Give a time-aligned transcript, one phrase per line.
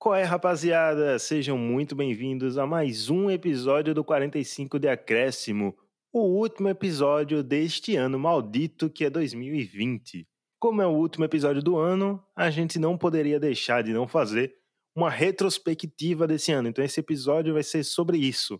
[0.00, 1.18] Qual é, rapaziada?
[1.18, 5.76] Sejam muito bem-vindos a mais um episódio do 45 de Acréscimo,
[6.10, 10.26] o último episódio deste ano maldito que é 2020.
[10.58, 14.54] Como é o último episódio do ano, a gente não poderia deixar de não fazer
[14.96, 16.68] uma retrospectiva desse ano.
[16.68, 18.58] Então, esse episódio vai ser sobre isso.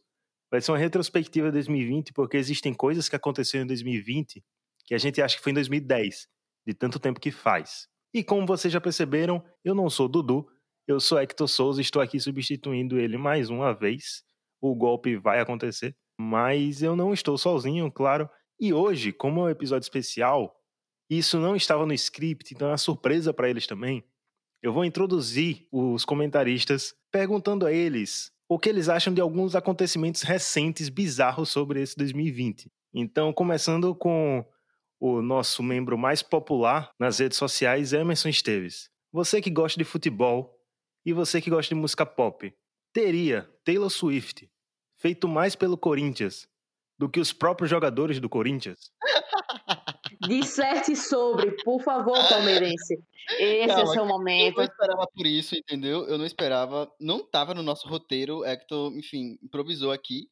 [0.50, 4.44] Vai ser uma retrospectiva de 2020, porque existem coisas que aconteceram em 2020
[4.84, 6.28] que a gente acha que foi em 2010,
[6.66, 7.88] de tanto tempo que faz.
[8.12, 10.46] E como vocês já perceberam, eu não sou Dudu,
[10.90, 14.22] eu sou Hector Souza, estou aqui substituindo ele mais uma vez.
[14.60, 18.28] O golpe vai acontecer, mas eu não estou sozinho, claro.
[18.58, 20.54] E hoje, como é um episódio especial,
[21.08, 24.04] isso não estava no script, então é uma surpresa para eles também.
[24.62, 30.22] Eu vou introduzir os comentaristas perguntando a eles o que eles acham de alguns acontecimentos
[30.22, 32.68] recentes bizarros sobre esse 2020.
[32.92, 34.44] Então, começando com
[34.98, 38.90] o nosso membro mais popular nas redes sociais, Emerson Esteves.
[39.12, 40.59] Você que gosta de futebol,
[41.04, 42.52] e você que gosta de música pop,
[42.92, 44.50] teria Taylor Swift
[44.96, 46.48] feito mais pelo Corinthians
[46.98, 48.90] do que os próprios jogadores do Corinthians?
[50.28, 53.02] Disserte sobre, por favor, palmeirense.
[53.38, 54.60] Esse Calma, é o seu momento.
[54.60, 56.06] Eu não esperava por isso, entendeu?
[56.06, 56.92] Eu não esperava.
[57.00, 58.44] Não estava no nosso roteiro.
[58.44, 60.28] Hector, enfim, improvisou aqui.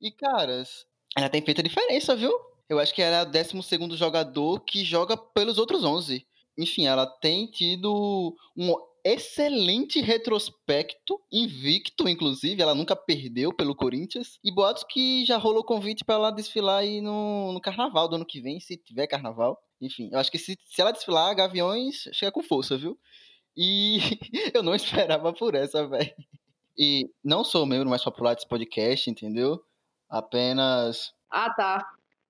[0.00, 2.32] E, caras, ela tem feito a diferença, viu?
[2.68, 6.26] Eu acho que ela é o 12 jogador que joga pelos outros 11.
[6.58, 8.74] Enfim, ela tem tido um
[9.12, 14.38] excelente retrospecto, invicto, inclusive, ela nunca perdeu pelo Corinthians.
[14.42, 18.26] E boatos que já rolou convite para ela desfilar aí no, no carnaval do ano
[18.26, 19.58] que vem, se tiver carnaval.
[19.80, 22.98] Enfim, eu acho que se, se ela desfilar, Gaviões chega com força, viu?
[23.56, 23.98] E
[24.52, 26.14] eu não esperava por essa, velho.
[26.78, 29.62] E não sou o membro mais popular desse podcast, entendeu?
[30.08, 31.12] Apenas.
[31.30, 31.86] Ah, tá.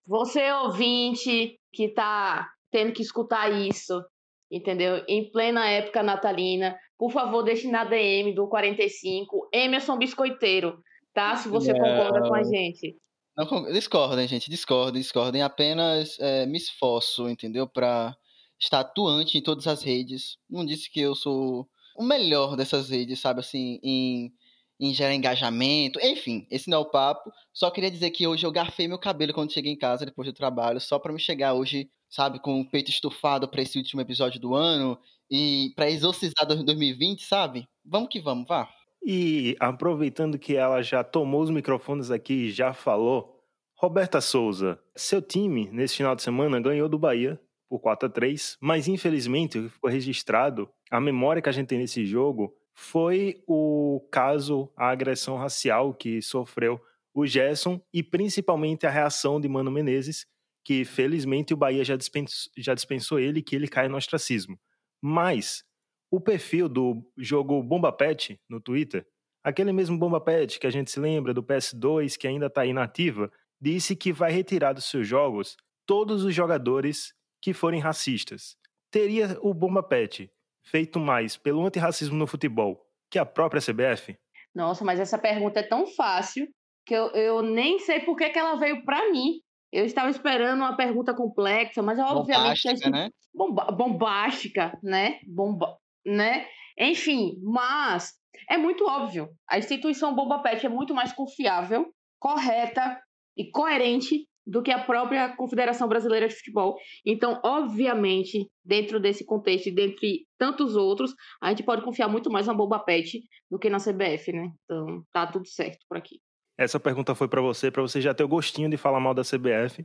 [0.06, 4.04] Você ouvinte que tá tendo que escutar isso,
[4.50, 5.04] entendeu?
[5.08, 6.76] Em plena época natalina.
[6.98, 10.78] Por favor, deixe na DM do 45 Emerson Biscoiteiro,
[11.12, 11.36] tá?
[11.36, 11.80] Se você Não.
[11.80, 12.96] concorda com a gente.
[13.36, 15.42] Não, discordem, gente, discordem, discordem.
[15.42, 17.66] Apenas é, me esforço, entendeu?
[17.68, 18.16] Para
[18.58, 20.38] estar atuante em todas as redes.
[20.48, 23.40] Não disse que eu sou o melhor dessas redes, sabe?
[23.40, 24.32] Assim, em,
[24.78, 25.98] em gerar engajamento.
[26.02, 27.32] Enfim, esse não é o papo.
[27.52, 30.34] Só queria dizer que hoje eu garfei meu cabelo quando cheguei em casa depois do
[30.34, 34.40] trabalho, só para me chegar hoje sabe, com o peito estufado para esse último episódio
[34.40, 34.98] do ano
[35.30, 37.68] e para exorcizar 2020, sabe?
[37.84, 38.68] Vamos que vamos, vá.
[39.04, 43.40] E aproveitando que ela já tomou os microfones aqui e já falou,
[43.76, 48.56] Roberta Souza, seu time nesse final de semana ganhou do Bahia por 4 a 3,
[48.60, 54.70] mas infelizmente ficou registrado a memória que a gente tem nesse jogo foi o caso,
[54.76, 56.78] a agressão racial que sofreu
[57.14, 60.26] o Gerson e principalmente a reação de Mano Menezes,
[60.62, 64.60] que felizmente o Bahia já dispensou, já dispensou ele que ele cai no ostracismo.
[65.02, 65.64] Mas
[66.10, 69.06] o perfil do jogo Bomba Pet no Twitter,
[69.42, 73.32] aquele mesmo Bomba Pet que a gente se lembra do PS2 que ainda está inativa,
[73.58, 75.56] disse que vai retirar dos seus jogos
[75.86, 78.54] todos os jogadores que forem racistas.
[78.90, 80.30] Teria o Bomba Pet
[80.66, 84.16] feito mais pelo antirracismo no futebol que a própria CBF?
[84.54, 86.46] Nossa, mas essa pergunta é tão fácil
[86.84, 89.40] que eu, eu nem sei por que, que ela veio para mim.
[89.72, 93.10] Eu estava esperando uma pergunta complexa, mas obviamente bombástica, né?
[93.34, 95.20] Bomba, bombástica, né?
[95.26, 96.46] Bomba, né?
[96.78, 98.14] Enfim, mas
[98.48, 99.28] é muito óbvio.
[99.48, 103.00] A instituição Bomba Pet é muito mais confiável, correta
[103.36, 106.78] e coerente do que a própria Confederação Brasileira de Futebol.
[107.04, 112.46] Então, obviamente, dentro desse contexto e dentre tantos outros, a gente pode confiar muito mais
[112.46, 113.20] na Bomba Pet
[113.50, 114.52] do que na CBF, né?
[114.64, 116.20] Então, tá tudo certo por aqui.
[116.56, 119.22] Essa pergunta foi para você, para você já ter o gostinho de falar mal da
[119.22, 119.84] CBF.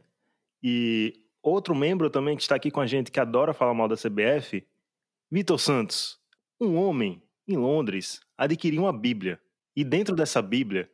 [0.64, 3.96] E outro membro também que está aqui com a gente que adora falar mal da
[3.96, 4.66] CBF,
[5.30, 6.20] Vitor Santos.
[6.60, 9.40] Um homem em Londres adquiriu uma Bíblia
[9.76, 10.90] e dentro dessa Bíblia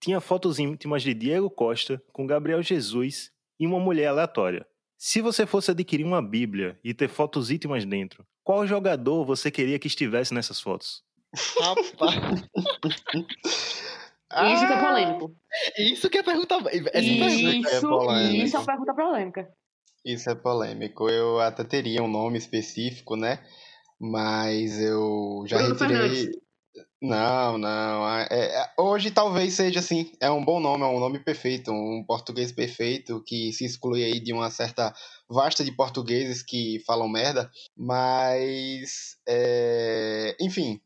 [0.00, 4.66] tinha fotos íntimas de Diego Costa com Gabriel Jesus e uma mulher aleatória.
[4.96, 9.78] Se você fosse adquirir uma Bíblia e ter fotos íntimas dentro, qual jogador você queria
[9.78, 11.02] que estivesse nessas fotos?
[11.60, 12.14] Rapaz.
[14.30, 15.36] Isso que é polêmico.
[15.78, 16.54] Isso que é pergunta.
[16.92, 18.44] Essa isso, pergunta é polêmica.
[18.44, 19.48] isso é uma pergunta polêmica.
[20.04, 21.08] Isso é polêmico.
[21.08, 23.42] Eu até teria um nome específico, né?
[23.98, 25.96] Mas eu já Bruno retirei.
[25.96, 26.47] Fernandes.
[27.00, 28.08] Não, não.
[28.08, 30.12] É, é, hoje talvez seja assim.
[30.20, 34.20] É um bom nome, é um nome perfeito, um português perfeito que se exclui aí
[34.20, 34.94] de uma certa
[35.28, 37.50] vasta de portugueses que falam merda.
[37.76, 40.80] Mas, é, enfim,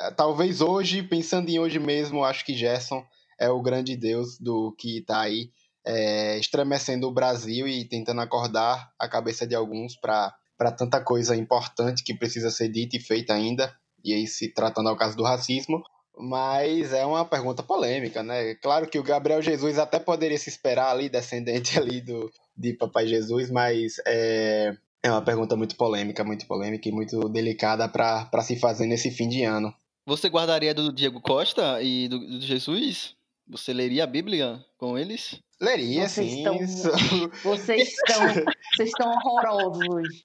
[0.00, 3.04] é, talvez hoje, pensando em hoje mesmo, acho que Gerson
[3.38, 5.50] é o grande deus do que está aí
[5.86, 10.34] é, estremecendo o Brasil e tentando acordar a cabeça de alguns para
[10.76, 13.74] tanta coisa importante que precisa ser dita e feita ainda.
[14.08, 15.82] E aí se tratando ao caso do racismo,
[16.18, 18.54] mas é uma pergunta polêmica, né?
[18.56, 23.06] Claro que o Gabriel Jesus até poderia se esperar ali, descendente ali do, de Papai
[23.06, 28.58] Jesus, mas é, é uma pergunta muito polêmica, muito polêmica e muito delicada para se
[28.58, 29.72] fazer nesse fim de ano.
[30.06, 33.14] Você guardaria do Diego Costa e do, do Jesus?
[33.46, 35.40] Você leria a Bíblia com eles?
[35.60, 36.38] Leria, vocês sim.
[36.38, 38.26] Estão, vocês estão,
[38.74, 40.22] vocês estão horrorosos.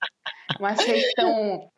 [0.59, 1.69] Mas vocês estão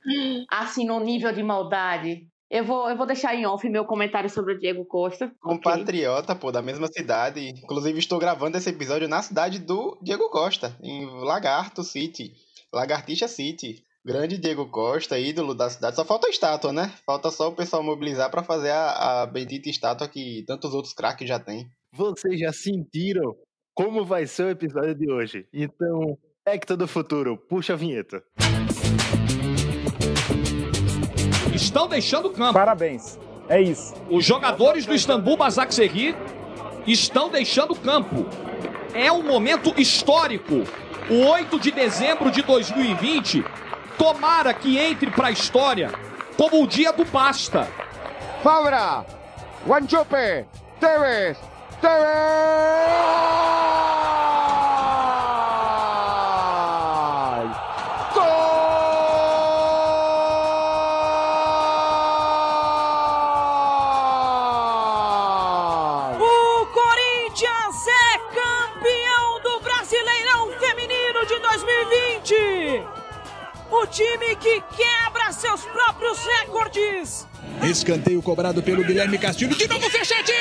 [0.50, 2.28] assim no nível de maldade.
[2.50, 5.32] Eu vou, eu vou deixar em off meu comentário sobre o Diego Costa.
[5.42, 6.42] Compatriota, okay.
[6.42, 7.50] pô, da mesma cidade.
[7.50, 12.34] Inclusive, estou gravando esse episódio na cidade do Diego Costa, em Lagarto City.
[12.72, 13.84] Lagartixa City.
[14.06, 15.96] Grande Diego Costa, ídolo da cidade.
[15.96, 16.94] Só falta a estátua, né?
[17.04, 21.28] Falta só o pessoal mobilizar para fazer a, a bendita estátua que tantos outros craques
[21.28, 21.68] já têm.
[21.92, 23.36] Vocês já sentiram
[23.76, 25.46] como vai ser o episódio de hoje?
[25.52, 26.18] Então,
[26.48, 28.24] Hector do Futuro, puxa a vinheta.
[31.66, 32.54] Estão deixando o campo.
[32.54, 33.20] Parabéns.
[33.50, 33.94] É isso.
[34.10, 36.16] Os jogadores do Istambul Basaksehir
[36.86, 38.26] estão deixando o campo.
[38.94, 40.64] É um momento histórico.
[41.10, 43.44] O 8 de dezembro de 2020
[43.98, 45.92] Tomara que entre para a história
[46.38, 47.68] como o dia do basta.
[48.44, 49.06] Fabra,
[49.66, 50.46] Wanchope,
[50.80, 51.38] Tevez,
[51.80, 53.16] Tevez!
[73.96, 77.26] Time que quebra seus próprios recordes.
[77.64, 79.56] Escanteio cobrado pelo Guilherme Castilho.
[79.56, 80.36] De novo fechadinho!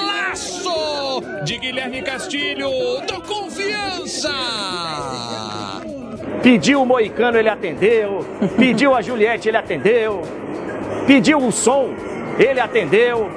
[0.00, 2.68] Golaço de Guilherme Castilho
[3.06, 4.34] do Confiança!
[6.42, 8.26] Pediu o Moicano, ele atendeu.
[8.56, 10.22] Pediu a Juliette, ele atendeu.
[11.06, 11.94] Pediu o som,
[12.36, 13.30] ele atendeu.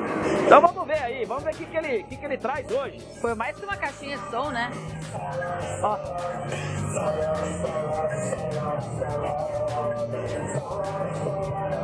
[1.34, 3.00] Vamos ver aí, vamos ver o que, que, ele, que, que ele traz hoje.
[3.20, 4.70] Foi mais que uma caixinha de som, né?
[5.82, 5.98] Ó.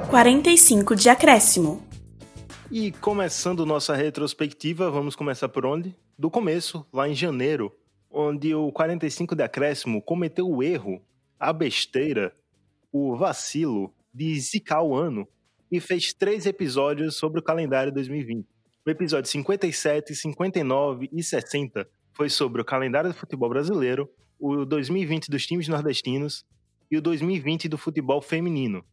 [0.10, 1.84] Quarenta e cinco de acréscimo.
[2.72, 5.96] E começando nossa retrospectiva, vamos começar por onde?
[6.18, 7.76] Do começo, lá em janeiro,
[8.12, 11.02] onde o 45 de acréscimo cometeu o erro,
[11.40, 12.32] a besteira,
[12.92, 15.28] o vacilo de zicar o ano
[15.72, 18.59] e fez três episódios sobre o calendário 2020.
[18.90, 24.10] O episódio 57, 59 e 60 foi sobre o calendário do futebol brasileiro,
[24.40, 26.44] o 2020 dos times nordestinos
[26.90, 28.84] e o 2020 do futebol feminino.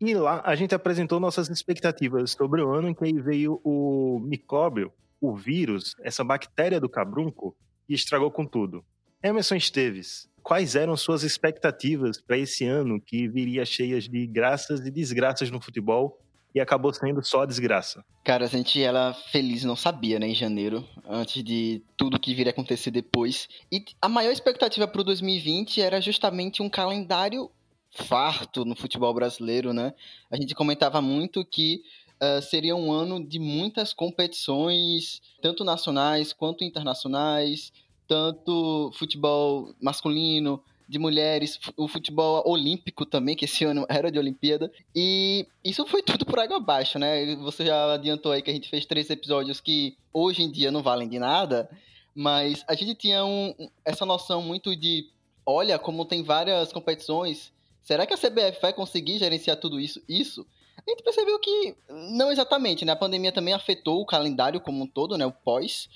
[0.00, 4.92] E lá a gente apresentou nossas expectativas sobre o ano em que veio o micróbio,
[5.20, 7.56] o vírus, essa bactéria do cabrunco,
[7.88, 8.84] e estragou com tudo.
[9.20, 14.92] Emerson Esteves, quais eram suas expectativas para esse ano que viria cheias de graças e
[14.92, 16.20] desgraças no futebol
[16.54, 18.04] e acabou sendo só desgraça?
[18.24, 22.50] Cara, a gente ela feliz não sabia, né, em janeiro, antes de tudo que viria
[22.50, 23.48] acontecer depois.
[23.70, 27.50] E a maior expectativa para o 2020 era justamente um calendário
[27.92, 29.92] farto no futebol brasileiro, né?
[30.30, 31.82] A gente comentava muito que
[32.22, 37.72] uh, seria um ano de muitas competições, tanto nacionais quanto internacionais,
[38.06, 44.72] tanto futebol masculino, de mulheres, o futebol olímpico também, que esse ano era de Olimpíada.
[44.92, 47.36] E isso foi tudo por água abaixo, né?
[47.36, 50.82] Você já adiantou aí que a gente fez três episódios que hoje em dia não
[50.82, 51.70] valem de nada,
[52.12, 55.08] mas a gente tinha um, essa noção muito de:
[55.46, 60.02] olha, como tem várias competições, será que a CBF vai conseguir gerenciar tudo isso?
[60.08, 60.44] Isso.
[60.76, 62.92] A gente percebeu que não exatamente, né?
[62.92, 65.24] A pandemia também afetou o calendário como um todo, né?
[65.24, 65.88] O pós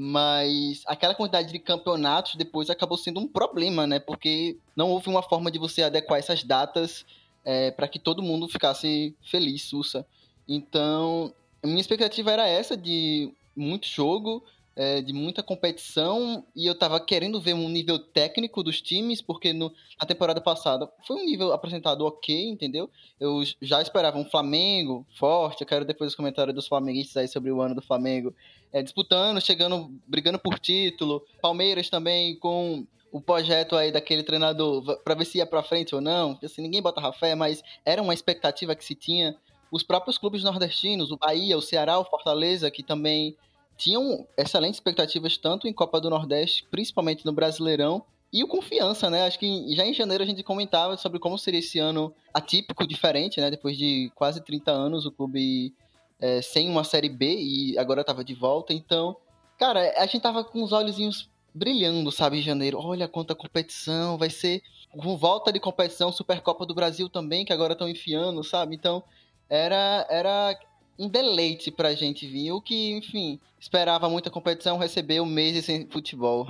[0.00, 3.98] mas aquela quantidade de campeonatos depois acabou sendo um problema, né?
[3.98, 7.04] Porque não houve uma forma de você adequar essas datas
[7.44, 10.06] é, para que todo mundo ficasse feliz, sussa.
[10.46, 14.44] Então, minha expectativa era essa de muito jogo,
[14.78, 19.52] é, de muita competição e eu tava querendo ver um nível técnico dos times, porque
[19.52, 22.88] no, na temporada passada foi um nível apresentado ok, entendeu?
[23.18, 27.50] Eu já esperava um Flamengo forte, eu quero depois os comentários dos flamenguistas aí sobre
[27.50, 28.32] o ano do Flamengo,
[28.72, 35.14] é, disputando, chegando, brigando por título, Palmeiras também com o projeto aí daquele treinador para
[35.16, 38.76] ver se ia para frente ou não, assim, ninguém bota fé, mas era uma expectativa
[38.76, 39.34] que se tinha.
[39.72, 43.36] Os próprios clubes nordestinos, o Bahia, o Ceará, o Fortaleza, que também
[43.78, 49.24] tinham excelentes expectativas tanto em Copa do Nordeste, principalmente no Brasileirão, e o Confiança, né?
[49.24, 53.40] Acho que já em janeiro a gente comentava sobre como seria esse ano atípico, diferente,
[53.40, 53.50] né?
[53.50, 55.72] Depois de quase 30 anos o clube
[56.20, 58.74] é, sem uma Série B e agora estava de volta.
[58.74, 59.16] Então,
[59.58, 62.78] cara, a gente tava com os olhozinhos brilhando, sabe, em janeiro.
[62.78, 64.62] Olha quanta competição, vai ser
[64.94, 68.74] volta de competição, Supercopa do Brasil também, que agora estão enfiando, sabe?
[68.74, 69.02] Então,
[69.48, 70.58] era era
[70.98, 72.52] um deleite pra gente vir.
[72.52, 76.48] O que, enfim, esperava muita competição, recebeu meses sem futebol.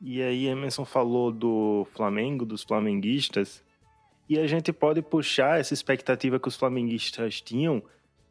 [0.00, 3.62] E aí, Emerson falou do Flamengo, dos flamenguistas,
[4.28, 7.82] e a gente pode puxar essa expectativa que os flamenguistas tinham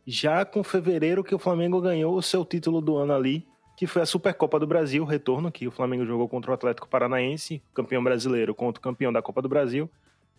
[0.07, 3.45] já com fevereiro que o Flamengo ganhou o seu título do ano ali,
[3.77, 7.61] que foi a Supercopa do Brasil, retorno que o Flamengo jogou contra o Atlético Paranaense,
[7.73, 9.89] campeão brasileiro contra o campeão da Copa do Brasil.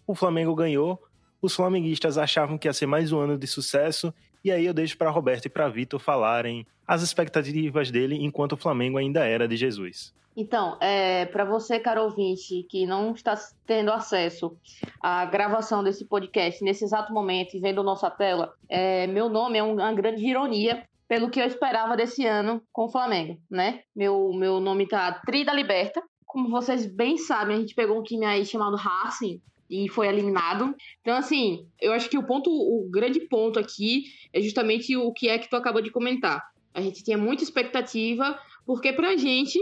[0.06, 1.00] O Flamengo ganhou,
[1.42, 4.12] os flamenguistas achavam que ia ser mais um ano de sucesso,
[4.44, 8.56] e aí eu deixo para Roberto e para Vitor falarem as expectativas dele enquanto o
[8.56, 10.14] Flamengo ainda era de Jesus.
[10.36, 13.34] Então, é, para você, caro ouvinte, que não está
[13.66, 14.56] tendo acesso
[15.00, 19.62] à gravação desse podcast nesse exato momento e vendo nossa tela, é, meu nome é
[19.62, 23.80] uma grande ironia pelo que eu esperava desse ano com o Flamengo, né?
[23.94, 26.00] Meu, meu nome tá Trida Liberta.
[26.24, 30.74] Como vocês bem sabem, a gente pegou um time aí chamado Racing e foi eliminado.
[31.00, 35.28] Então, assim, eu acho que o ponto, o grande ponto aqui é justamente o que
[35.28, 36.42] é que tu acabou de comentar.
[36.74, 39.58] A gente tinha muita expectativa, porque pra gente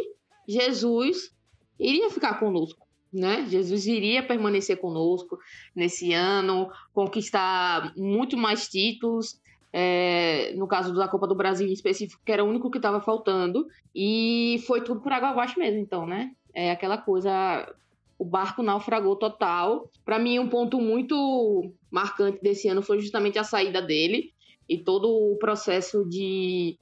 [0.48, 1.30] Jesus
[1.78, 3.46] iria ficar conosco, né?
[3.48, 5.38] Jesus iria permanecer conosco
[5.76, 9.38] nesse ano, conquistar muito mais títulos.
[9.70, 13.02] É, no caso da Copa do Brasil em específico, que era o único que estava
[13.02, 16.30] faltando, e foi tudo por água abaixo mesmo, então, né?
[16.54, 17.70] É aquela coisa,
[18.18, 19.88] o barco naufragou total.
[20.04, 24.32] Para mim, um ponto muito marcante desse ano foi justamente a saída dele
[24.68, 26.76] e todo o processo de,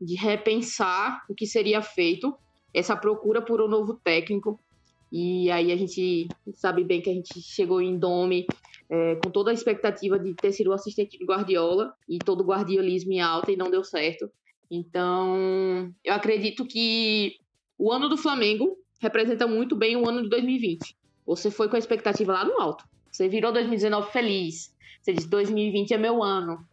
[0.00, 2.34] de repensar o que seria feito
[2.72, 4.60] essa procura por um novo técnico.
[5.10, 8.46] E aí a gente sabe bem que a gente chegou em Dome
[8.88, 12.46] é, com toda a expectativa de ter sido o assistente de Guardiola e todo o
[12.46, 14.30] guardiolismo em alta e não deu certo.
[14.70, 17.36] Então, eu acredito que
[17.78, 20.96] o ano do Flamengo representa muito bem o ano de 2020.
[21.26, 22.84] Você foi com a expectativa lá no alto.
[23.10, 24.74] Você virou 2019 feliz.
[25.00, 26.64] Você disse: 2020 é meu ano.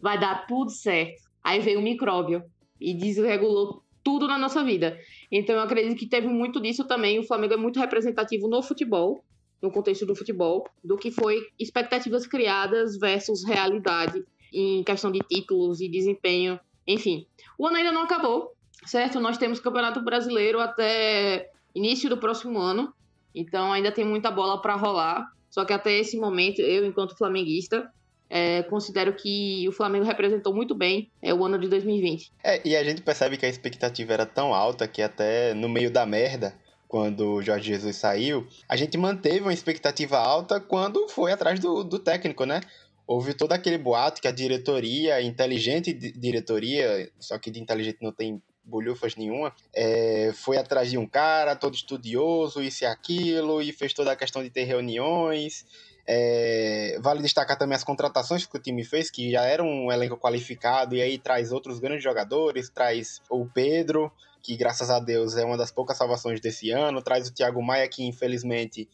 [0.00, 1.22] Vai dar tudo certo.
[1.42, 2.42] Aí veio o micróbio
[2.80, 4.98] e desregulou tudo na nossa vida.
[5.30, 7.18] Então eu acredito que teve muito disso também.
[7.18, 9.24] O Flamengo é muito representativo no futebol,
[9.60, 15.80] no contexto do futebol, do que foi expectativas criadas versus realidade em questão de títulos
[15.80, 16.58] e desempenho.
[16.86, 17.26] Enfim,
[17.58, 18.52] o ano ainda não acabou,
[18.86, 19.20] certo?
[19.20, 22.92] Nós temos Campeonato Brasileiro até início do próximo ano,
[23.34, 25.30] então ainda tem muita bola para rolar.
[25.50, 27.90] Só que até esse momento, eu, enquanto flamenguista,
[28.30, 32.32] é, considero que o Flamengo representou muito bem é, o ano de 2020.
[32.44, 35.90] É, e a gente percebe que a expectativa era tão alta que até no meio
[35.90, 36.54] da merda,
[36.86, 41.82] quando o Jorge Jesus saiu, a gente manteve uma expectativa alta quando foi atrás do,
[41.82, 42.60] do técnico, né?
[43.04, 48.40] Houve todo aquele boato que a diretoria, inteligente diretoria, só que de inteligente não tem
[48.64, 53.92] bolhufas nenhuma, é, foi atrás de um cara todo estudioso, isso e aquilo, e fez
[53.92, 55.64] toda a questão de ter reuniões,
[56.06, 60.16] é, vale destacar também as contratações que o time fez, que já era um elenco
[60.16, 64.10] qualificado, e aí traz outros grandes jogadores, traz o Pedro,
[64.42, 67.88] que graças a Deus é uma das poucas salvações desse ano, traz o Thiago Maia,
[67.88, 68.88] que infelizmente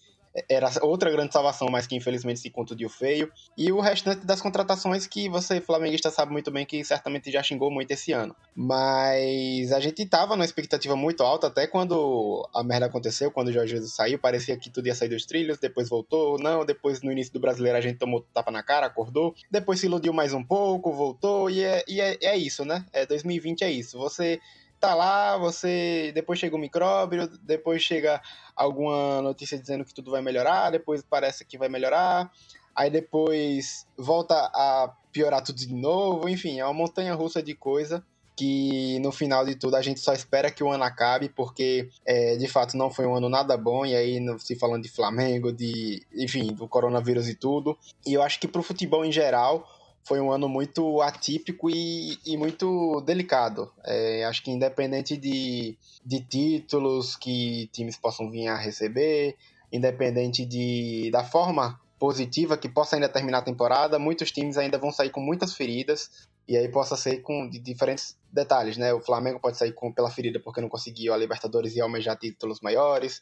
[0.49, 3.31] era outra grande salvação, mas que infelizmente se contundiu feio.
[3.57, 7.71] E o restante das contratações que você, flamenguista, sabe muito bem que certamente já xingou
[7.71, 8.35] muito esse ano.
[8.55, 13.52] Mas a gente tava numa expectativa muito alta, até quando a merda aconteceu, quando o
[13.52, 17.12] Jorge Jesus saiu, parecia que tudo ia sair dos trilhos, depois voltou, não, depois no
[17.12, 20.43] início do brasileiro a gente tomou tapa na cara, acordou, depois se iludiu mais um
[20.43, 22.85] pouco, voltou, e é, e é, é isso, né?
[22.93, 23.99] É 2020 é isso.
[23.99, 24.40] Você
[24.80, 28.21] tá lá, você depois chega o micróbio, depois chega
[28.54, 32.30] alguma notícia dizendo que tudo vai melhorar, depois parece que vai melhorar,
[32.75, 38.04] aí depois volta a piorar tudo de novo, enfim, é uma montanha russa de coisa
[38.37, 42.37] que no final de tudo a gente só espera que o ano acabe, porque é,
[42.37, 46.06] de fato não foi um ano nada bom, e aí se falando de Flamengo, de
[46.14, 47.78] enfim, do coronavírus e tudo.
[48.06, 49.66] E eu acho que pro futebol em geral,
[50.06, 53.72] foi um ano muito atípico e, e muito delicado.
[53.84, 59.36] É, acho que independente de, de títulos que times possam vir a receber,
[59.72, 64.92] independente de, da forma positiva que possa ainda terminar a temporada, muitos times ainda vão
[64.92, 68.92] sair com muitas feridas e aí possa ser com de diferentes detalhes, né?
[68.92, 72.60] O Flamengo pode sair com, pela ferida porque não conseguiu a Libertadores e almejar títulos
[72.60, 73.20] maiores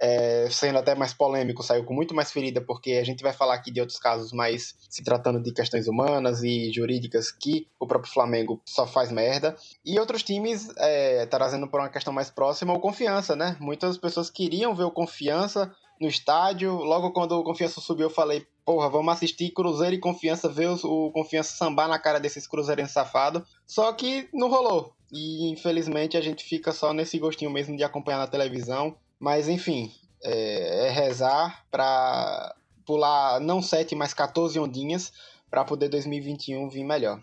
[0.00, 3.54] é, sendo até mais polêmico, saiu com muito mais ferida, porque a gente vai falar
[3.54, 8.12] aqui de outros casos, mas se tratando de questões humanas e jurídicas que o próprio
[8.12, 9.56] Flamengo só faz merda.
[9.84, 13.56] E outros times, é, trazendo para uma questão mais próxima, o Confiança, né?
[13.60, 16.74] Muitas pessoas queriam ver o Confiança no estádio.
[16.74, 21.10] Logo quando o Confiança subiu, eu falei, porra, vamos assistir Cruzeiro e Confiança, ver o
[21.12, 23.42] Confiança sambar na cara desses cruzeirenses safados.
[23.66, 24.92] Só que não rolou.
[25.12, 28.96] e infelizmente a gente fica só nesse gostinho mesmo de acompanhar na televisão.
[29.18, 29.90] Mas enfim,
[30.22, 32.54] é, é rezar para
[32.84, 35.12] pular não 7, mas 14 ondinhas
[35.50, 37.20] para poder 2021 vir melhor.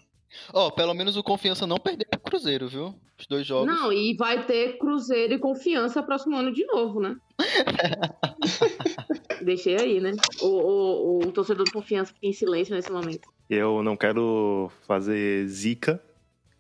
[0.53, 2.95] Ó, oh, pelo menos o Confiança não perdeu pro Cruzeiro, viu?
[3.19, 3.67] Os dois jogos.
[3.67, 7.17] Não, e vai ter Cruzeiro e Confiança próximo ano de novo, né?
[9.43, 10.12] Deixei aí, né?
[10.41, 13.29] O, o, o torcedor do Confiança fica em silêncio nesse momento.
[13.50, 16.01] Eu não quero fazer zica,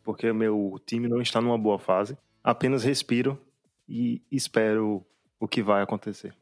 [0.03, 2.17] porque meu time não está numa boa fase.
[2.43, 3.39] Apenas respiro
[3.87, 5.05] e espero
[5.41, 6.33] o que vai acontecer.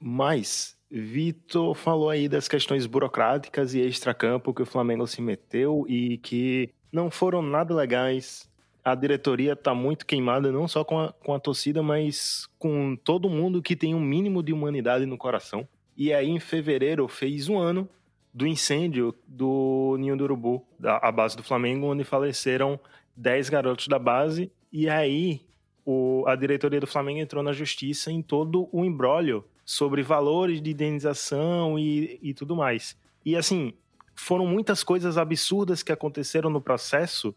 [0.00, 6.18] Mas Vitor falou aí das questões burocráticas e extracampo que o Flamengo se meteu e
[6.18, 8.50] que não foram nada legais.
[8.84, 13.30] A diretoria está muito queimada, não só com a, com a torcida, mas com todo
[13.30, 15.66] mundo que tem um mínimo de humanidade no coração.
[15.96, 17.88] E aí, em fevereiro, fez um ano
[18.34, 22.80] do incêndio do Ninho do Urubu, da, a base do Flamengo, onde faleceram
[23.16, 24.50] 10 garotos da base.
[24.72, 25.42] E aí,
[25.84, 30.70] o, a diretoria do Flamengo entrou na justiça em todo o embrólio sobre valores de
[30.70, 32.96] indenização e, e tudo mais.
[33.24, 33.72] E assim,
[34.14, 37.34] foram muitas coisas absurdas que aconteceram no processo,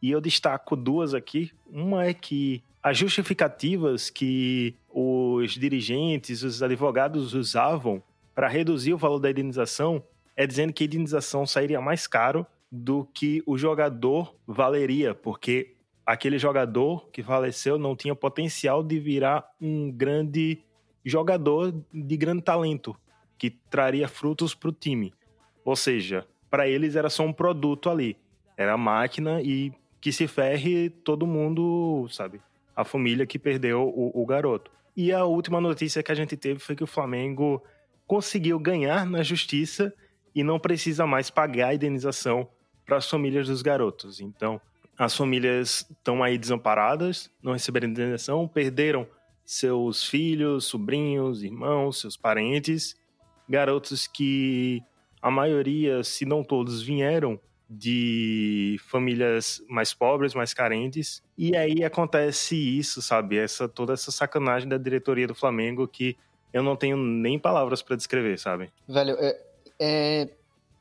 [0.00, 1.50] e eu destaco duas aqui.
[1.70, 8.02] Uma é que as justificativas que os dirigentes, os advogados usavam
[8.34, 10.02] para reduzir o valor da indenização
[10.36, 15.74] é dizendo que a indenização sairia mais caro do que o jogador valeria, porque
[16.08, 20.64] aquele jogador que faleceu não tinha potencial de virar um grande
[21.04, 22.96] jogador de grande talento
[23.36, 25.12] que traria frutos para o time.
[25.62, 28.16] Ou seja, para eles era só um produto ali,
[28.56, 32.40] era máquina e que se ferre todo mundo, sabe?
[32.74, 34.70] A família que perdeu o, o garoto.
[34.96, 37.62] E a última notícia que a gente teve foi que o Flamengo
[38.06, 39.92] conseguiu ganhar na justiça
[40.34, 42.48] e não precisa mais pagar a indenização
[42.86, 44.22] para as famílias dos garotos.
[44.22, 44.58] Então,
[44.98, 49.06] as famílias estão aí desamparadas, não receberam indenização, perderam
[49.44, 52.96] seus filhos, sobrinhos, irmãos, seus parentes,
[53.48, 54.82] garotos que
[55.22, 61.22] a maioria, se não todos, vieram de famílias mais pobres, mais carentes.
[61.36, 63.36] E aí acontece isso, sabe?
[63.36, 66.16] Essa toda essa sacanagem da diretoria do Flamengo que
[66.52, 68.72] eu não tenho nem palavras para descrever, sabe?
[68.88, 69.40] Velho, é,
[69.78, 70.28] é,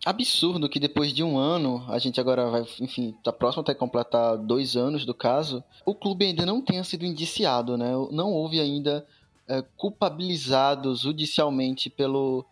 [0.10, 4.38] absurdo que depois de um ano, a gente agora vai, enfim, tá próximo até completar
[4.38, 7.92] dois anos do caso, o clube ainda não tenha sido indiciado, né?
[8.12, 9.06] Não houve ainda
[9.48, 9.64] é,
[10.96, 12.46] judicialmente pelo,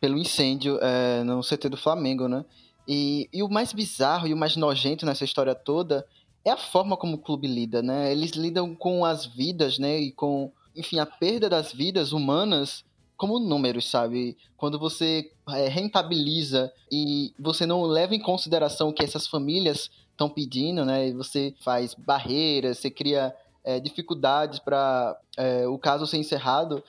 [0.00, 2.44] pelo incêndio é, no CT do Flamengo, né?
[2.86, 6.06] E, e o mais bizarro e o mais nojento nessa história toda
[6.44, 8.10] é a forma como o clube lida, né?
[8.12, 9.98] Eles lidam com as vidas, né?
[9.98, 12.84] E com, enfim, a perda das vidas humanas
[13.20, 14.34] como números, sabe?
[14.56, 20.86] Quando você é, rentabiliza e você não leva em consideração que essas famílias estão pedindo,
[20.86, 21.12] né?
[21.12, 26.82] Você faz barreiras, você cria é, dificuldades para é, o caso ser encerrado.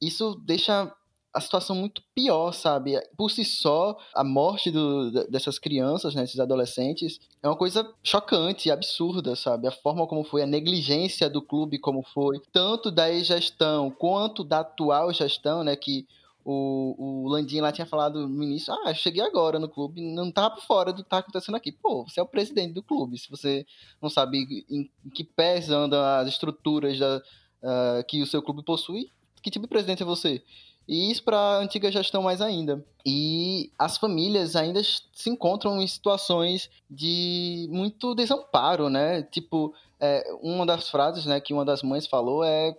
[0.00, 0.90] Isso deixa
[1.34, 2.94] a situação muito pior, sabe?
[3.16, 8.70] Por si só, a morte do, dessas crianças, né, esses adolescentes, é uma coisa chocante
[8.70, 9.66] absurda, sabe?
[9.66, 14.60] A forma como foi, a negligência do clube como foi, tanto da ex-gestão quanto da
[14.60, 16.06] atual gestão, né, que
[16.44, 20.54] o, o Landim lá tinha falado no início, ah, cheguei agora no clube, não tava
[20.54, 21.72] por fora do que tá acontecendo aqui.
[21.72, 23.66] Pô, você é o presidente do clube, se você
[24.00, 28.62] não sabe em, em que pés andam as estruturas da, uh, que o seu clube
[28.62, 29.10] possui,
[29.42, 30.42] que tipo de presidente é você?
[30.86, 32.84] E isso para a antiga gestão mais ainda.
[33.04, 39.22] E as famílias ainda se encontram em situações de muito desamparo, né?
[39.22, 42.76] Tipo, é, uma das frases né, que uma das mães falou é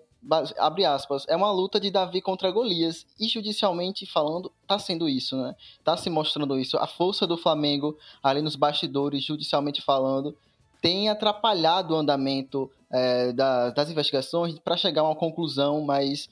[0.57, 3.05] abre aspas, é uma luta de Davi contra Golias.
[3.19, 5.55] E judicialmente falando, tá sendo isso, né?
[5.83, 6.77] Tá se mostrando isso.
[6.77, 10.35] A força do Flamengo ali nos bastidores, judicialmente falando,
[10.81, 16.29] tem atrapalhado o andamento é, da, das investigações para chegar a uma conclusão mais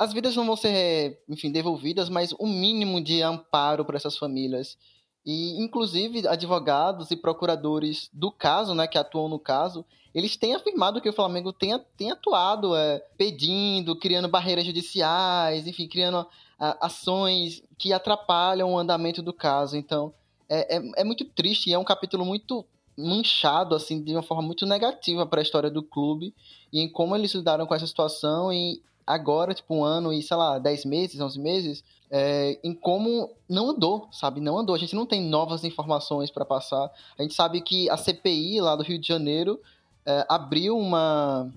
[0.00, 4.16] as vidas não vão ser, enfim, devolvidas, mas o um mínimo de amparo para essas
[4.16, 4.78] famílias.
[5.26, 9.84] E, inclusive, advogados e procuradores do caso, né, que atuam no caso,
[10.14, 15.86] eles têm afirmado que o Flamengo tem, tem atuado é, pedindo, criando barreiras judiciais, enfim,
[15.86, 16.26] criando
[16.58, 19.76] a, ações que atrapalham o andamento do caso.
[19.76, 20.14] Então,
[20.48, 22.64] é, é, é muito triste e é um capítulo muito
[22.96, 26.34] manchado, assim, de uma forma muito negativa para a história do clube
[26.72, 28.80] e em como eles lidaram com essa situação e
[29.14, 33.70] agora, tipo, um ano e, sei lá, 10 meses, 11 meses, é, em como não
[33.70, 34.40] andou, sabe?
[34.40, 34.74] Não andou.
[34.74, 36.90] A gente não tem novas informações para passar.
[37.18, 39.60] A gente sabe que a CPI lá do Rio de Janeiro
[40.06, 41.50] é, abriu uma.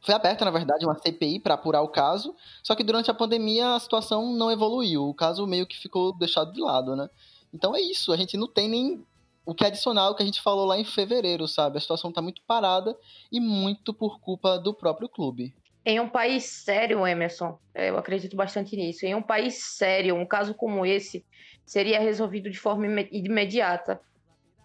[0.00, 3.74] Foi aberta, na verdade, uma CPI para apurar o caso, só que durante a pandemia
[3.74, 5.08] a situação não evoluiu.
[5.08, 7.10] O caso meio que ficou deixado de lado, né?
[7.52, 9.04] Então é isso, a gente não tem nem
[9.44, 11.78] o que é adicional que a gente falou lá em fevereiro, sabe?
[11.78, 12.96] A situação tá muito parada
[13.32, 15.54] e muito por culpa do próprio clube.
[15.88, 19.06] Em um país sério, Emerson, é, eu acredito bastante nisso.
[19.06, 21.24] Em um país sério, um caso como esse
[21.64, 23.98] seria resolvido de forma imediata.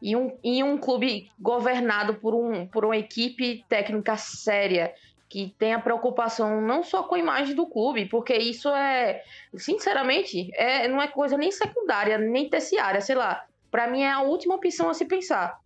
[0.01, 4.93] Em um, em um clube governado por, um, por uma equipe técnica séria,
[5.29, 9.23] que tenha preocupação não só com a imagem do clube, porque isso é,
[9.55, 13.45] sinceramente, é, não é coisa nem secundária, nem terciária, sei lá.
[13.71, 15.57] Para mim é a última opção a se pensar.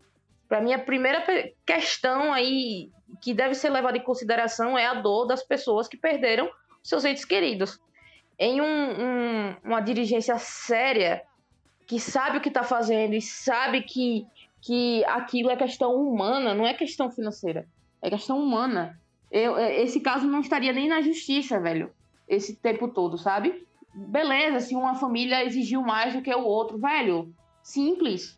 [0.47, 1.23] Para mim a primeira
[1.65, 2.89] questão aí
[3.21, 6.49] que deve ser levada em consideração é a dor das pessoas que perderam
[6.83, 7.79] seus entes queridos.
[8.39, 11.23] Em um, um, uma dirigência séria,
[11.87, 14.27] que sabe o que está fazendo e sabe que,
[14.61, 17.67] que aquilo é questão humana, não é questão financeira,
[18.01, 18.99] é questão humana.
[19.31, 21.91] Eu, esse caso não estaria nem na justiça, velho,
[22.27, 23.65] esse tempo todo, sabe?
[23.93, 27.33] Beleza, se uma família exigiu mais do que o outro, velho,
[27.63, 28.36] simples.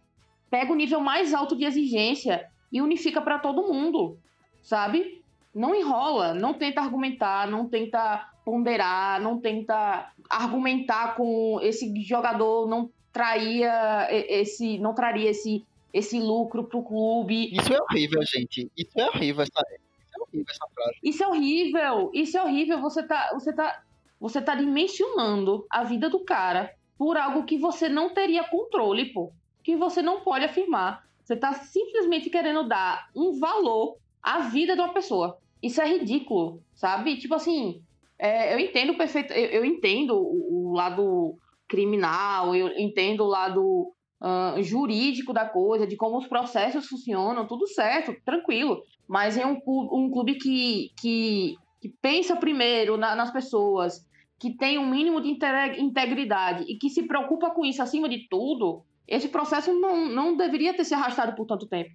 [0.49, 4.17] Pega o nível mais alto de exigência e unifica para todo mundo,
[4.61, 5.23] sabe?
[5.53, 12.89] Não enrola, não tenta argumentar, não tenta ponderar, não tenta argumentar com esse jogador não
[13.11, 17.49] traria esse não traria esse esse lucro pro clube.
[17.51, 18.71] Isso é horrível, gente.
[18.77, 20.99] Isso é horrível essa, isso é horrível essa frase.
[21.03, 22.11] Isso é horrível.
[22.13, 22.81] Isso é horrível.
[22.81, 23.81] Você tá você tá
[24.19, 29.31] você tá dimensionando a vida do cara por algo que você não teria controle, pô.
[29.63, 31.03] Que você não pode afirmar.
[31.23, 35.37] Você está simplesmente querendo dar um valor à vida de uma pessoa.
[35.61, 37.17] Isso é ridículo, sabe?
[37.17, 37.81] Tipo assim,
[38.17, 41.35] é, eu entendo perfeito, eu, eu entendo o, o, lado
[41.67, 47.67] criminal, eu entendo o lado uh, jurídico da coisa, de como os processos funcionam, tudo
[47.67, 48.81] certo, tranquilo.
[49.07, 54.05] Mas é um, um clube que, que, que pensa primeiro na, nas pessoas,
[54.39, 58.83] que tem um mínimo de integridade e que se preocupa com isso acima de tudo,
[59.09, 61.89] esse processo não, não deveria ter se arrastado por tanto tempo.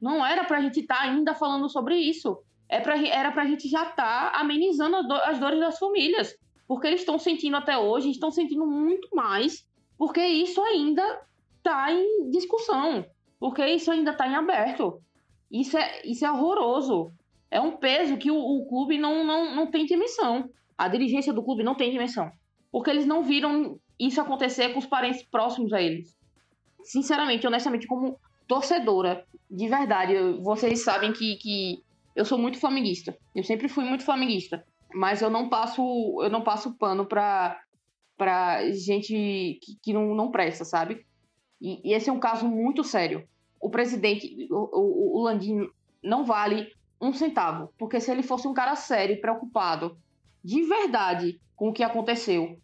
[0.00, 2.38] Não era para a gente estar tá ainda falando sobre isso.
[2.68, 5.78] É pra, era para a gente já estar tá amenizando as, do, as dores das
[5.78, 6.34] famílias.
[6.66, 9.66] Porque eles estão sentindo até hoje, estão sentindo muito mais,
[9.98, 11.02] porque isso ainda
[11.58, 13.04] está em discussão.
[13.38, 15.00] Porque isso ainda está em aberto.
[15.50, 17.10] Isso é, isso é horroroso.
[17.50, 20.48] É um peso que o, o clube não, não, não tem dimensão
[20.80, 22.32] a dirigência do clube não tem dimensão.
[22.72, 26.16] Porque eles não viram isso acontecer com os parentes próximos a eles.
[26.84, 31.82] Sinceramente, honestamente, como torcedora, de verdade, vocês sabem que, que
[32.14, 33.16] eu sou muito flamenguista.
[33.34, 34.64] Eu sempre fui muito flamenguista.
[34.92, 35.82] Mas eu não passo,
[36.22, 37.60] eu não passo pano pra,
[38.16, 41.06] pra gente que, que não, não presta, sabe?
[41.60, 43.26] E, e, esse é um caso muito sério.
[43.60, 45.68] O presidente, o, o, o Landim,
[46.02, 47.72] não vale um centavo.
[47.78, 49.96] Porque se ele fosse um cara sério, preocupado
[50.42, 52.58] de verdade com o que aconteceu,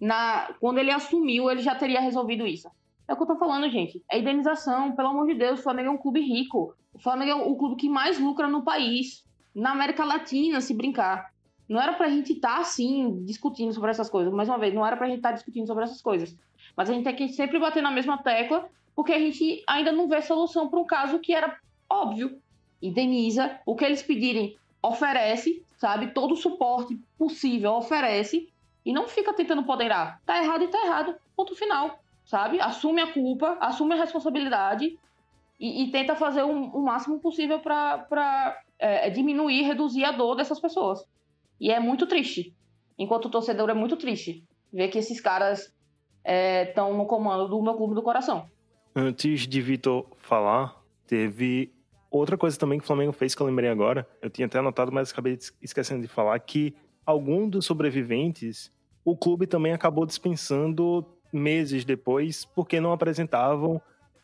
[0.00, 2.70] na, quando ele assumiu, ele já teria resolvido isso.
[3.06, 4.02] É o que eu tô falando, gente.
[4.10, 5.60] É indenização, pelo amor de Deus.
[5.60, 6.74] O Flamengo é um clube rico.
[6.94, 9.24] O Flamengo é o clube que mais lucra no país.
[9.54, 11.32] Na América Latina, se brincar.
[11.68, 14.32] Não era pra gente estar, tá, assim, discutindo sobre essas coisas.
[14.32, 16.36] Mais uma vez, não era pra gente estar tá discutindo sobre essas coisas.
[16.76, 20.08] Mas a gente tem que sempre bater na mesma tecla, porque a gente ainda não
[20.08, 22.38] vê solução para um caso que era óbvio.
[22.80, 23.58] Indeniza.
[23.64, 26.12] O que eles pedirem, oferece sabe?
[26.12, 28.48] Todo o suporte possível oferece
[28.86, 30.22] e não fica tentando poderar.
[30.24, 31.16] Tá errado e tá errado.
[31.34, 32.01] Ponto final,
[32.32, 32.58] sabe?
[32.62, 34.98] Assume a culpa, assume a responsabilidade
[35.60, 40.58] e, e tenta fazer o, o, máximo possível para é, diminuir, reduzir a dor dessas
[40.58, 41.06] pessoas.
[41.60, 42.54] E é muito triste.
[42.98, 44.42] Enquanto torcedor, é muito triste
[44.72, 45.74] ver que esses caras
[46.66, 48.48] estão é, no comando do meu clube do coração.
[48.96, 51.70] Antes de Vitor falar, teve
[52.10, 54.92] Outra coisa também que o Flamengo fez que eu lembrei agora, eu tinha até anotado,
[54.92, 56.74] mas acabei esquecendo de falar, que
[57.06, 58.70] algum dos sobreviventes,
[59.02, 63.80] o clube também acabou dispensando meses depois, porque não apresentavam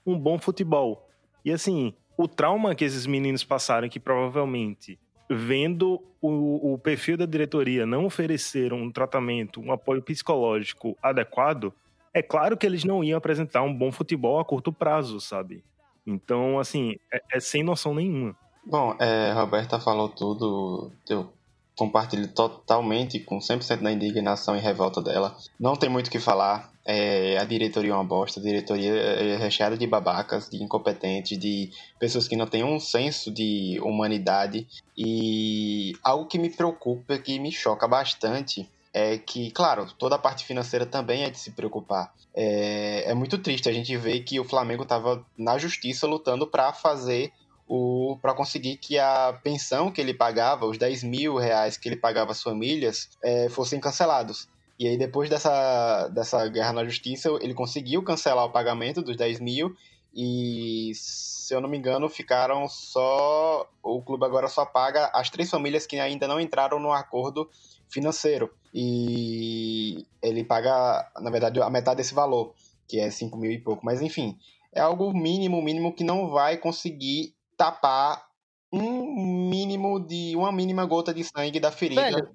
[0.06, 1.08] um bom futebol.
[1.44, 4.98] E assim, o trauma que esses meninos passaram, que provavelmente,
[5.30, 11.72] vendo o, o perfil da diretoria não oferecer um tratamento, um apoio psicológico adequado,
[12.12, 15.62] é claro que eles não iam apresentar um bom futebol a curto prazo, sabe?
[16.06, 18.34] Então, assim, é, é sem noção nenhuma.
[18.64, 21.30] Bom, é, Roberta falou tudo, eu
[21.76, 25.36] compartilho totalmente com 100% da indignação e revolta dela.
[25.60, 26.70] Não tem muito o que falar.
[26.90, 31.70] É, a diretoria é uma bosta, a diretoria é recheada de babacas, de incompetentes, de
[31.98, 34.66] pessoas que não têm um senso de humanidade.
[34.96, 40.46] E algo que me preocupa, que me choca bastante, é que, claro, toda a parte
[40.46, 42.10] financeira também é de se preocupar.
[42.34, 46.72] É, é muito triste a gente ver que o Flamengo estava na justiça lutando para
[46.72, 47.30] fazer
[47.68, 51.96] o para conseguir que a pensão que ele pagava, os 10 mil reais que ele
[51.96, 54.48] pagava às famílias, é, fossem cancelados.
[54.78, 59.40] E aí, depois dessa, dessa guerra na justiça, ele conseguiu cancelar o pagamento dos 10
[59.40, 59.74] mil
[60.14, 63.68] e, se eu não me engano, ficaram só.
[63.82, 67.48] O clube agora só paga as três famílias que ainda não entraram no acordo
[67.88, 68.50] financeiro.
[68.72, 72.54] E ele paga, na verdade, a metade desse valor,
[72.86, 73.84] que é 5 mil e pouco.
[73.84, 74.38] Mas enfim,
[74.72, 78.26] é algo mínimo, mínimo que não vai conseguir tapar
[78.72, 80.36] um mínimo de.
[80.36, 82.02] uma mínima gota de sangue da ferida.
[82.02, 82.28] Velho,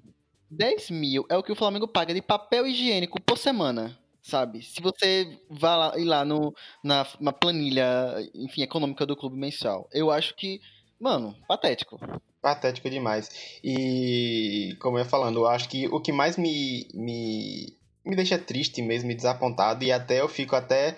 [0.50, 4.62] 10 mil é o que o Flamengo paga de papel higiênico por semana sabe?
[4.62, 7.86] Se você vai lá, ir lá no, na, na planilha,
[8.34, 10.60] enfim, econômica do clube mensal, eu acho que,
[10.98, 12.00] mano, patético.
[12.40, 13.58] Patético demais.
[13.62, 18.38] E, como eu ia falando, eu acho que o que mais me, me, me deixa
[18.38, 20.96] triste mesmo, me desapontado, e até eu fico até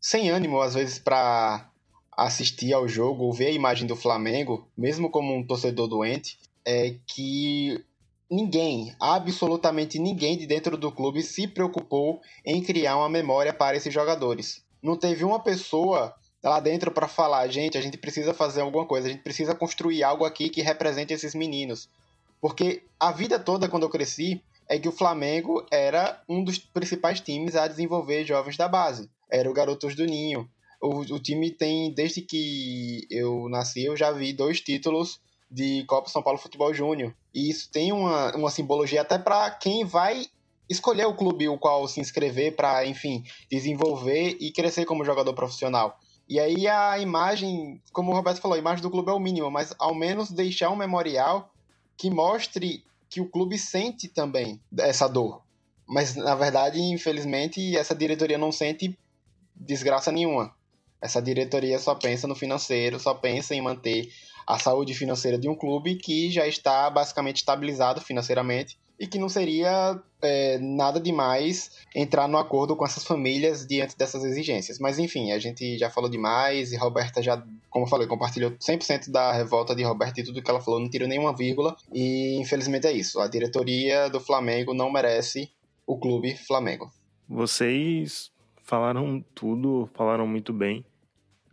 [0.00, 1.68] sem ânimo, às vezes, para
[2.16, 6.94] assistir ao jogo ou ver a imagem do Flamengo, mesmo como um torcedor doente, é
[7.06, 7.84] que
[8.30, 13.92] ninguém, absolutamente ninguém de dentro do clube se preocupou em criar uma memória para esses
[13.92, 14.64] jogadores.
[14.82, 19.08] Não teve uma pessoa lá dentro para falar, gente, a gente precisa fazer alguma coisa,
[19.08, 21.88] a gente precisa construir algo aqui que represente esses meninos.
[22.40, 27.20] Porque a vida toda, quando eu cresci, é que o Flamengo era um dos principais
[27.20, 29.10] times a desenvolver jovens da base.
[29.30, 30.48] Era o Garotos do Ninho.
[30.80, 36.08] O, o time tem, desde que eu nasci, eu já vi dois títulos de Copa
[36.08, 37.14] São Paulo Futebol Júnior.
[37.34, 40.26] E isso tem uma, uma simbologia até para quem vai
[40.68, 45.98] escolher o clube o qual se inscrever para, enfim, desenvolver e crescer como jogador profissional.
[46.28, 49.50] E aí a imagem, como o Roberto falou, a imagem do clube é o mínimo,
[49.50, 51.50] mas ao menos deixar um memorial
[51.96, 55.42] que mostre que o clube sente também essa dor.
[55.86, 58.96] Mas na verdade, infelizmente, essa diretoria não sente
[59.56, 60.54] desgraça nenhuma.
[61.00, 64.12] Essa diretoria só pensa no financeiro, só pensa em manter
[64.48, 69.28] a saúde financeira de um clube que já está basicamente estabilizado financeiramente e que não
[69.28, 74.78] seria é, nada demais entrar no acordo com essas famílias diante dessas exigências.
[74.78, 79.10] Mas enfim, a gente já falou demais e Roberta já, como eu falei, compartilhou 100%
[79.10, 81.76] da revolta de Roberta e tudo que ela falou, não tirou nenhuma vírgula.
[81.92, 83.20] E infelizmente é isso.
[83.20, 85.50] A diretoria do Flamengo não merece
[85.86, 86.90] o clube Flamengo.
[87.28, 88.32] Vocês
[88.62, 90.84] falaram tudo, falaram muito bem.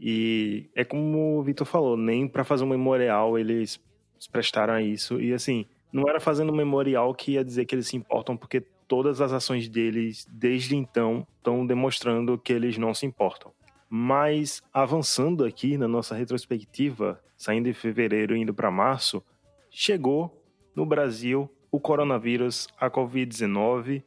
[0.07, 3.81] E é como o Vitor falou, nem para fazer um memorial eles
[4.19, 5.19] se prestaram a isso.
[5.19, 8.61] E assim, não era fazendo um memorial que ia dizer que eles se importam, porque
[8.87, 13.51] todas as ações deles desde então estão demonstrando que eles não se importam.
[13.89, 19.23] Mas avançando aqui na nossa retrospectiva, saindo de fevereiro e indo para março,
[19.71, 20.39] chegou
[20.75, 24.03] no Brasil o coronavírus, a Covid-19,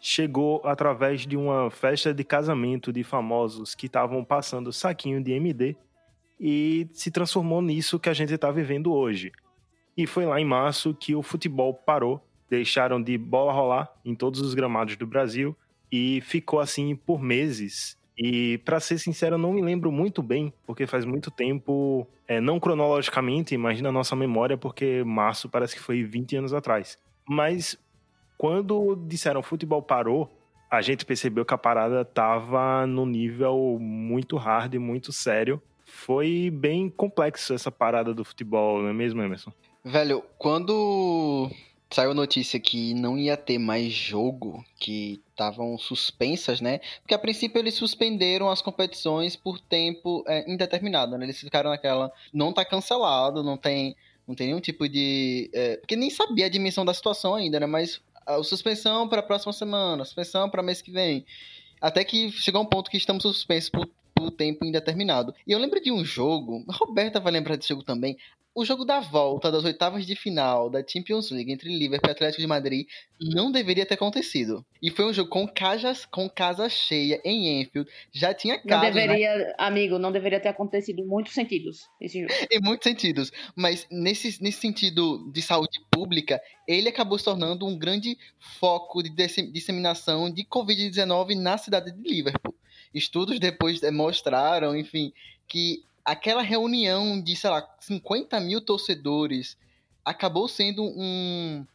[0.00, 5.76] chegou através de uma festa de casamento de famosos que estavam passando saquinho de MD
[6.40, 9.32] e se transformou nisso que a gente está vivendo hoje.
[9.96, 14.40] E foi lá em março que o futebol parou, deixaram de bola rolar em todos
[14.40, 15.56] os gramados do Brasil
[15.90, 17.98] e ficou assim por meses.
[18.16, 22.40] E para ser sincero, eu não me lembro muito bem, porque faz muito tempo, é,
[22.40, 26.98] não cronologicamente, mas na nossa memória, porque março parece que foi 20 anos atrás.
[27.28, 27.78] Mas
[28.38, 30.30] quando disseram futebol parou,
[30.70, 35.60] a gente percebeu que a parada tava no nível muito hard, muito sério.
[35.84, 39.52] Foi bem complexo essa parada do futebol, não é mesmo, Emerson?
[39.84, 41.50] Velho, quando
[41.90, 46.80] saiu a notícia que não ia ter mais jogo, que estavam suspensas, né?
[47.00, 51.24] Porque a princípio eles suspenderam as competições por tempo é, indeterminado, né?
[51.24, 53.96] Eles ficaram naquela, não tá cancelado, não tem,
[54.26, 57.66] não tem nenhum tipo de, é, porque nem sabia a dimensão da situação ainda, né?
[57.66, 61.24] Mas a suspensão para a próxima semana, suspensão para mês que vem.
[61.80, 65.32] Até que chegou um ponto que estamos suspensos por, por tempo indeterminado.
[65.46, 68.16] E eu lembro de um jogo, a Roberta vai lembrar desse jogo também,
[68.58, 72.40] o jogo da volta das oitavas de final da Champions League entre Liverpool e Atlético
[72.40, 72.88] de Madrid
[73.20, 74.66] não deveria ter acontecido.
[74.82, 77.88] E foi um jogo com, cajas, com casa cheia em Enfield.
[78.12, 78.88] Já tinha casos...
[78.88, 79.54] Não deveria, né?
[79.58, 82.34] amigo, não deveria ter acontecido em muitos sentidos esse jogo.
[82.50, 83.30] Em muitos sentidos.
[83.54, 88.18] Mas nesse, nesse sentido de saúde pública, ele acabou se tornando um grande
[88.58, 89.10] foco de
[89.52, 92.56] disseminação de Covid-19 na cidade de Liverpool.
[92.94, 95.12] Estudos depois demonstraram, enfim,
[95.46, 99.56] que aquela reunião de, sei lá, 50 mil torcedores
[100.04, 101.66] acabou sendo um,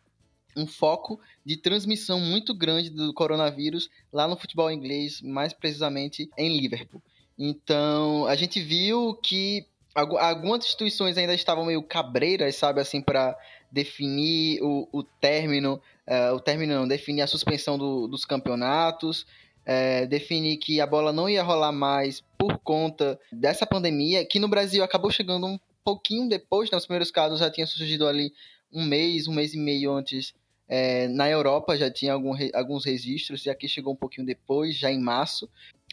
[0.57, 6.57] um foco de transmissão muito grande do coronavírus lá no futebol inglês, mais precisamente em
[6.57, 7.01] Liverpool.
[7.37, 13.37] Então, a gente viu que algumas instituições ainda estavam meio cabreiras, sabe, assim, para
[13.71, 19.25] definir o, o término, uh, o término não, definir a suspensão do, dos campeonatos,
[19.65, 24.47] é, definir que a bola não ia rolar mais por conta dessa pandemia, que no
[24.47, 26.77] Brasil acabou chegando um pouquinho depois, né?
[26.77, 28.33] os primeiros casos já tinham surgido ali
[28.71, 30.33] um mês, um mês e meio antes.
[30.67, 34.91] É, na Europa já tinha algum, alguns registros, e aqui chegou um pouquinho depois, já
[34.91, 35.49] em março.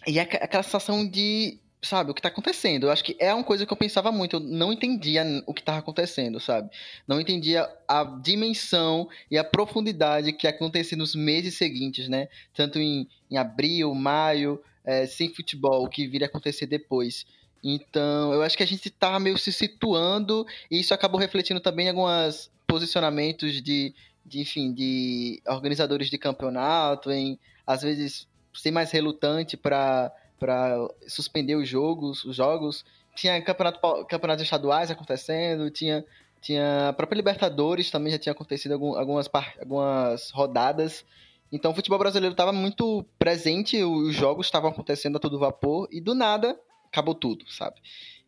[0.07, 2.85] E aquela sensação de sabe, o que tá acontecendo.
[2.85, 4.37] Eu acho que é uma coisa que eu pensava muito.
[4.37, 6.71] Eu não entendia o que tava acontecendo, sabe?
[7.07, 12.29] Não entendia a dimensão e a profundidade que acontecia nos meses seguintes, né?
[12.55, 17.27] Tanto em, em abril, maio, é, sem futebol, o que viria acontecer depois.
[17.63, 21.87] Então, eu acho que a gente tava meio se situando e isso acabou refletindo também
[21.87, 28.91] em alguns posicionamentos de, de enfim, de organizadores de campeonato, em às vezes ser mais
[28.91, 32.85] relutante para para suspender os jogos, os jogos.
[33.15, 36.05] Tinha campeonato, campeonatos estaduais acontecendo, tinha,
[36.41, 41.05] tinha a própria Libertadores também já tinha acontecido algumas, algumas rodadas.
[41.53, 46.01] Então o futebol brasileiro estava muito presente, os jogos estavam acontecendo a todo vapor e
[46.01, 47.77] do nada acabou tudo, sabe?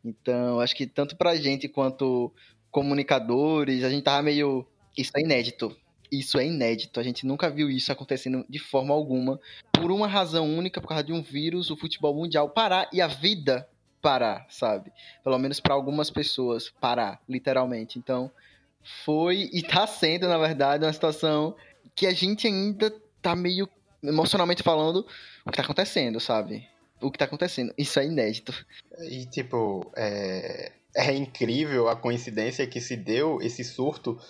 [0.04, 2.32] Então acho que tanto pra gente quanto
[2.70, 4.66] comunicadores, a gente tava meio.
[4.96, 5.74] Isso é inédito.
[6.12, 7.00] Isso é inédito.
[7.00, 9.40] A gente nunca viu isso acontecendo de forma alguma.
[9.72, 13.06] Por uma razão única, por causa de um vírus, o futebol mundial parar e a
[13.06, 13.66] vida
[14.02, 14.92] parar, sabe?
[15.24, 17.98] Pelo menos para algumas pessoas parar, literalmente.
[17.98, 18.30] Então,
[19.04, 21.56] foi e tá sendo, na verdade, uma situação
[21.94, 23.68] que a gente ainda tá meio
[24.02, 25.06] emocionalmente falando
[25.46, 26.68] o que tá acontecendo, sabe?
[27.00, 27.72] O que tá acontecendo.
[27.78, 28.52] Isso é inédito.
[29.00, 34.20] E, tipo, é, é incrível a coincidência que se deu esse surto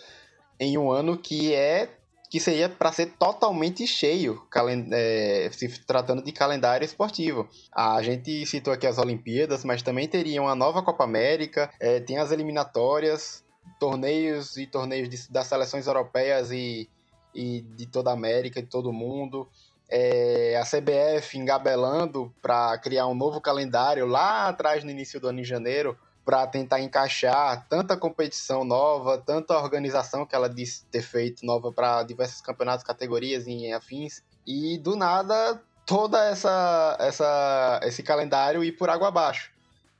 [0.62, 1.88] em um ano que é
[2.31, 4.42] que seria para ser totalmente cheio,
[4.90, 7.46] é, se tratando de calendário esportivo.
[7.70, 12.16] A gente citou aqui as Olimpíadas, mas também teria uma nova Copa América, é, tem
[12.16, 13.44] as eliminatórias,
[13.79, 16.88] torneios e torneios de, das seleções europeias e,
[17.35, 19.46] e de toda a América, de todo o mundo.
[19.90, 25.40] É, a CBF engabelando para criar um novo calendário lá atrás no início do ano
[25.40, 31.45] em janeiro, para tentar encaixar tanta competição nova, tanta organização que ela disse ter feito
[31.45, 34.23] nova para diversos campeonatos, categorias e afins.
[34.47, 39.51] E do nada, toda essa, essa esse calendário ir por água abaixo.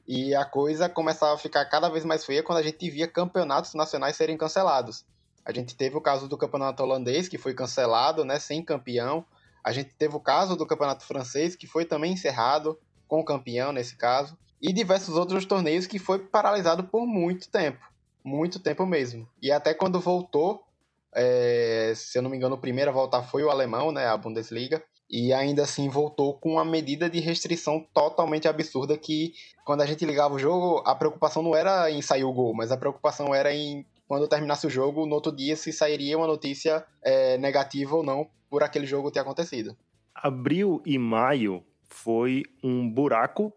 [0.07, 3.75] E a coisa começava a ficar cada vez mais feia quando a gente via campeonatos
[3.75, 5.05] nacionais serem cancelados.
[5.45, 9.25] A gente teve o caso do campeonato holandês, que foi cancelado, né, sem campeão.
[9.65, 13.97] A gente teve o caso do campeonato francês, que foi também encerrado, com campeão nesse
[13.97, 17.85] caso e diversos outros torneios que foi paralisado por muito tempo.
[18.25, 19.29] Muito tempo mesmo.
[19.42, 20.62] E até quando voltou,
[21.12, 24.16] é, se eu não me engano, o primeiro a voltar foi o alemão, né, a
[24.16, 29.87] Bundesliga, e ainda assim voltou com uma medida de restrição totalmente absurda que quando a
[29.87, 33.35] gente ligava o jogo, a preocupação não era em sair o gol, mas a preocupação
[33.35, 37.96] era em quando terminasse o jogo, no outro dia se sairia uma notícia é, negativa
[37.96, 39.77] ou não por aquele jogo ter acontecido.
[40.14, 43.53] Abril e maio foi um buraco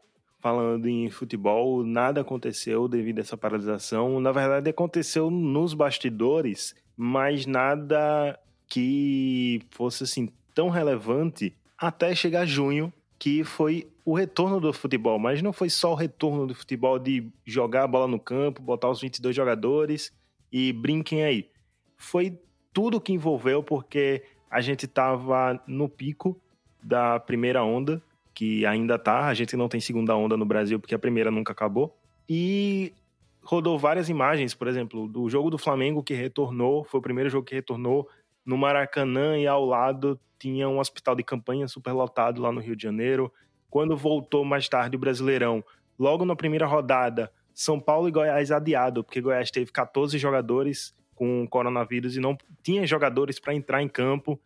[0.46, 4.20] falando em futebol, nada aconteceu devido a essa paralisação.
[4.20, 12.94] Na verdade, aconteceu nos bastidores, mas nada que fosse assim tão relevante até chegar junho,
[13.18, 15.18] que foi o retorno do futebol.
[15.18, 18.92] Mas não foi só o retorno do futebol de jogar a bola no campo, botar
[18.92, 20.14] os 22 jogadores
[20.52, 21.50] e brinquem aí.
[21.98, 22.38] Foi
[22.72, 26.40] tudo que envolveu, porque a gente estava no pico
[26.84, 28.00] da primeira onda
[28.36, 29.28] que ainda tá.
[29.28, 31.98] A gente não tem segunda onda no Brasil porque a primeira nunca acabou.
[32.30, 32.94] E
[33.42, 37.46] rodou várias imagens, por exemplo, do jogo do Flamengo que retornou, foi o primeiro jogo
[37.46, 38.08] que retornou
[38.46, 42.76] no Maracanã e ao lado tinha um hospital de campanha super lotado lá no Rio
[42.76, 43.32] de Janeiro.
[43.70, 45.64] Quando voltou mais tarde o Brasileirão,
[45.98, 51.48] logo na primeira rodada, São Paulo e Goiás adiado, porque Goiás teve 14 jogadores com
[51.48, 54.40] coronavírus e não tinha jogadores para entrar em campo.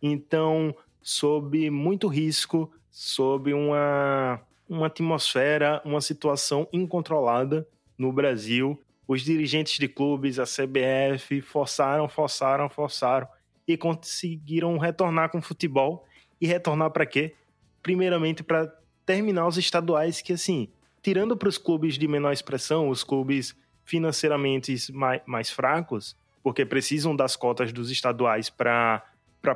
[0.00, 7.66] Então, sob muito risco, sob uma, uma atmosfera, uma situação incontrolada
[7.98, 8.80] no Brasil.
[9.08, 13.26] Os dirigentes de clubes, a CBF, forçaram, forçaram, forçaram
[13.66, 16.06] e conseguiram retornar com o futebol.
[16.40, 17.34] E retornar para quê?
[17.82, 18.72] Primeiramente para
[19.04, 20.68] terminar os estaduais, que assim,
[21.02, 27.16] tirando para os clubes de menor expressão, os clubes financeiramente mais, mais fracos, porque precisam
[27.16, 29.02] das cotas dos estaduais para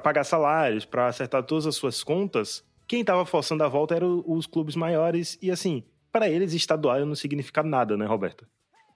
[0.03, 4.46] pagar salários, para acertar todas as suas contas, quem estava forçando a volta eram os
[4.46, 8.46] clubes maiores e assim, para eles estadual não significa nada, né, Roberto?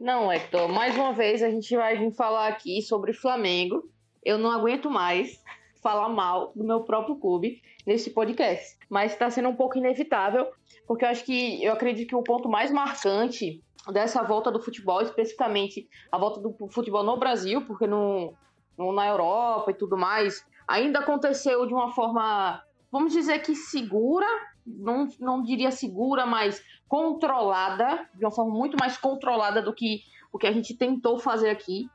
[0.01, 3.85] Não, Hector, mais uma vez a gente vai vir falar aqui sobre Flamengo.
[4.25, 5.41] Eu não aguento mais
[5.83, 10.47] falar mal do meu próprio clube nesse podcast, mas está sendo um pouco inevitável,
[10.87, 13.63] porque eu acho que eu acredito que o ponto mais marcante
[13.93, 18.33] dessa volta do futebol, especificamente a volta do futebol no Brasil, porque no,
[18.79, 22.63] no na Europa e tudo mais, ainda aconteceu de uma forma
[22.93, 24.27] vamos dizer que segura,
[24.65, 30.39] não, não diria segura, mas controlada, de uma forma muito mais controlada do que o
[30.39, 31.89] que a gente tentou fazer aqui.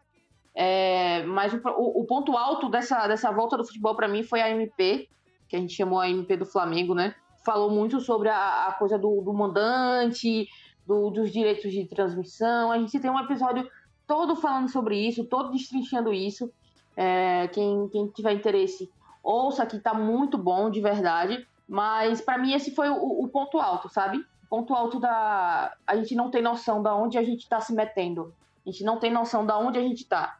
[0.53, 4.49] É, mas o, o, ponto alto dessa, dessa volta do futebol para mim foi a
[4.49, 5.07] MP,
[5.47, 7.13] que a gente chamou a MP do Flamengo, né?
[7.47, 10.49] falou muito sobre a, a coisa do, do mandante,
[10.85, 12.69] do, dos direitos de transmissão.
[12.69, 13.65] A gente tem um episódio
[14.05, 16.51] todo falando sobre isso, todo destrinchando isso.
[16.97, 18.91] É, quem, quem tiver interesse,
[19.23, 21.47] ouça que tá muito bom, de verdade.
[21.67, 24.19] Mas para mim esse foi o, o, ponto alto, sabe?
[24.45, 25.75] O ponto alto da.
[25.85, 28.33] A gente não tem noção da onde a gente está se metendo.
[28.65, 30.37] A gente não tem noção da onde a gente está.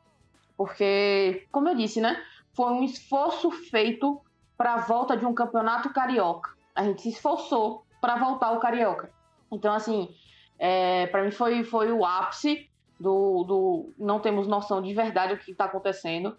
[0.56, 2.22] Porque, como eu disse, né?
[2.54, 4.22] Foi um esforço feito
[4.58, 6.52] para a volta de um campeonato carioca.
[6.74, 9.12] A gente se esforçou para voltar ao carioca.
[9.52, 10.10] Então, assim,
[10.58, 12.70] é, para mim foi, foi o ápice
[13.00, 13.94] do, do.
[13.98, 16.38] Não temos noção de verdade do que está acontecendo.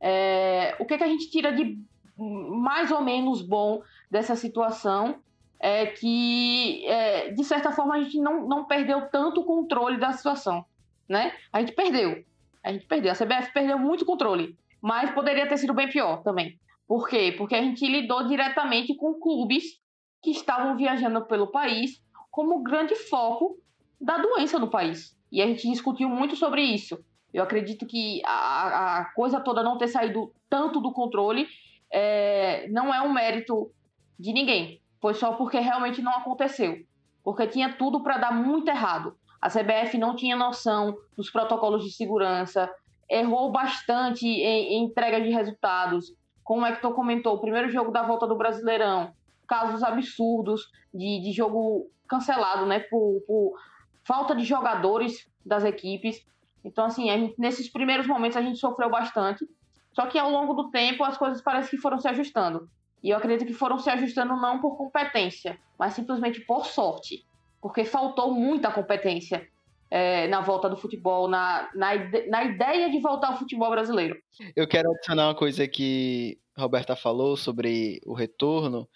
[0.00, 1.78] É, o que, que a gente tira de
[2.16, 5.20] mais ou menos bom dessa situação
[5.58, 10.12] é que, é, de certa forma, a gente não, não perdeu tanto o controle da
[10.12, 10.64] situação.
[11.08, 11.32] Né?
[11.52, 12.24] A gente perdeu.
[12.62, 13.12] A gente perdeu.
[13.12, 14.56] A CBF perdeu muito controle.
[14.80, 16.58] Mas poderia ter sido bem pior também.
[16.86, 17.34] Por quê?
[17.36, 19.80] Porque a gente lidou diretamente com clubes
[20.22, 23.58] que estavam viajando pelo país como grande foco
[24.00, 25.16] da doença no país.
[25.32, 27.02] E a gente discutiu muito sobre isso.
[27.34, 31.48] Eu acredito que a, a coisa toda não ter saído tanto do controle
[31.92, 33.72] é, não é um mérito
[34.18, 34.80] de ninguém.
[35.00, 36.78] Foi só porque realmente não aconteceu.
[37.24, 39.16] Porque tinha tudo para dar muito errado.
[39.42, 42.72] A CBF não tinha noção dos protocolos de segurança,
[43.10, 46.14] errou bastante em, em entrega de resultados.
[46.42, 49.12] Como o Hector comentou, o primeiro jogo da volta do Brasileirão,
[49.46, 53.58] casos absurdos de, de jogo cancelado, né, por, por
[54.04, 56.24] falta de jogadores das equipes.
[56.64, 59.46] Então, assim, gente, nesses primeiros momentos a gente sofreu bastante.
[59.92, 62.68] Só que ao longo do tempo as coisas parecem que foram se ajustando.
[63.02, 67.24] E eu acredito que foram se ajustando não por competência, mas simplesmente por sorte.
[67.60, 69.46] Porque faltou muita competência
[69.90, 71.90] é, na volta do futebol, na, na,
[72.28, 74.16] na ideia de voltar ao futebol brasileiro.
[74.56, 78.88] Eu quero adicionar uma coisa que a Roberta falou sobre o retorno,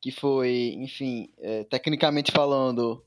[0.00, 3.02] que foi, enfim, é, tecnicamente falando,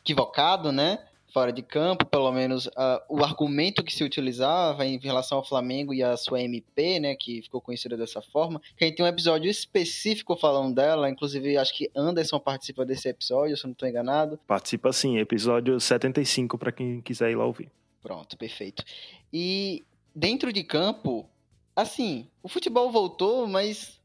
[0.00, 0.98] equivocado, né?
[1.34, 5.92] Fora de campo, pelo menos uh, o argumento que se utilizava em relação ao Flamengo
[5.92, 7.16] e a sua MP, né?
[7.16, 8.62] Que ficou conhecida dessa forma.
[8.76, 13.08] Que a gente tem um episódio específico falando dela, inclusive acho que Anderson participa desse
[13.08, 14.38] episódio, se eu não estou enganado.
[14.46, 17.68] Participa sim, episódio 75 para quem quiser ir lá ouvir.
[18.00, 18.84] Pronto, perfeito.
[19.32, 19.82] E
[20.14, 21.28] dentro de campo,
[21.74, 24.00] assim, o futebol voltou, mas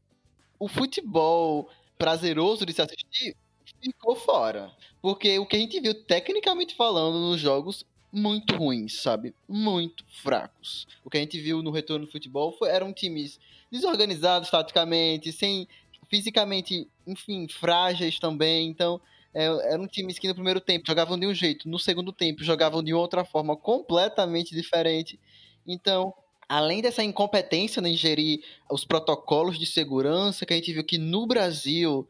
[0.58, 3.36] o futebol prazeroso de se assistir
[3.82, 4.70] ficou fora.
[5.00, 9.34] Porque o que a gente viu, tecnicamente falando, nos jogos, muito ruins, sabe?
[9.48, 10.86] Muito fracos.
[11.04, 13.38] O que a gente viu no retorno do futebol foi, eram times
[13.70, 15.68] desorganizados taticamente, sem
[16.08, 18.68] fisicamente, enfim, frágeis também.
[18.68, 19.00] Então,
[19.32, 22.82] é, eram times que no primeiro tempo jogavam de um jeito, no segundo tempo jogavam
[22.82, 25.18] de outra forma completamente diferente.
[25.66, 26.12] Então,
[26.48, 31.26] além dessa incompetência em gerir os protocolos de segurança, que a gente viu que no
[31.26, 32.08] Brasil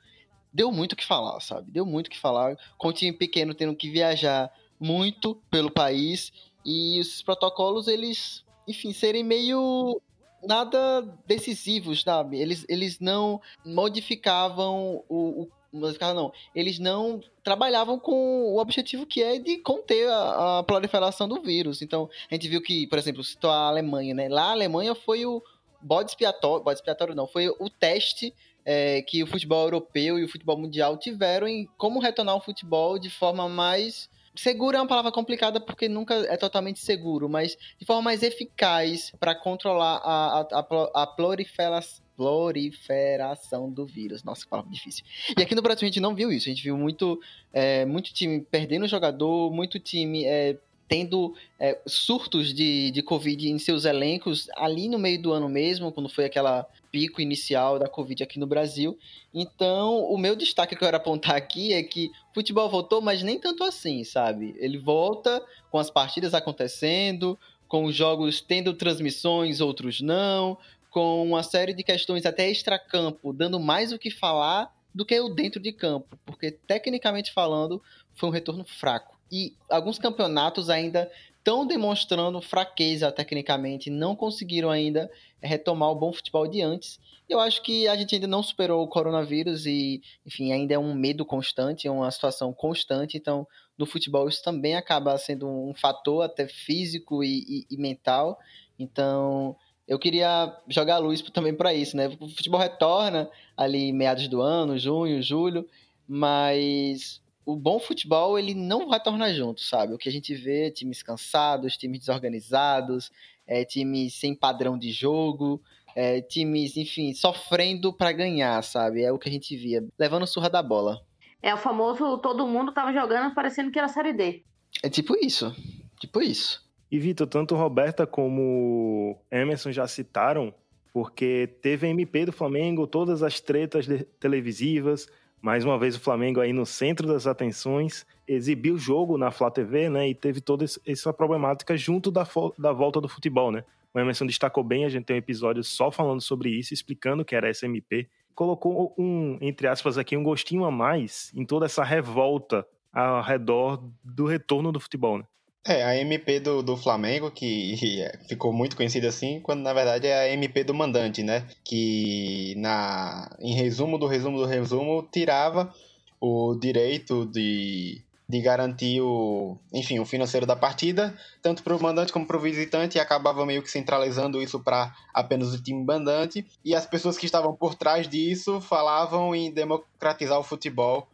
[0.53, 1.71] deu muito o que falar, sabe?
[1.71, 6.33] Deu muito o que falar, com o time pequeno tendo que viajar muito pelo país
[6.65, 10.01] e os protocolos, eles, enfim, serem meio
[10.43, 12.41] nada decisivos, sabe?
[12.41, 19.39] Eles, eles não modificavam o, o não, eles não trabalhavam com o objetivo que é
[19.39, 21.81] de conter a, a, proliferação do vírus.
[21.81, 24.29] Então, a gente viu que, por exemplo, citou a Alemanha, né?
[24.29, 25.41] Lá a Alemanha foi o
[25.81, 28.35] bode expiatório, bode expiatório não, foi o teste
[28.65, 32.99] é, que o futebol europeu e o futebol mundial tiveram em como retornar o futebol
[32.99, 37.85] de forma mais Seguro é uma palavra complicada porque nunca é totalmente seguro, mas de
[37.85, 44.23] forma mais eficaz para controlar a, a, a, proliferação proliferação do vírus.
[44.23, 45.03] Nossa, que palavra difícil.
[45.39, 46.49] E aqui no Brasil a gente não viu isso.
[46.49, 47.19] A gente viu muito,
[47.51, 50.59] é, muito time perdendo jogador, muito time é,
[50.91, 55.93] tendo é, surtos de, de Covid em seus elencos ali no meio do ano mesmo,
[55.93, 58.99] quando foi aquela pico inicial da Covid aqui no Brasil.
[59.33, 63.23] Então, o meu destaque que eu quero apontar aqui é que o futebol voltou, mas
[63.23, 64.53] nem tanto assim, sabe?
[64.59, 67.39] Ele volta com as partidas acontecendo,
[67.69, 70.59] com os jogos tendo transmissões, outros não,
[70.91, 75.29] com uma série de questões até extracampo, dando mais o que falar do que o
[75.29, 77.81] dentro de campo, porque tecnicamente falando,
[78.17, 79.20] foi um retorno fraco.
[79.31, 85.11] E alguns campeonatos ainda estão demonstrando fraqueza tecnicamente, não conseguiram ainda
[85.43, 86.99] retomar o bom futebol de antes.
[87.29, 90.95] Eu acho que a gente ainda não superou o coronavírus e, enfim, ainda é um
[90.95, 93.17] medo constante, é uma situação constante.
[93.17, 93.47] Então,
[93.79, 98.39] no futebol isso também acaba sendo um fator até físico e, e, e mental.
[98.79, 99.57] Então,
[99.89, 102.09] eu queria jogar a luz também para isso, né?
[102.21, 105.67] O futebol retorna ali meados do ano, junho, julho,
[106.07, 107.21] mas
[107.53, 109.93] o bom futebol ele não vai tornar junto, sabe?
[109.93, 113.11] O que a gente vê é times cansados, times desorganizados,
[113.47, 115.61] é, times sem padrão de jogo,
[115.95, 119.03] é, times, enfim, sofrendo para ganhar, sabe?
[119.03, 121.01] É o que a gente via, levando surra da bola.
[121.43, 124.43] É o famoso todo mundo tava jogando parecendo que era Série D.
[124.83, 125.55] É tipo isso,
[125.99, 126.69] tipo isso.
[126.91, 130.53] E Vitor, tanto Roberta como Emerson já citaram,
[130.93, 133.87] porque teve a MP do Flamengo, todas as tretas
[134.19, 135.09] televisivas,
[135.41, 139.51] mais uma vez o Flamengo aí no centro das atenções, exibiu o jogo na Flá
[139.51, 142.27] TV, né, e teve toda essa problemática junto da,
[142.59, 143.65] da volta do futebol, né.
[143.93, 147.35] O Emerson destacou bem, a gente tem um episódio só falando sobre isso, explicando que
[147.35, 148.09] era essa MP.
[148.35, 153.83] Colocou um, entre aspas aqui, um gostinho a mais em toda essa revolta ao redor
[154.05, 155.25] do retorno do futebol, né.
[155.67, 157.77] É, a MP do, do Flamengo, que
[158.29, 161.47] ficou muito conhecida assim, quando na verdade é a MP do mandante, né?
[161.63, 165.73] Que na, em resumo do resumo do resumo, tirava
[166.19, 172.13] o direito de, de garantir o, enfim, o financeiro da partida, tanto para o mandante
[172.13, 176.47] como para o visitante, e acabava meio que centralizando isso para apenas o time mandante.
[176.65, 181.07] E as pessoas que estavam por trás disso falavam em democratizar o futebol.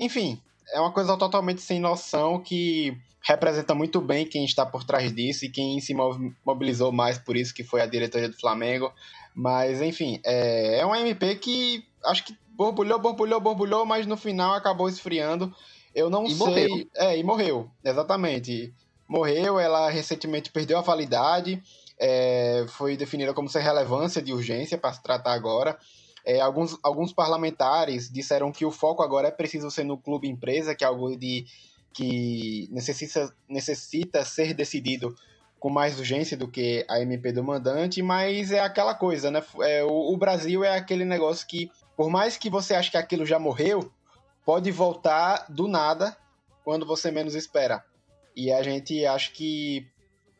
[0.00, 0.40] Enfim,
[0.72, 5.46] é uma coisa totalmente sem noção que representa muito bem quem está por trás disso
[5.46, 5.94] e quem se
[6.44, 8.92] mobilizou mais por isso, que foi a diretoria do Flamengo.
[9.34, 14.54] Mas, enfim, é, é um MP que acho que borbulhou, borbulhou, borbulhou, mas no final
[14.54, 15.52] acabou esfriando.
[15.94, 16.38] Eu não e sei.
[16.38, 16.86] Morreu.
[16.96, 18.74] É, e morreu, exatamente.
[19.08, 21.62] Morreu, ela recentemente perdeu a validade,
[21.98, 25.78] é, foi definida como sem relevância de urgência para se tratar agora.
[26.24, 30.74] É, alguns, alguns parlamentares disseram que o foco agora é preciso ser no clube empresa,
[30.74, 31.44] que é algo de
[31.92, 35.14] que necessita, necessita ser decidido
[35.60, 39.42] com mais urgência do que a MP do mandante, mas é aquela coisa, né?
[39.62, 43.24] É, o, o, Brasil é aquele negócio que, por mais que você ache que aquilo
[43.24, 43.90] já morreu,
[44.44, 46.16] pode voltar do nada
[46.62, 47.82] quando você menos espera.
[48.36, 49.86] E a gente acha que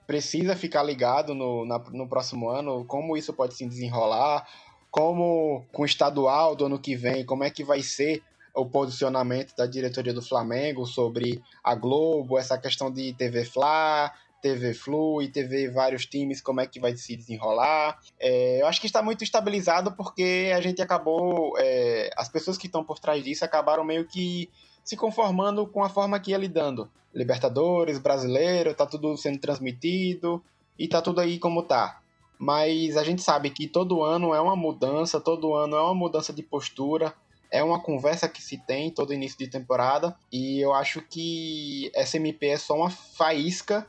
[0.06, 4.46] precisa ficar ligado no, na, no próximo ano, como isso pode se desenrolar,
[4.94, 8.22] como com o estadual do ano que vem, como é que vai ser
[8.54, 14.72] o posicionamento da diretoria do Flamengo sobre a Globo, essa questão de TV Fla, TV
[14.72, 17.98] Flu e TV vários times, como é que vai se desenrolar.
[18.20, 22.66] É, eu acho que está muito estabilizado porque a gente acabou, é, as pessoas que
[22.66, 24.48] estão por trás disso acabaram meio que
[24.84, 26.88] se conformando com a forma que ia lidando.
[27.12, 30.40] Libertadores, brasileiro, tá tudo sendo transmitido
[30.78, 32.00] e tá tudo aí como tá.
[32.44, 36.32] Mas a gente sabe que todo ano é uma mudança, todo ano é uma mudança
[36.32, 37.14] de postura
[37.54, 42.48] é uma conversa que se tem todo início de temporada e eu acho que SMP
[42.48, 43.86] é só uma faísca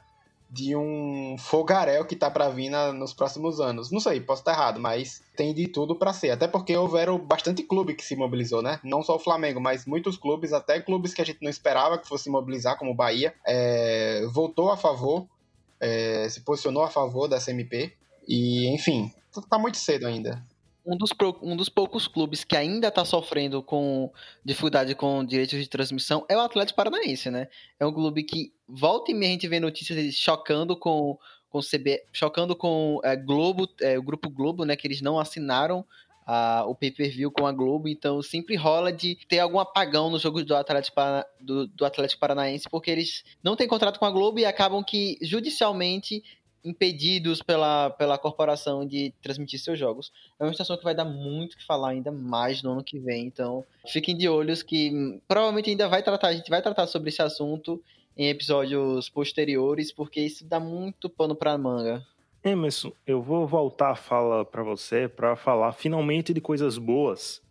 [0.52, 3.90] de um fogaréu que tá para vir na, nos próximos anos.
[3.90, 6.30] Não sei, posso estar errado, mas tem de tudo para ser.
[6.30, 8.80] Até porque houveram bastante clube que se mobilizou, né?
[8.84, 12.08] Não só o Flamengo, mas muitos clubes, até clubes que a gente não esperava que
[12.08, 15.26] fosse mobilizar, como o Bahia, é, voltou a favor,
[15.80, 17.94] é, se posicionou a favor da SMP.
[18.28, 19.12] E, enfim,
[19.50, 20.44] tá muito cedo ainda
[20.86, 21.10] um dos,
[21.42, 24.12] um dos poucos clubes que ainda está sofrendo com
[24.44, 27.48] dificuldade com direitos de transmissão é o Atlético Paranaense, né?
[27.80, 31.18] É um clube que volta e meia a gente vê notícias chocando com
[31.50, 34.76] com CB, chocando com é, Globo, é, o grupo Globo, né?
[34.76, 35.86] Que eles não assinaram
[36.28, 40.44] a, o pay-per-view com a Globo, então sempre rola de ter algum apagão nos jogos
[40.44, 41.00] do Atlético,
[41.40, 45.18] do, do Atlético Paranaense, porque eles não têm contrato com a Globo e acabam que
[45.22, 46.22] judicialmente
[46.66, 50.12] impedidos pela, pela corporação de transmitir seus jogos.
[50.40, 53.28] É uma situação que vai dar muito que falar ainda mais no ano que vem,
[53.28, 57.22] então fiquem de olhos que provavelmente ainda vai tratar, a gente vai tratar sobre esse
[57.22, 57.82] assunto
[58.18, 62.06] em episódios posteriores, porque isso dá muito pano para manga.
[62.44, 67.42] Emerson, eu vou voltar a fala para você para falar finalmente de coisas boas,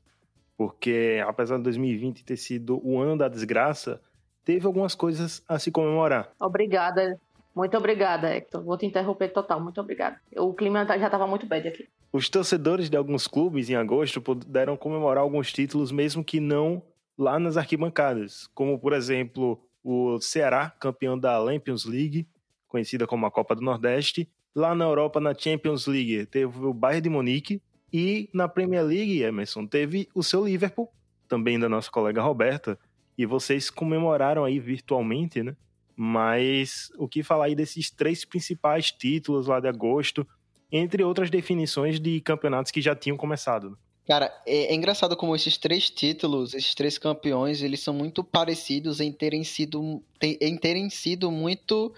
[0.57, 4.01] porque apesar de 2020 ter sido o ano da desgraça,
[4.45, 6.31] teve algumas coisas a se comemorar.
[6.39, 7.19] Obrigada.
[7.55, 8.63] Muito obrigada, Hector.
[8.63, 9.61] Vou te interromper total.
[9.61, 10.21] Muito obrigada.
[10.37, 11.89] O clima tá, já estava muito bad aqui.
[12.13, 16.83] Os torcedores de alguns clubes em agosto puderam comemorar alguns títulos, mesmo que não
[17.17, 22.27] lá nas arquibancadas, como por exemplo o Ceará, campeão da Champions League,
[22.69, 24.29] conhecida como a Copa do Nordeste.
[24.55, 27.63] Lá na Europa, na Champions League, teve o Bayern de Munique.
[27.93, 30.91] E na Premier League, Emerson, teve o seu Liverpool,
[31.29, 32.77] também da nossa colega Roberta.
[33.17, 35.55] E vocês comemoraram aí virtualmente, né?
[35.97, 40.27] Mas o que falar aí desses três principais títulos lá de agosto,
[40.71, 43.71] entre outras definições de campeonatos que já tinham começado?
[43.71, 43.77] Né?
[44.07, 49.01] Cara, é, é, engraçado como esses três títulos, esses três campeões, eles são muito parecidos
[49.01, 51.95] em terem sido, em terem sido muito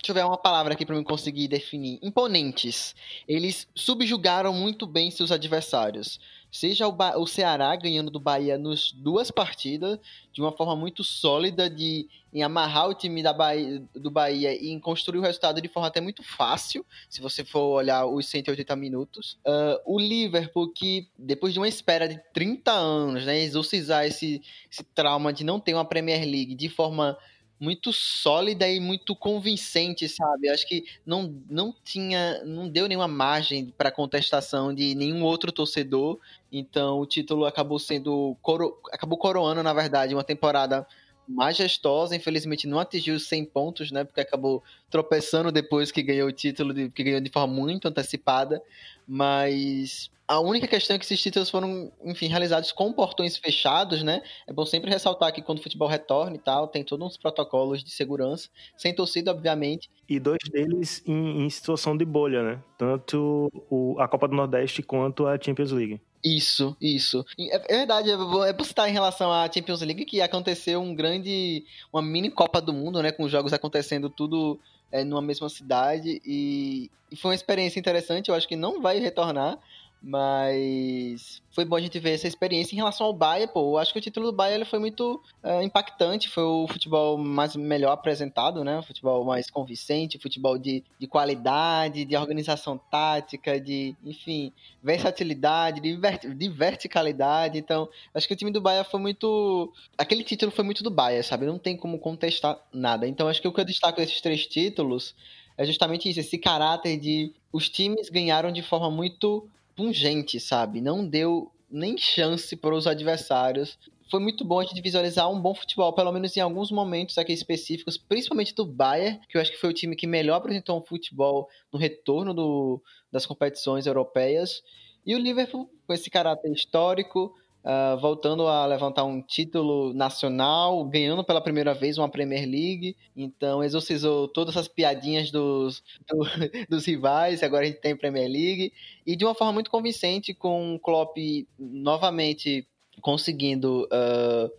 [0.00, 1.98] Deixa eu ver uma palavra aqui para eu conseguir definir.
[2.00, 2.94] Imponentes.
[3.26, 6.20] Eles subjugaram muito bem seus adversários.
[6.50, 9.98] Seja o, ba o Ceará ganhando do Bahia nas duas partidas,
[10.32, 14.68] de uma forma muito sólida, de em amarrar o time da Bahia, do Bahia e
[14.68, 18.76] em construir o resultado de forma até muito fácil, se você for olhar os 180
[18.76, 19.38] minutos.
[19.46, 24.84] Uh, o Liverpool, que depois de uma espera de 30 anos, né, exorcizar esse, esse
[24.94, 27.16] trauma de não ter uma Premier League de forma
[27.60, 30.48] muito sólida e muito convincente, sabe?
[30.48, 36.18] Acho que não, não tinha, não deu nenhuma margem para contestação de nenhum outro torcedor.
[36.52, 40.86] Então o título acabou sendo coro, acabou coroando, na verdade, uma temporada
[41.26, 42.14] majestosa.
[42.14, 44.04] Infelizmente não atingiu os 100 pontos, né?
[44.04, 48.62] Porque acabou tropeçando depois que ganhou o título, de, que ganhou de forma muito antecipada.
[49.06, 54.22] Mas a única questão é que esses títulos foram, enfim, realizados com portões fechados, né?
[54.46, 57.82] É bom sempre ressaltar que quando o futebol retorna e tal, tem todos uns protocolos
[57.82, 59.90] de segurança, sem torcida, obviamente.
[60.06, 62.62] E dois deles em, em situação de bolha, né?
[62.76, 65.98] Tanto o, a Copa do Nordeste quanto a Champions League.
[66.22, 67.24] Isso, isso.
[67.38, 72.02] É, verdade, é bom citar em relação à Champions League que aconteceu um grande, uma
[72.02, 73.12] mini Copa do Mundo, né?
[73.12, 74.60] Com os jogos acontecendo tudo
[74.92, 78.28] é, numa mesma cidade e, e foi uma experiência interessante.
[78.28, 79.58] Eu acho que não vai retornar,
[80.02, 83.72] mas foi bom a gente ver essa experiência em relação ao Bahia, pô.
[83.72, 86.28] Eu acho que o título do Bahia ele foi muito uh, impactante.
[86.28, 88.78] Foi o futebol mais melhor apresentado, né?
[88.78, 95.96] O futebol mais convincente, futebol de, de qualidade, de organização tática, de, enfim, versatilidade, de,
[95.96, 97.58] ver, de verticalidade.
[97.58, 99.72] Então, acho que o time do Bahia foi muito.
[99.96, 101.44] Aquele título foi muito do Bahia, sabe?
[101.44, 103.08] Não tem como contestar nada.
[103.08, 105.14] Então, acho que o que eu destaco desses três títulos
[105.58, 109.48] é justamente isso, esse caráter de os times ganharam de forma muito
[109.78, 110.80] pungente, sabe?
[110.80, 113.78] Não deu nem chance para os adversários.
[114.10, 117.32] Foi muito bom a gente visualizar um bom futebol, pelo menos em alguns momentos aqui
[117.32, 120.84] específicos, principalmente do Bayern, que eu acho que foi o time que melhor apresentou um
[120.84, 124.64] futebol no retorno do, das competições europeias.
[125.06, 127.32] E o Liverpool, com esse caráter histórico,
[127.68, 132.96] uh, voltando a levantar um título nacional, ganhando pela primeira vez uma Premier League.
[133.14, 136.24] Então, exorcizou todas as piadinhas dos, do,
[136.68, 138.72] dos rivais, agora a gente tem Premier League.
[139.06, 141.18] E de uma forma muito convincente, com o Klopp
[141.58, 142.66] novamente
[143.02, 144.50] conseguindo uh,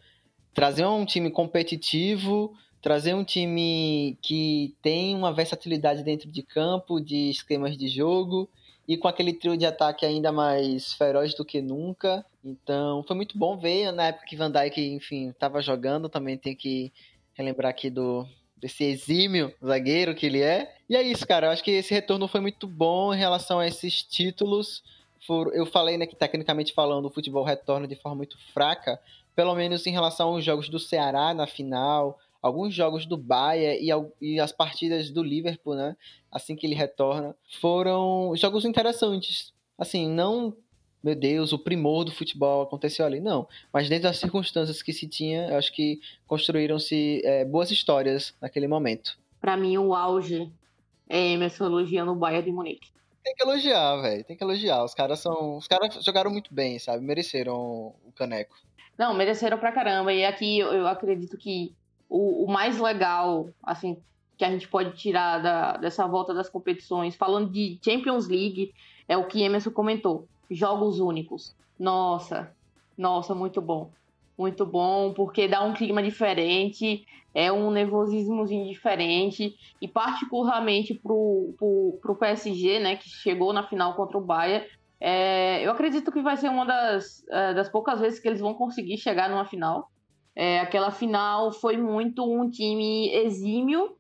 [0.54, 7.30] trazer um time competitivo, trazer um time que tem uma versatilidade dentro de campo, de
[7.30, 8.50] esquemas de jogo
[8.90, 12.26] e com aquele trio de ataque ainda mais feroz do que nunca.
[12.44, 16.56] Então, foi muito bom ver na época que Van Dijk, enfim, estava jogando, também tem
[16.56, 16.92] que
[17.36, 18.28] relembrar aqui do
[18.58, 20.76] desse exímio zagueiro que ele é.
[20.90, 23.68] E é isso, cara, eu acho que esse retorno foi muito bom em relação a
[23.68, 24.84] esses títulos.
[25.54, 29.00] Eu falei, né, que tecnicamente falando, o futebol retorna de forma muito fraca,
[29.36, 33.90] pelo menos em relação aos jogos do Ceará na final, alguns jogos do Bahia e,
[34.22, 35.96] e, as partidas do Liverpool, né?
[36.32, 39.54] Assim que ele retorna, foram jogos interessantes.
[39.78, 40.56] Assim, não,
[41.04, 43.48] meu Deus, o primor do futebol aconteceu ali, não.
[43.72, 48.68] Mas dentro das circunstâncias que se tinha, eu acho que construíram-se é, boas histórias naquele
[48.68, 49.18] momento.
[49.40, 50.52] Para mim, o auge
[51.08, 52.92] é Emerson elogiando o Bayern de Munique.
[53.24, 54.24] Tem que elogiar, velho.
[54.24, 54.84] Tem que elogiar.
[54.84, 55.58] Os caras são.
[55.58, 57.04] Os caras jogaram muito bem, sabe?
[57.04, 57.56] Mereceram
[58.06, 58.56] o caneco.
[58.98, 60.14] Não, mereceram pra caramba.
[60.14, 61.74] E aqui eu acredito que
[62.10, 63.98] o, o mais legal, assim,
[64.38, 68.74] que a gente pode tirar da, dessa volta das competições, falando de Champions League,
[69.08, 71.56] é o que Emerson comentou: jogos únicos.
[71.78, 72.52] Nossa,
[72.98, 73.92] nossa, muito bom.
[74.38, 81.54] Muito bom, porque dá um clima diferente, é um nervosismozinho diferente, e particularmente pro,
[82.02, 84.66] pro PSG, né, que chegou na final contra o Bayern,
[85.00, 88.54] é, eu acredito que vai ser uma das, é, das poucas vezes que eles vão
[88.54, 89.90] conseguir chegar numa final.
[90.42, 93.98] É, aquela final foi muito um time exímio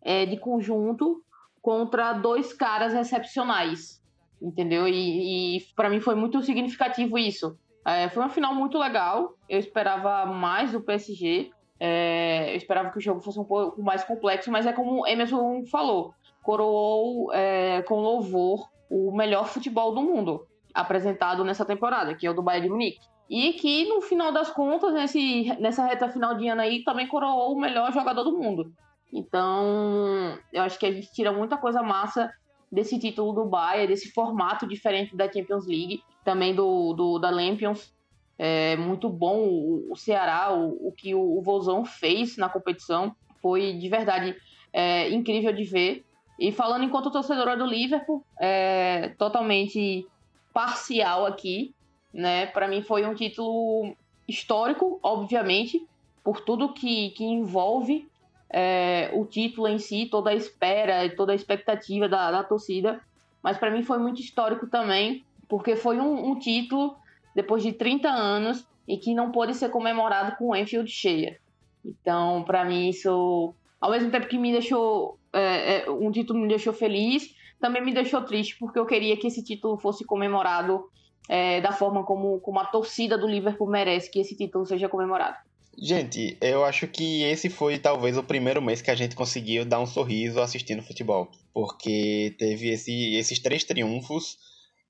[0.00, 1.20] é, de conjunto
[1.60, 4.00] contra dois caras excepcionais,
[4.40, 4.86] entendeu?
[4.86, 7.58] E, e para mim foi muito significativo isso.
[7.84, 9.34] É, foi uma final muito legal.
[9.48, 11.50] Eu esperava mais do PSG.
[11.80, 15.64] É, eu esperava que o jogo fosse um pouco mais complexo, mas é como Emerson
[15.66, 16.14] falou:
[16.44, 22.34] coroou é, com louvor o melhor futebol do mundo apresentado nessa temporada, que é o
[22.34, 23.13] do Bayern de Munique.
[23.28, 27.54] E que, no final das contas, nesse, nessa reta final de ano aí, também coroou
[27.54, 28.72] o melhor jogador do mundo.
[29.12, 32.30] Então, eu acho que a gente tira muita coisa massa
[32.70, 37.94] desse título do Bayern, desse formato diferente da Champions League, também do, do da Lampions.
[38.36, 43.14] É muito bom o, o Ceará, o, o, que o, o Vozão fez na competição.
[43.40, 44.36] Foi de verdade
[44.72, 46.04] é, incrível de ver.
[46.38, 50.04] E falando enquanto torcedora do Liverpool, é, totalmente
[50.52, 51.72] parcial aqui,
[52.14, 52.46] né?
[52.46, 53.94] Para mim foi um título
[54.26, 55.84] histórico, obviamente,
[56.22, 58.08] por tudo que, que envolve
[58.48, 63.00] é, o título em si, toda a espera, toda a expectativa da, da torcida.
[63.42, 66.96] Mas para mim foi muito histórico também, porque foi um, um título
[67.34, 71.38] depois de 30 anos e que não pôde ser comemorado com Enfield cheia.
[71.84, 76.48] Então, para mim, isso, ao mesmo tempo que me deixou, é, é, um título me
[76.48, 80.88] deixou feliz, também me deixou triste, porque eu queria que esse título fosse comemorado
[81.28, 85.36] é, da forma como, como a torcida do Liverpool merece que esse título seja comemorado.
[85.76, 89.80] Gente, eu acho que esse foi talvez o primeiro mês que a gente conseguiu dar
[89.80, 91.28] um sorriso assistindo futebol.
[91.52, 94.38] Porque teve esse, esses três triunfos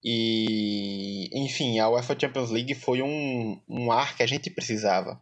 [0.04, 5.18] e, enfim, a UEFA Champions League foi um, um ar que a gente precisava.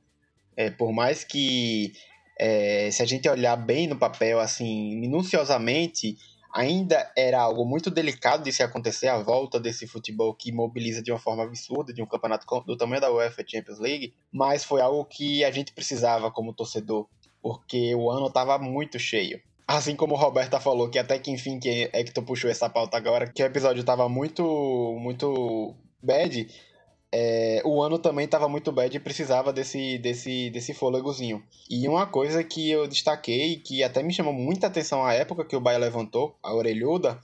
[0.56, 1.92] É, por mais que,
[2.38, 6.18] é, se a gente olhar bem no papel, assim, minuciosamente,
[6.52, 11.10] ainda era algo muito delicado de se acontecer a volta desse futebol que mobiliza de
[11.10, 15.04] uma forma absurda de um campeonato do tamanho da UEFA Champions League, mas foi algo
[15.04, 17.06] que a gente precisava como torcedor,
[17.40, 19.40] porque o ano estava muito cheio.
[19.66, 23.26] Assim como o Roberta falou, que até que enfim que Hector puxou essa pauta agora,
[23.26, 24.44] que o episódio estava muito,
[25.00, 26.46] muito bad,
[27.14, 31.44] é, o ano também estava muito bad e precisava desse, desse, desse fôlegozinho.
[31.68, 35.54] E uma coisa que eu destaquei, que até me chamou muita atenção à época que
[35.54, 37.20] o Bahia levantou, a orelhuda,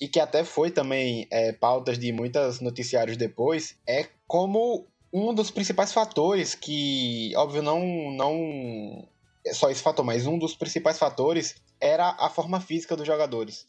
[0.00, 5.52] e que até foi também é, pautas de muitos noticiários depois, é como um dos
[5.52, 9.08] principais fatores que, óbvio, não, não
[9.46, 13.66] é só esse fator, mas um dos principais fatores era a forma física dos jogadores.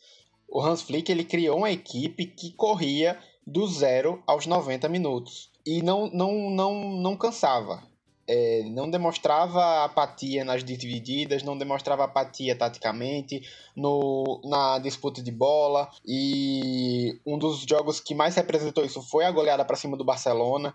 [0.47, 5.83] O Hans Flick ele criou uma equipe que corria do zero aos 90 minutos e
[5.83, 7.83] não, não, não, não cansava.
[8.27, 13.41] É, não demonstrava apatia nas divididas, não demonstrava apatia taticamente
[13.75, 15.87] no, na disputa de bola.
[16.03, 20.73] E um dos jogos que mais representou isso foi a goleada para cima do Barcelona,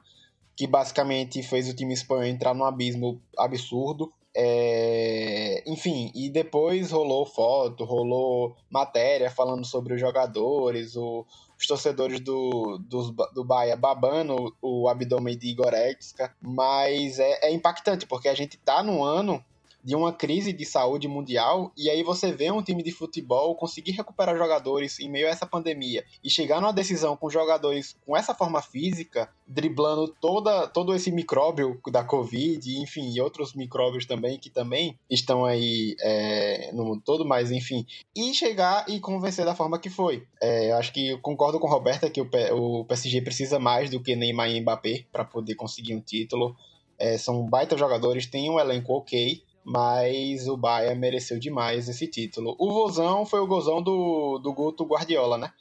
[0.56, 4.12] que basicamente fez o time espanhol entrar num abismo absurdo.
[4.36, 11.24] É, enfim, e depois rolou foto, rolou matéria falando sobre os jogadores, o,
[11.58, 18.06] os torcedores do, do, do Bahia babando o, abdômen de Goretzka, mas é, é impactante,
[18.06, 19.44] porque a gente tá num ano
[19.84, 23.92] de uma crise de saúde mundial e aí você vê um time de futebol conseguir
[23.92, 28.34] recuperar jogadores em meio a essa pandemia e chegar numa decisão com jogadores com essa
[28.34, 34.48] forma física, driblando toda, todo esse micróbio da Covid, enfim, e outros micróbios também que
[34.48, 39.78] também estão aí é, no mundo todo, mas enfim, e chegar e convencer da forma
[39.78, 40.26] que foi.
[40.40, 44.16] É, eu acho que concordo com Roberta que o, o PSG precisa mais do que
[44.16, 46.56] Neymar e Mbappé para poder conseguir um título.
[46.98, 52.54] É, são baita jogadores, tem um elenco ok, mas o Bahia mereceu demais esse título.
[52.58, 55.52] O Vozão foi o gozão do, do Guto Guardiola, né?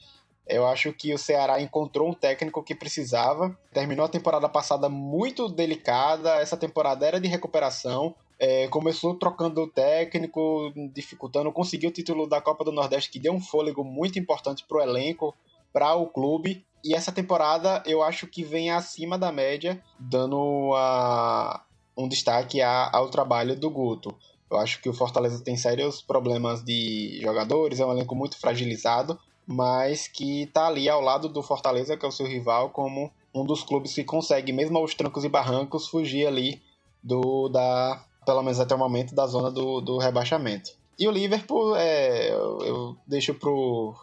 [0.45, 3.58] Eu acho que o Ceará encontrou um técnico que precisava.
[3.72, 6.36] Terminou a temporada passada muito delicada.
[6.36, 8.14] Essa temporada era de recuperação.
[8.38, 11.51] É, começou trocando o técnico, dificultando.
[11.51, 14.82] Conseguiu o título da Copa do Nordeste, que deu um fôlego muito importante para o
[14.82, 15.34] elenco,
[15.72, 16.66] para o clube.
[16.84, 21.64] E essa temporada eu acho que vem acima da média, dando a,
[21.95, 24.15] um destaque ao trabalho do Guto.
[24.49, 29.19] Eu acho que o Fortaleza tem sérios problemas de jogadores, é um elenco muito fragilizado,
[29.47, 33.45] mas que está ali ao lado do Fortaleza, que é o seu rival, como um
[33.45, 36.61] dos clubes que consegue, mesmo aos trancos e barrancos, fugir ali
[37.01, 40.71] do da, pelo menos até o momento, da zona do, do rebaixamento.
[40.97, 43.95] E o Liverpool, é, eu, eu deixo pro.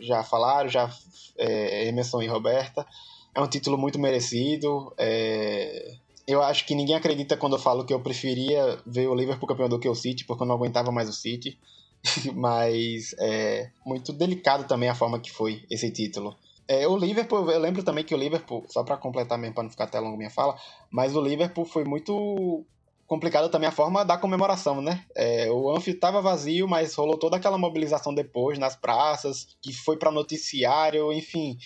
[0.00, 0.90] Já falaram, já
[1.36, 2.86] é, Emerson e Roberta.
[3.34, 4.92] É um título muito merecido.
[4.96, 5.94] É,
[6.28, 9.68] eu acho que ninguém acredita quando eu falo que eu preferia ver o Liverpool campeão
[9.68, 11.58] do que o City, porque eu não aguentava mais o City.
[12.36, 16.36] Mas é muito delicado também a forma que foi esse título.
[16.68, 19.70] É, o Liverpool, eu lembro também que o Liverpool, só para completar mesmo, para não
[19.70, 20.54] ficar até longo minha fala,
[20.90, 22.62] mas o Liverpool foi muito
[23.06, 25.02] complicado também a forma da comemoração, né?
[25.16, 29.96] É, o Anfield estava vazio, mas rolou toda aquela mobilização depois nas praças, que foi
[29.96, 31.56] para noticiário, enfim.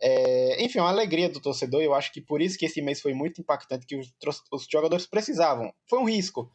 [0.00, 1.82] É, enfim, uma alegria do torcedor.
[1.82, 4.12] Eu acho que por isso que esse mês foi muito impactante, que os,
[4.52, 5.72] os jogadores precisavam.
[5.88, 6.50] Foi um risco.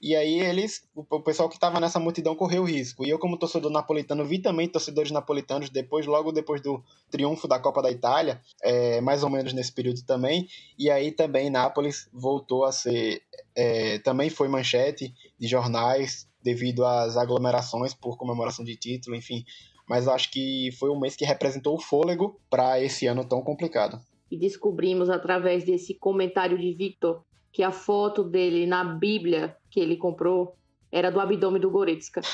[0.00, 3.04] E aí eles, o pessoal que estava nessa multidão correu o risco.
[3.04, 7.58] E eu, como torcedor napolitano, vi também torcedores napolitanos depois, logo depois do triunfo da
[7.58, 10.48] Copa da Itália, é, mais ou menos nesse período também.
[10.78, 13.22] E aí também Nápoles voltou a ser,
[13.56, 19.44] é, também foi manchete de jornais devido às aglomerações por comemoração de título, enfim
[19.88, 23.98] mas acho que foi um mês que representou o fôlego para esse ano tão complicado.
[24.30, 29.96] E descobrimos através desse comentário de Victor que a foto dele na Bíblia que ele
[29.96, 30.54] comprou
[30.92, 32.20] era do abdômen do Goretzka.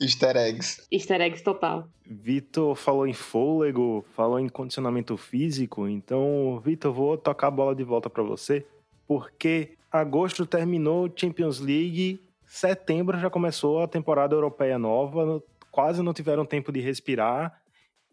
[0.00, 0.86] Easter eggs.
[0.90, 1.88] Easter eggs total.
[2.04, 7.82] Vitor falou em fôlego, falou em condicionamento físico, então, Vitor, vou tocar a bola de
[7.82, 8.66] volta para você,
[9.08, 16.46] porque agosto terminou Champions League setembro já começou a temporada europeia nova, quase não tiveram
[16.46, 17.60] tempo de respirar.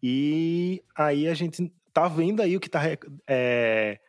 [0.02, 2.82] E aí a gente tá vendo aí o que tá
[3.28, 4.00] é,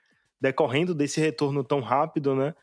[0.40, 2.54] decorrendo desse retorno tão rápido, né?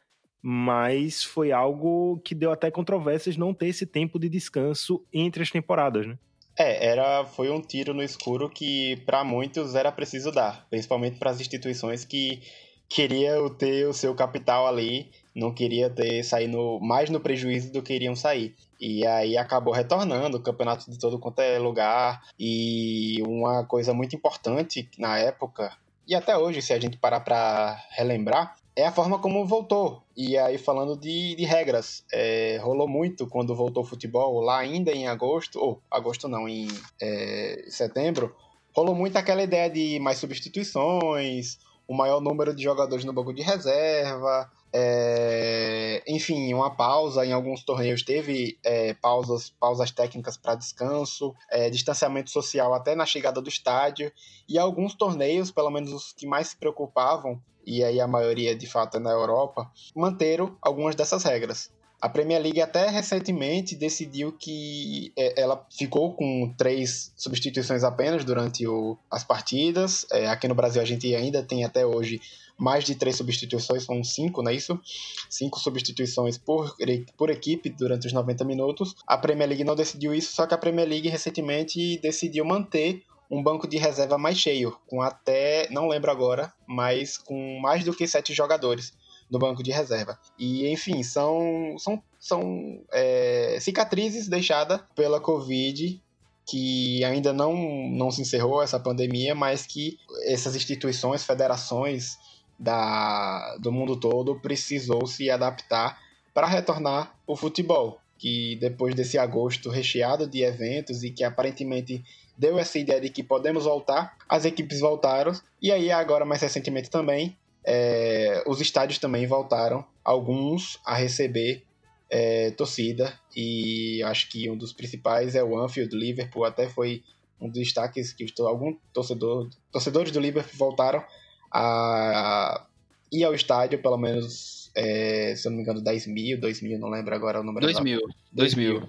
[0.41, 5.51] Mas foi algo que deu até controvérsias não ter esse tempo de descanso entre as
[5.51, 6.17] temporadas, né?
[6.57, 11.31] É, era, foi um tiro no escuro que para muitos era preciso dar, principalmente para
[11.31, 12.41] as instituições que
[12.89, 17.93] queriam ter o seu capital ali, não queria ter saído mais no prejuízo do que
[17.93, 18.55] iriam sair.
[18.79, 22.21] E aí acabou retornando o campeonato de todo quanto é lugar.
[22.39, 25.71] E uma coisa muito importante na época,
[26.07, 30.03] e até hoje, se a gente parar para relembrar, é a forma como voltou.
[30.15, 34.91] E aí, falando de, de regras, é, rolou muito quando voltou o futebol, lá ainda
[34.91, 36.67] em agosto, ou agosto não, em
[37.01, 38.35] é, setembro,
[38.75, 43.41] rolou muito aquela ideia de mais substituições, o maior número de jogadores no banco de
[43.41, 51.35] reserva, é, enfim, uma pausa em alguns torneios teve é, pausas, pausas técnicas para descanso,
[51.49, 54.11] é, distanciamento social até na chegada do estádio
[54.47, 58.67] e alguns torneios, pelo menos os que mais se preocupavam, e aí a maioria de
[58.67, 61.69] fato é na Europa, manteram algumas dessas regras.
[62.01, 68.65] A Premier League até recentemente decidiu que é, ela ficou com três substituições apenas durante
[68.65, 70.07] o, as partidas.
[70.11, 72.19] É, aqui no Brasil a gente ainda tem até hoje
[72.61, 74.79] mais de três substituições, são cinco, não é isso?
[75.27, 76.75] Cinco substituições por,
[77.17, 78.95] por equipe durante os 90 minutos.
[79.07, 83.41] A Premier League não decidiu isso, só que a Premier League recentemente decidiu manter um
[83.41, 88.05] banco de reserva mais cheio, com até, não lembro agora, mas com mais do que
[88.05, 88.93] sete jogadores
[89.29, 90.19] no banco de reserva.
[90.37, 95.99] E, enfim, são, são, são é, cicatrizes deixadas pela Covid
[96.45, 97.55] que ainda não,
[97.89, 102.17] não se encerrou essa pandemia, mas que essas instituições, federações,
[102.61, 105.99] da, do mundo todo precisou se adaptar
[106.31, 112.03] para retornar o futebol, que depois desse agosto recheado de eventos e que aparentemente
[112.37, 115.33] deu essa ideia de que podemos voltar, as equipes voltaram.
[115.59, 121.63] E aí agora mais recentemente também é, os estádios também voltaram, alguns a receber
[122.11, 123.11] é, torcida.
[123.35, 127.03] E acho que um dos principais é o Anfield, Liverpool até foi
[127.39, 131.03] um dos destaques que algum torcedor, torcedores do Liverpool voltaram
[131.51, 132.65] a
[133.11, 136.79] ir ao estádio, pelo menos, é, se eu não me engano, 10 mil, 2 mil,
[136.79, 137.65] não lembro agora o número.
[137.65, 138.87] 2 mil, 2 mil.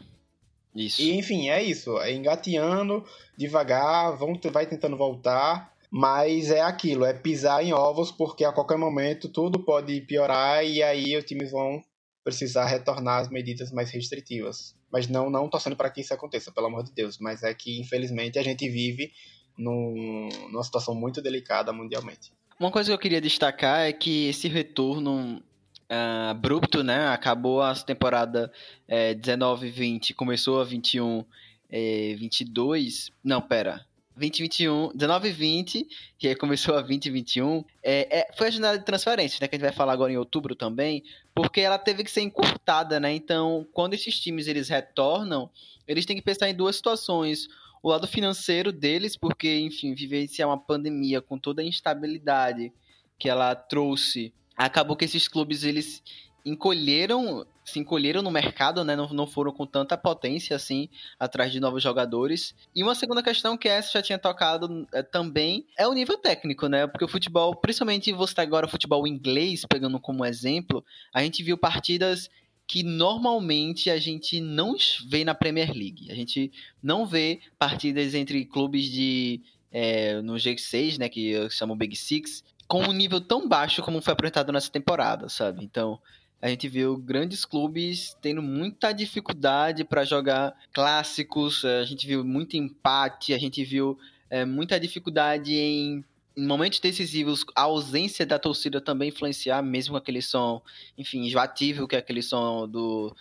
[0.75, 1.03] Isso.
[1.03, 1.99] E, enfim, é isso.
[2.01, 3.05] É engateando,
[3.37, 8.79] devagar, vão, vai tentando voltar, mas é aquilo, é pisar em ovos, porque a qualquer
[8.79, 11.83] momento tudo pode piorar e aí os times vão
[12.25, 14.75] precisar retornar às medidas mais restritivas.
[14.91, 17.19] Mas não, não torcendo para que isso aconteça, pelo amor de Deus.
[17.19, 19.11] Mas é que, infelizmente, a gente vive
[19.57, 22.33] num, numa situação muito delicada mundialmente.
[22.63, 25.43] Uma coisa que eu queria destacar é que esse retorno
[25.91, 27.09] uh, abrupto, né?
[27.09, 28.53] Acabou a temporada
[28.87, 31.25] é, 19-20, começou a 21
[31.69, 33.11] é, 22.
[33.25, 33.85] Não, pera.
[34.15, 39.39] 2021, 19 e 20, que começou a 2021, é, é, foi a janela de transferência,
[39.41, 41.03] né, que a gente vai falar agora em outubro também,
[41.35, 43.13] porque ela teve que ser encurtada, né?
[43.13, 45.51] Então, quando esses times eles retornam,
[45.89, 47.49] eles têm que pensar em duas situações
[47.83, 52.73] o lado financeiro deles, porque, enfim, vivenciar uma pandemia com toda a instabilidade
[53.19, 56.03] que ela trouxe, acabou que esses clubes eles
[56.45, 58.97] encolheram, se encolheram no mercado, né?
[58.97, 62.55] Não, não foram com tanta potência assim atrás de novos jogadores.
[62.75, 66.67] E uma segunda questão que essa já tinha tocado é, também é o nível técnico,
[66.69, 66.87] né?
[66.87, 71.43] Porque o futebol, principalmente você tá agora o futebol inglês pegando como exemplo, a gente
[71.43, 72.29] viu partidas
[72.67, 74.77] que normalmente a gente não
[75.09, 76.11] vê na Premier League.
[76.11, 76.51] A gente
[76.83, 79.41] não vê partidas entre clubes de
[79.71, 84.13] é, no G6, né, que chamam Big Six, com um nível tão baixo como foi
[84.13, 85.65] apresentado nessa temporada, sabe?
[85.65, 85.99] Então,
[86.41, 92.57] a gente viu grandes clubes tendo muita dificuldade para jogar clássicos, a gente viu muito
[92.57, 93.99] empate, a gente viu
[94.29, 96.05] é, muita dificuldade em
[96.37, 100.63] em momentos decisivos, a ausência da torcida também influenciar, mesmo com aquele som,
[100.97, 103.15] enfim, enjoativo, que é aquele som do,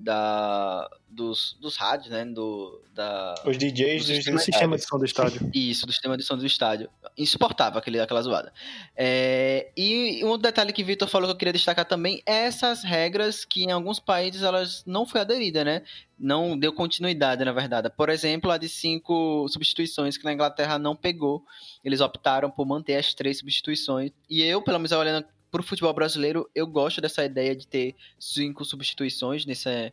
[0.00, 2.24] da, dos, dos rádios, né?
[2.24, 5.50] Do, da, Os DJs do sistema, sistema de som do estádio.
[5.54, 6.90] Isso, do sistema de som do estádio.
[7.16, 8.52] Insuportável aquele, aquela zoada.
[8.96, 12.82] É, e um detalhe que o Vitor falou que eu queria destacar também é essas
[12.82, 15.82] regras que em alguns países elas não foi aderida, né?
[16.18, 17.90] Não deu continuidade, na verdade.
[17.90, 21.44] Por exemplo, a de cinco substituições que na Inglaterra não pegou.
[21.84, 24.10] Eles optaram por manter as três substituições.
[24.28, 25.26] E eu, pelo menos olhando
[25.62, 29.92] pro futebol brasileiro, eu gosto dessa ideia de ter cinco substituições nesse,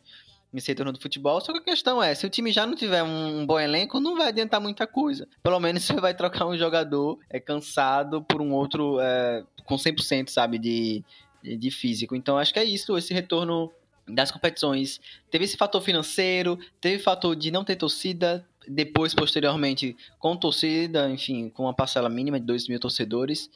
[0.51, 1.39] nesse retorno do futebol.
[1.41, 4.15] Só que a questão é, se o time já não tiver um bom elenco, não
[4.15, 5.27] vai adiantar muita coisa.
[5.41, 10.29] Pelo menos você vai trocar um jogador é, cansado por um outro é, com 100%,
[10.29, 11.03] sabe, de,
[11.43, 12.15] de físico.
[12.15, 13.71] Então acho que é isso, esse retorno
[14.07, 14.99] das competições.
[15.31, 21.49] Teve esse fator financeiro, teve fator de não ter torcida, depois, posteriormente, com torcida, enfim,
[21.49, 23.49] com uma parcela mínima de 2 mil torcedores.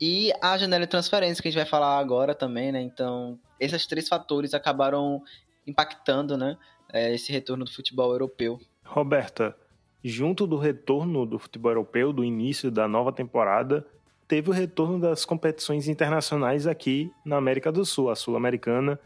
[0.00, 2.80] E a janela de transferência, que a gente vai falar agora também, né?
[2.80, 5.22] Então, esses três fatores acabaram
[5.66, 6.56] impactando, né?
[6.92, 8.60] É, esse retorno do futebol europeu.
[8.84, 9.56] Roberta,
[10.04, 13.84] junto do retorno do futebol europeu, do início da nova temporada,
[14.28, 19.00] teve o retorno das competições internacionais aqui na América do Sul, a Sul-Americana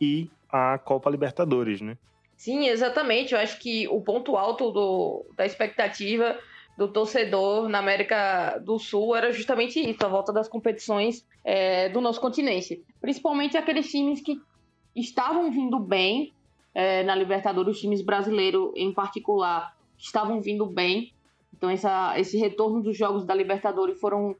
[0.00, 1.96] e a Copa Libertadores, né?
[2.36, 3.32] Sim, exatamente.
[3.32, 6.36] Eu acho que o ponto alto do, da expectativa
[6.76, 12.00] do torcedor na América do Sul era justamente isso, a volta das competições é, do
[12.00, 12.82] nosso continente.
[13.00, 14.40] Principalmente aqueles times que
[14.94, 16.32] estavam vindo bem
[16.74, 21.12] é, na Libertadores, os times brasileiros em particular, estavam vindo bem.
[21.56, 24.34] Então essa, esse retorno dos jogos da Libertadores foram,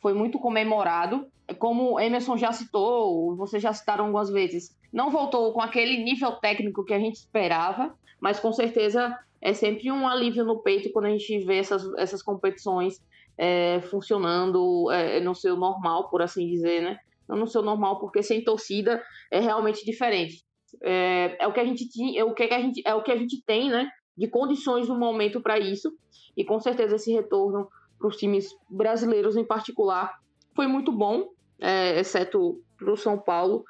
[0.00, 1.26] foi muito comemorado.
[1.58, 6.84] Como Emerson já citou, vocês já citaram algumas vezes, não voltou com aquele nível técnico
[6.84, 11.10] que a gente esperava, mas com certeza é sempre um alívio no peito quando a
[11.10, 13.00] gente vê essas, essas competições
[13.36, 16.98] é, funcionando é, no seu normal, por assim dizer, né?
[17.28, 20.44] Não no seu normal, porque sem torcida é realmente diferente.
[20.82, 23.12] É, é o que a gente tinha, é o que a gente, é o que
[23.12, 23.88] a gente tem, né?
[24.16, 25.92] De condições no momento para isso.
[26.36, 27.68] E com certeza esse retorno
[27.98, 30.12] para os times brasileiros em particular
[30.54, 31.28] foi muito bom,
[31.60, 33.64] é, exceto para o São Paulo.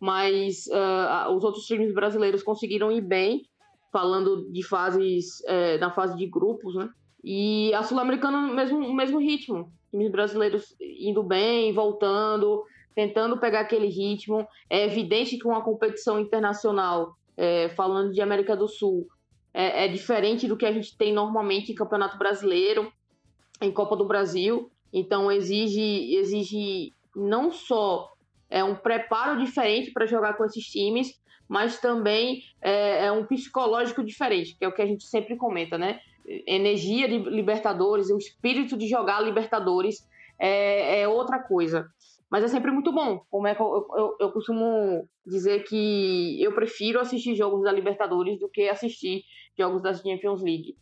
[0.00, 3.42] Mas uh, os outros times brasileiros conseguiram ir bem
[3.92, 6.88] falando de fases, é, na fase de grupos, né?
[7.22, 9.72] E a Sul-Americana no mesmo, o mesmo ritmo.
[9.90, 12.64] Times brasileiros indo bem, voltando,
[12.94, 14.46] tentando pegar aquele ritmo.
[14.68, 19.06] É evidente que uma competição internacional, é, falando de América do Sul,
[19.52, 22.92] é, é, diferente do que a gente tem normalmente em Campeonato Brasileiro,
[23.60, 24.70] em Copa do Brasil.
[24.92, 28.08] Então exige, exige não só
[28.48, 34.04] é, um preparo diferente para jogar com esses times, mas também é, é, um psicológico
[34.04, 36.00] diferente, que é o que a gente sempre comenta, né?
[36.46, 40.06] Energia de Libertadores, o espírito de jogar Libertadores
[40.38, 41.88] é, é outra coisa.
[42.30, 43.22] Mas é sempre muito bom.
[43.30, 48.38] Como é que eu, eu, eu, costumo dizer que eu prefiro assistir jogos da Libertadores
[48.38, 49.22] do que assistir
[49.56, 50.76] jogos da Champions League.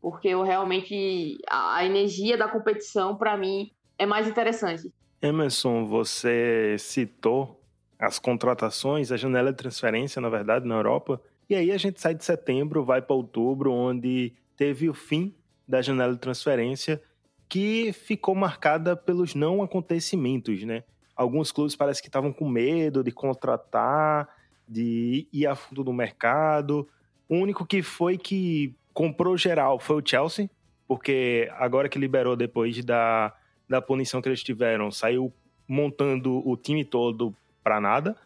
[0.00, 1.38] Porque eu realmente.
[1.48, 4.92] A, a energia da competição, para mim, é mais interessante.
[5.22, 7.57] Emerson, você citou
[7.98, 11.20] as contratações, a janela de transferência, na verdade, na Europa.
[11.50, 15.34] E aí a gente sai de setembro, vai para outubro, onde teve o fim
[15.66, 17.02] da janela de transferência,
[17.48, 20.84] que ficou marcada pelos não acontecimentos, né?
[21.16, 24.28] Alguns clubes parece que estavam com medo de contratar,
[24.68, 26.88] de ir a fundo no mercado.
[27.28, 30.48] O único que foi que comprou geral foi o Chelsea,
[30.86, 33.34] porque agora que liberou depois da,
[33.68, 35.32] da punição que eles tiveram, saiu
[35.66, 37.34] montando o time todo
[37.68, 38.16] para nada,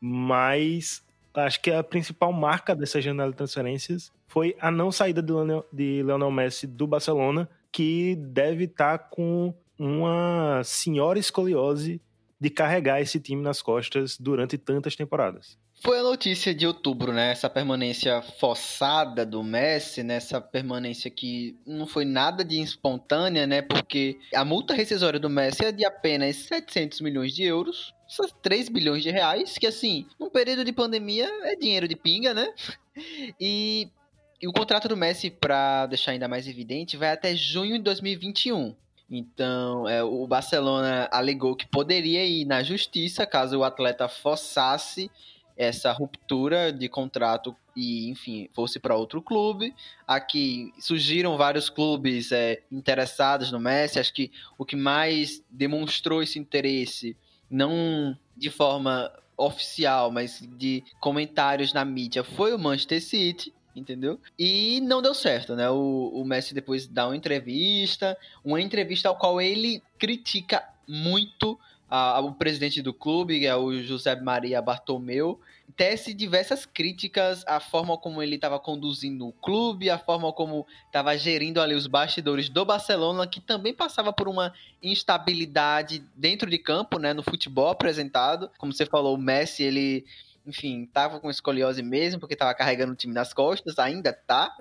[0.00, 1.02] mas
[1.34, 5.66] acho que a principal marca dessa janela de transferências foi a não saída de Lionel,
[5.72, 12.00] de Messi do Barcelona, que deve estar tá com uma senhora escoliose
[12.44, 15.56] de carregar esse time nas costas durante tantas temporadas.
[15.82, 17.30] Foi a notícia de outubro, né?
[17.30, 20.16] Essa permanência forçada do Messi, né?
[20.16, 23.62] Essa permanência que não foi nada de espontânea, né?
[23.62, 27.94] Porque a multa rescisória do Messi é de apenas 700 milhões de euros,
[28.42, 32.52] 3 bilhões de reais, que assim, num período de pandemia é dinheiro de pinga, né?
[33.40, 33.88] E,
[34.40, 38.76] e o contrato do Messi, para deixar ainda mais evidente, vai até junho de 2021.
[39.10, 45.10] Então, é, o Barcelona alegou que poderia ir na justiça caso o atleta forçasse
[45.56, 49.74] essa ruptura de contrato e, enfim, fosse para outro clube.
[50.06, 53.98] Aqui surgiram vários clubes é, interessados no Messi.
[53.98, 57.16] Acho que o que mais demonstrou esse interesse,
[57.48, 63.52] não de forma oficial, mas de comentários na mídia, foi o Manchester City.
[63.74, 64.20] Entendeu?
[64.38, 65.68] E não deu certo, né?
[65.68, 71.58] O, o Messi depois dá uma entrevista, uma entrevista ao qual ele critica muito
[71.90, 75.40] a, o presidente do clube, que é o José Maria Bartomeu,
[75.76, 81.16] tece diversas críticas à forma como ele estava conduzindo o clube, a forma como estava
[81.16, 84.52] gerindo ali os bastidores do Barcelona, que também passava por uma
[84.82, 88.50] instabilidade dentro de campo, né, no futebol apresentado.
[88.58, 90.04] Como você falou, o Messi, ele
[90.46, 94.54] enfim, tava com escoliose mesmo, porque tava carregando o time nas costas, ainda tá.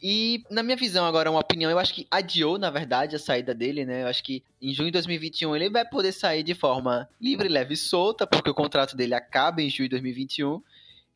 [0.00, 3.54] E, na minha visão, agora, uma opinião, eu acho que adiou, na verdade, a saída
[3.54, 4.02] dele, né?
[4.02, 7.74] Eu acho que em junho de 2021 ele vai poder sair de forma livre, leve
[7.74, 10.62] e solta, porque o contrato dele acaba em junho de 2021.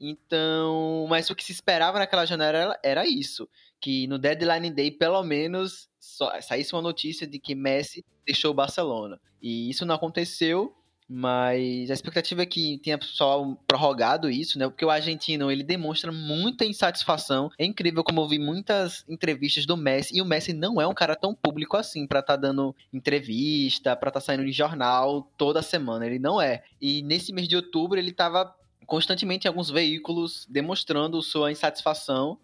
[0.01, 3.49] Então, mas o que se esperava naquela janela era, isso,
[3.79, 8.55] que no deadline day, pelo menos, só, saísse uma notícia de que Messi deixou o
[8.55, 9.21] Barcelona.
[9.43, 10.75] E isso não aconteceu.
[11.13, 14.69] Mas a expectativa é que tenha só prorrogado isso, né?
[14.69, 17.51] Porque o argentino, ele demonstra muita insatisfação.
[17.59, 20.95] É incrível como eu vi muitas entrevistas do Messi, e o Messi não é um
[20.95, 25.29] cara tão público assim para estar tá dando entrevista, para estar tá saindo em jornal
[25.37, 26.07] toda semana.
[26.07, 26.63] Ele não é.
[26.81, 28.55] E nesse mês de outubro, ele tava
[28.87, 32.39] constantemente em alguns veículos demonstrando sua insatisfação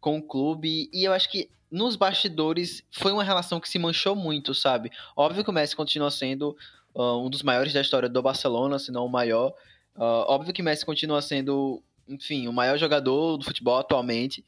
[0.00, 0.88] com o clube.
[0.90, 4.90] E eu acho que nos bastidores foi uma relação que se manchou muito, sabe?
[5.14, 6.56] Óbvio que o Messi continua sendo
[6.96, 9.50] uh, um dos maiores da história do Barcelona, se não o maior.
[9.94, 14.44] Uh, óbvio que Messi continua sendo, enfim, o maior jogador do futebol atualmente,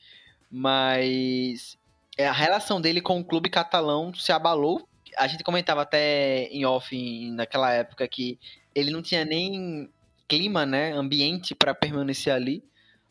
[0.50, 1.78] mas
[2.16, 4.88] é, a relação dele com o clube catalão se abalou.
[5.16, 8.38] A gente comentava até em off naquela época que
[8.74, 9.88] ele não tinha nem
[10.26, 12.62] clima, né, ambiente para permanecer ali.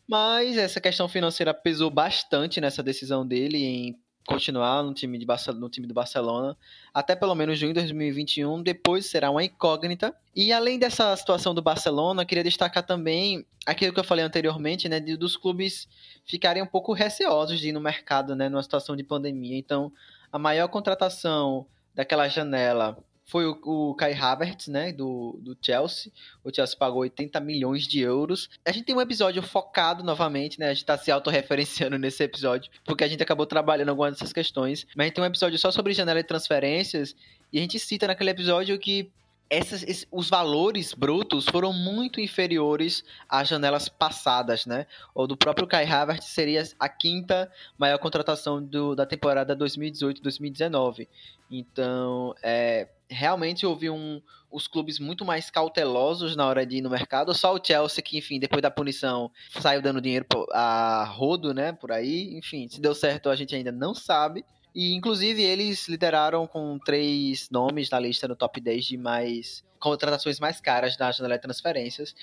[0.06, 3.98] Mas essa questão financeira pesou bastante nessa decisão dele em
[4.28, 6.54] continuar no time, de no time do Barcelona
[6.92, 10.14] até pelo menos junho de 2021, depois será uma incógnita.
[10.36, 15.00] E além dessa situação do Barcelona, queria destacar também aquilo que eu falei anteriormente, né,
[15.00, 15.88] de, dos clubes
[16.26, 19.56] ficarem um pouco receosos de ir no mercado, né, numa situação de pandemia.
[19.56, 19.90] Então,
[20.30, 22.96] a maior contratação daquela janela
[23.28, 26.10] foi o, o Kai Havertz, né, do, do Chelsea.
[26.42, 28.48] O Chelsea pagou 80 milhões de euros.
[28.64, 32.70] A gente tem um episódio focado novamente, né, a gente tá se autorreferenciando nesse episódio,
[32.84, 34.86] porque a gente acabou trabalhando algumas dessas questões.
[34.96, 37.14] Mas a gente tem um episódio só sobre janela de transferências,
[37.52, 39.10] e a gente cita naquele episódio que
[39.50, 44.86] essas, esses, os valores brutos foram muito inferiores às janelas passadas, né?
[45.14, 51.08] Ou do próprio Kai Havertz seria a quinta maior contratação do, da temporada 2018-2019.
[51.50, 56.90] Então, é, realmente houve um, os clubes muito mais cautelosos na hora de ir no
[56.90, 57.34] mercado.
[57.34, 59.30] Só o Chelsea, que, enfim, depois da punição,
[59.60, 61.72] saiu dando dinheiro a rodo, né?
[61.72, 62.36] Por aí.
[62.36, 64.44] Enfim, se deu certo a gente ainda não sabe.
[64.74, 70.40] E, inclusive, eles lideraram com três nomes na lista no top 10 de mais contratações
[70.40, 72.14] mais caras da janela de transferências.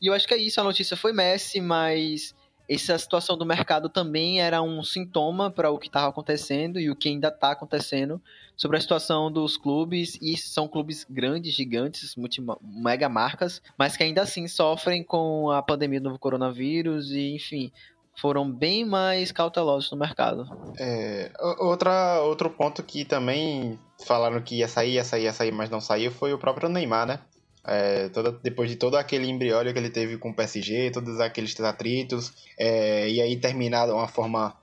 [0.00, 0.60] E eu acho que é isso.
[0.60, 2.34] A notícia foi Messi, mas
[2.70, 6.94] essa situação do mercado também era um sintoma para o que estava acontecendo e o
[6.94, 8.22] que ainda está acontecendo
[8.56, 14.04] sobre a situação dos clubes, e são clubes grandes, gigantes, multi, mega marcas, mas que
[14.04, 17.72] ainda assim sofrem com a pandemia do coronavírus e, enfim,
[18.20, 20.46] foram bem mais cautelosos no mercado.
[20.78, 25.70] É, outra, outro ponto que também falaram que ia sair, ia sair, ia sair, mas
[25.70, 27.20] não saiu foi o próprio Neymar, né?
[27.64, 31.58] É, toda, depois de todo aquele embriólio que ele teve com o PSG, todos aqueles
[31.60, 34.56] atritos, é, e aí terminar uma forma.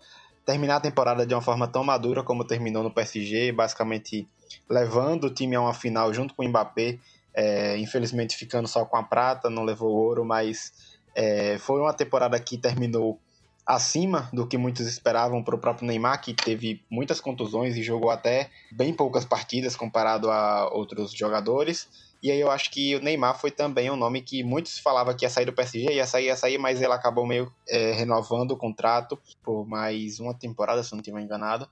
[0.45, 4.25] Terminar a temporada de uma forma tão madura como terminou no PSG, basicamente
[4.69, 6.99] levando o time a uma final junto com o Mbappé,
[7.33, 10.71] é, infelizmente ficando só com a prata, não levou ouro, mas
[11.13, 13.19] é, foi uma temporada que terminou
[13.67, 18.09] acima do que muitos esperavam para o próprio Neymar, que teve muitas contusões e jogou
[18.09, 21.89] até bem poucas partidas comparado a outros jogadores.
[22.21, 25.23] E aí eu acho que o Neymar foi também um nome que muitos falavam que
[25.25, 28.57] ia sair do PSG, ia sair, ia sair, mas ele acabou meio é, renovando o
[28.57, 31.69] contrato por mais uma temporada, se não estiver enganado.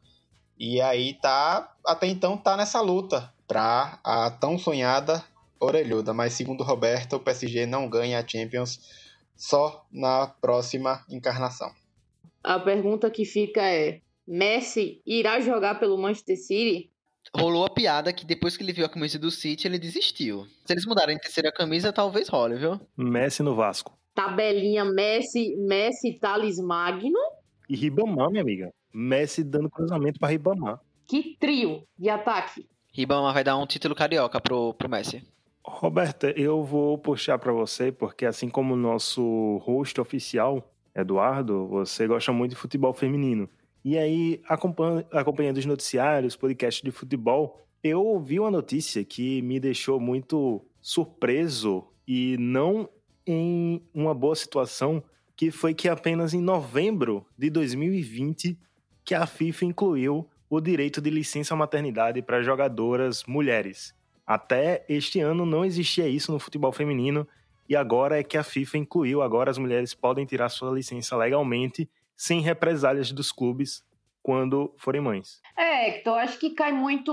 [0.57, 5.23] E aí tá, até então tá nessa luta para a tão sonhada
[5.59, 8.79] orelhuda, mas segundo Roberto, o PSG não ganha a Champions
[9.35, 11.71] só na próxima encarnação.
[12.43, 16.91] A pergunta que fica é: Messi irá jogar pelo Manchester City?
[17.35, 20.47] Rolou a piada que depois que ele viu a camisa do City, ele desistiu.
[20.65, 22.79] Se eles mudarem a terceira camisa, talvez role, viu?
[22.97, 23.97] Messi no Vasco.
[24.13, 27.19] Tabelinha Messi, Messi, Thales Magno.
[27.69, 28.71] E Ribamar, minha amiga.
[28.93, 30.79] Messi dando cruzamento para Ribamar.
[31.05, 32.65] Que trio de ataque.
[32.93, 35.21] Ribamar vai dar um título carioca pro, pro Messi.
[35.61, 42.07] Roberta, eu vou puxar para você, porque assim como o nosso host oficial, Eduardo, você
[42.07, 43.49] gosta muito de futebol feminino.
[43.85, 44.41] E aí,
[45.11, 51.85] acompanhando os noticiários, podcasts de futebol, eu ouvi uma notícia que me deixou muito surpreso
[52.07, 52.89] e não
[53.27, 55.03] em uma boa situação,
[55.35, 58.57] que foi que apenas em novembro de 2020
[59.03, 63.93] que a FIFA incluiu o direito de licença maternidade para jogadoras mulheres.
[64.25, 67.27] Até este ano não existia isso no futebol feminino
[67.69, 71.87] e agora é que a FIFA incluiu, agora as mulheres podem tirar sua licença legalmente
[72.15, 73.83] sem represálias dos clubes
[74.21, 75.39] quando forem mães.
[75.57, 77.11] É, então acho que cai muito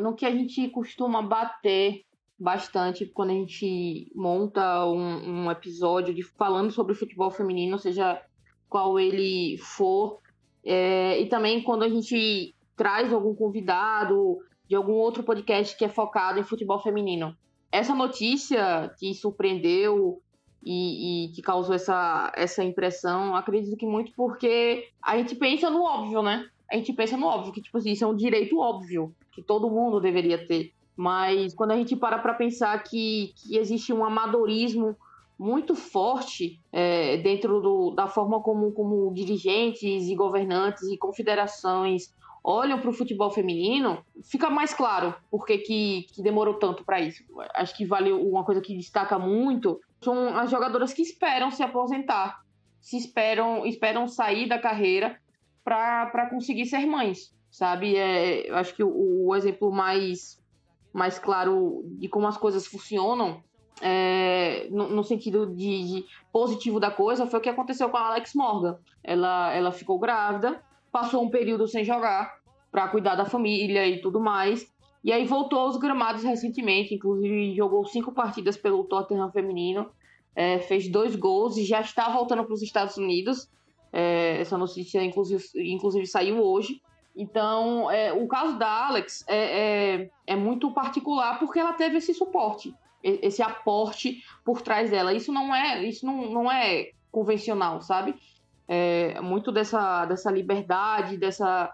[0.00, 2.04] no que a gente costuma bater
[2.38, 8.20] bastante quando a gente monta um, um episódio de falando sobre o futebol feminino, seja
[8.68, 10.20] qual ele for,
[10.64, 15.88] é, e também quando a gente traz algum convidado de algum outro podcast que é
[15.88, 17.36] focado em futebol feminino.
[17.70, 20.22] Essa notícia que surpreendeu
[20.64, 25.82] e, e, que causou essa, essa impressão, acredito que muito porque a gente pensa no
[25.82, 26.48] óbvio, né?
[26.72, 29.70] A gente pensa no óbvio, que tipo assim, isso é um direito óbvio, que todo
[29.70, 30.72] mundo deveria ter.
[30.96, 34.96] Mas quando a gente para para pensar que, que existe um amadorismo
[35.38, 42.14] muito forte é, dentro do, da forma como, como dirigentes e governantes e confederações
[42.44, 47.24] olham para o futebol feminino, fica mais claro por que, que demorou tanto para isso.
[47.54, 52.42] Acho que vale uma coisa que destaca muito são as jogadoras que esperam se aposentar,
[52.80, 55.18] se esperam esperam sair da carreira
[55.64, 57.96] para conseguir ser mães, sabe?
[57.96, 60.42] É, acho que o, o exemplo mais
[60.92, 63.42] mais claro de como as coisas funcionam
[63.82, 68.06] é, no, no, sentido de, de, positivo da coisa foi o que aconteceu com a
[68.06, 68.78] Alex Morgan.
[69.02, 70.62] Ela, ela ficou grávida,
[70.92, 72.38] passou um período sem jogar
[72.70, 74.72] para cuidar da família e tudo mais.
[75.04, 79.90] E aí voltou aos gramados recentemente, inclusive jogou cinco partidas pelo Tottenham feminino,
[80.34, 83.50] é, fez dois gols e já está voltando para os Estados Unidos.
[83.92, 86.80] É, essa notícia, inclusive, inclusive saiu hoje.
[87.14, 92.12] Então, é, o caso da Alex é, é, é, muito particular porque ela teve esse
[92.12, 95.12] suporte, esse aporte por trás dela.
[95.12, 98.16] Isso não é, isso não, não é convencional, sabe?
[98.66, 101.72] É, muito dessa, dessa liberdade, dessa,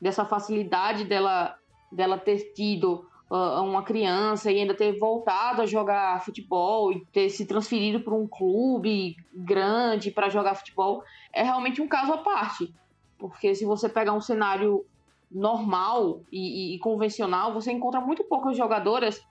[0.00, 1.56] dessa facilidade dela,
[1.90, 7.28] dela ter tido uh, uma criança e ainda ter voltado a jogar futebol e ter
[7.28, 11.02] se transferido para um clube grande para jogar futebol
[11.32, 12.72] é realmente um caso à parte.
[13.18, 14.84] Porque se você pegar um cenário
[15.30, 19.24] normal e, e, e convencional, você encontra muito poucas jogadoras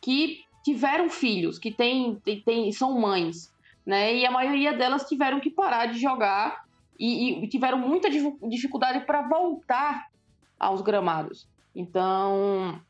[0.00, 3.52] que tiveram filhos, que tem, tem, são mães,
[3.84, 4.14] né?
[4.14, 6.64] E a maioria delas tiveram que parar de jogar
[6.98, 10.08] e, e tiveram muita dificuldade para voltar
[10.58, 11.48] aos gramados.
[11.74, 12.80] Então,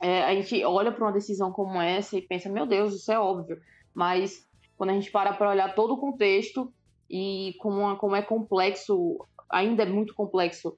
[0.00, 3.18] é, a gente olha para uma decisão como essa e pensa, meu Deus, isso é
[3.18, 3.60] óbvio.
[3.94, 4.46] Mas
[4.76, 6.72] quando a gente para para olhar todo o contexto
[7.08, 9.18] e como, como é complexo
[9.50, 10.76] ainda é muito complexo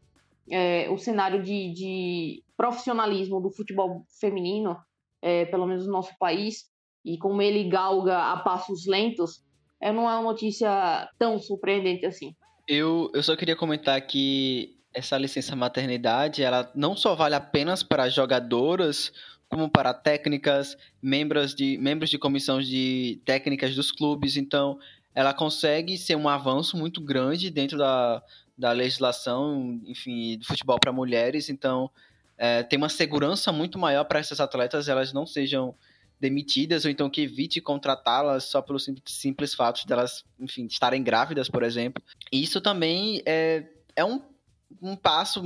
[0.51, 4.77] é, o cenário de, de, profissionalismo do futebol feminino,
[5.20, 6.70] é, pelo menos no nosso país,
[7.05, 9.44] e como ele galga a passos lentos,
[9.81, 12.35] é, não é uma notícia tão surpreendente assim.
[12.68, 18.09] Eu, eu só queria comentar que essa licença maternidade, ela não só vale apenas para
[18.09, 19.12] jogadoras,
[19.47, 24.39] como para técnicas, membros de, membros de comissões de técnicas dos clubes.
[24.39, 24.78] Então,
[25.14, 28.23] ela consegue ser um avanço muito grande dentro da,
[28.56, 31.90] da legislação, enfim, do futebol para mulheres, então
[32.39, 35.74] é, tem uma segurança muito maior para essas atletas elas não sejam
[36.18, 41.51] demitidas ou então que evite contratá-las só pelo simples, fato delas, de enfim, estarem grávidas,
[41.51, 42.02] por exemplo.
[42.32, 43.64] Isso também é,
[43.94, 44.20] é um,
[44.80, 45.43] um passo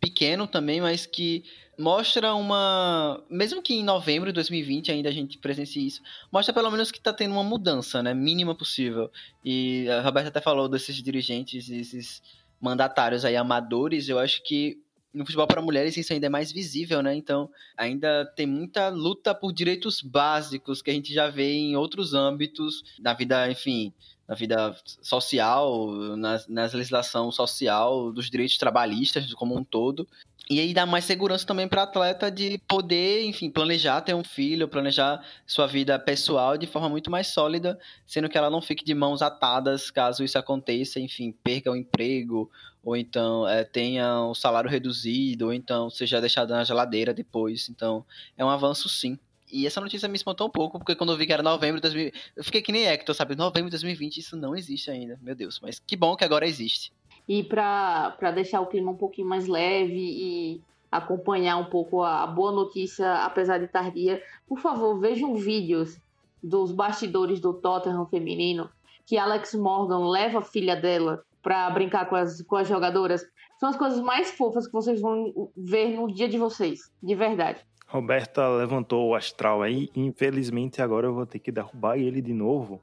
[0.00, 1.44] pequeno também, mas que
[1.78, 3.22] mostra uma.
[3.30, 6.98] Mesmo que em novembro de 2020 ainda a gente presencie isso, mostra pelo menos que
[6.98, 8.12] está tendo uma mudança, né?
[8.14, 9.10] Mínima possível.
[9.44, 12.22] E a Roberta até falou desses dirigentes, esses
[12.60, 14.78] mandatários aí amadores, eu acho que
[15.12, 17.14] no futebol para mulheres isso ainda é mais visível, né?
[17.14, 22.14] Então, ainda tem muita luta por direitos básicos que a gente já vê em outros
[22.14, 23.92] âmbitos na vida, enfim,
[24.26, 30.06] na vida social, na, na legislação social, dos direitos trabalhistas como um todo.
[30.48, 34.68] E aí dá mais segurança também para atleta de poder, enfim, planejar ter um filho,
[34.68, 38.94] planejar sua vida pessoal de forma muito mais sólida, sendo que ela não fique de
[38.94, 42.50] mãos atadas caso isso aconteça, enfim, perca o emprego,
[42.82, 47.70] ou então é, tenha o salário reduzido, ou então seja deixada na geladeira depois.
[47.70, 48.04] Então,
[48.36, 49.18] é um avanço sim.
[49.50, 51.82] E essa notícia me espantou um pouco, porque quando eu vi que era novembro de
[51.82, 53.36] 2020, eu fiquei que nem Hector, sabe?
[53.36, 55.60] Novembro de 2020, isso não existe ainda, meu Deus.
[55.60, 56.92] Mas que bom que agora existe.
[57.28, 62.52] E para deixar o clima um pouquinho mais leve e acompanhar um pouco a boa
[62.52, 65.98] notícia, apesar de tardia, por favor, vejam vídeos
[66.42, 68.70] dos bastidores do Tottenham feminino,
[69.06, 73.26] que Alex Morgan leva a filha dela para brincar com as, com as jogadoras.
[73.58, 77.60] São as coisas mais fofas que vocês vão ver no dia de vocês, de verdade.
[77.94, 82.82] Roberta levantou o astral aí, infelizmente agora eu vou ter que derrubar ele de novo,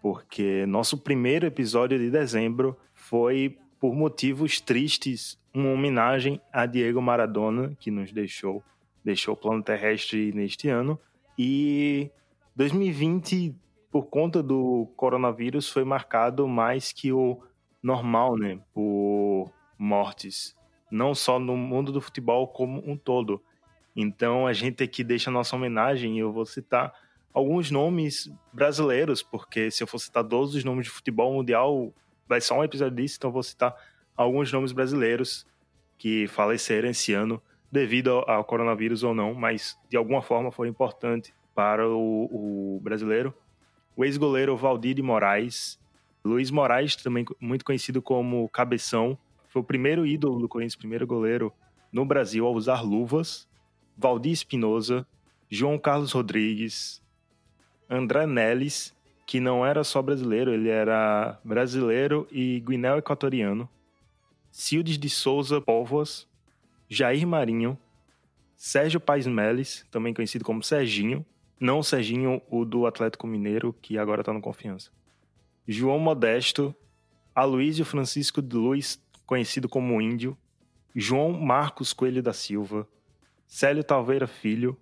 [0.00, 7.76] porque nosso primeiro episódio de dezembro foi por motivos tristes, uma homenagem a Diego Maradona,
[7.80, 8.62] que nos deixou,
[9.04, 10.96] deixou o plano terrestre neste ano.
[11.36, 12.08] E
[12.54, 13.52] 2020,
[13.90, 17.42] por conta do coronavírus, foi marcado mais que o
[17.82, 18.60] normal, né?
[18.72, 20.56] Por mortes.
[20.88, 23.42] Não só no mundo do futebol, como um todo.
[23.96, 26.92] Então a gente aqui deixa nossa homenagem e eu vou citar
[27.32, 31.92] alguns nomes brasileiros, porque se eu for citar todos os nomes de futebol mundial,
[32.28, 33.74] vai só um episódio disso, então vou citar
[34.16, 35.46] alguns nomes brasileiros
[35.98, 41.32] que faleceram esse ano devido ao, coronavírus ou não, mas de alguma forma foram importantes
[41.54, 43.34] para o, o brasileiro.
[43.96, 45.78] O ex-goleiro Valdir de Moraes,
[46.24, 49.18] Luiz Moraes, também muito conhecido como Cabeção,
[49.48, 51.52] foi o primeiro ídolo do Corinthians, primeiro goleiro
[51.90, 53.48] no Brasil a usar luvas.
[53.96, 55.06] Valdir Espinosa,
[55.48, 57.02] João Carlos Rodrigues,
[57.88, 58.94] André Neles,
[59.26, 63.68] que não era só brasileiro, ele era brasileiro e guinéu-equatoriano,
[64.50, 66.28] Cildes de Souza Póvoas,
[66.88, 67.78] Jair Marinho,
[68.54, 71.24] Sérgio Paes Meles, também conhecido como Serginho,
[71.58, 74.90] não o Serginho, o do Atlético Mineiro, que agora está no Confiança.
[75.66, 76.74] João Modesto,
[77.34, 80.36] Aloysio Francisco de Luiz, conhecido como Índio,
[80.94, 82.88] João Marcos Coelho da Silva,
[83.46, 84.76] Célio Talveira Filho,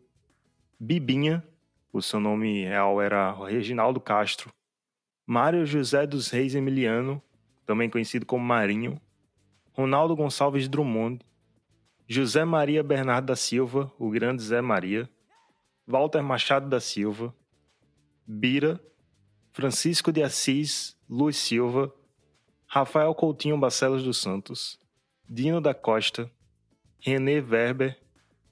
[0.81, 1.47] Bibinha,
[1.93, 4.53] o seu nome real era Reginaldo Castro,
[5.27, 7.23] Mário José dos Reis Emiliano,
[7.66, 9.01] também conhecido como Marinho,
[9.73, 11.20] Ronaldo Gonçalves Drummond,
[12.09, 15.09] José Maria Bernardo da Silva, o grande Zé Maria,
[15.86, 17.35] Walter Machado da Silva,
[18.27, 18.81] Bira,
[19.53, 21.95] Francisco de Assis, Luiz Silva,
[22.66, 24.81] Rafael Coutinho Bacelos dos Santos,
[25.28, 26.31] Dino da Costa,
[26.99, 28.04] René Werber,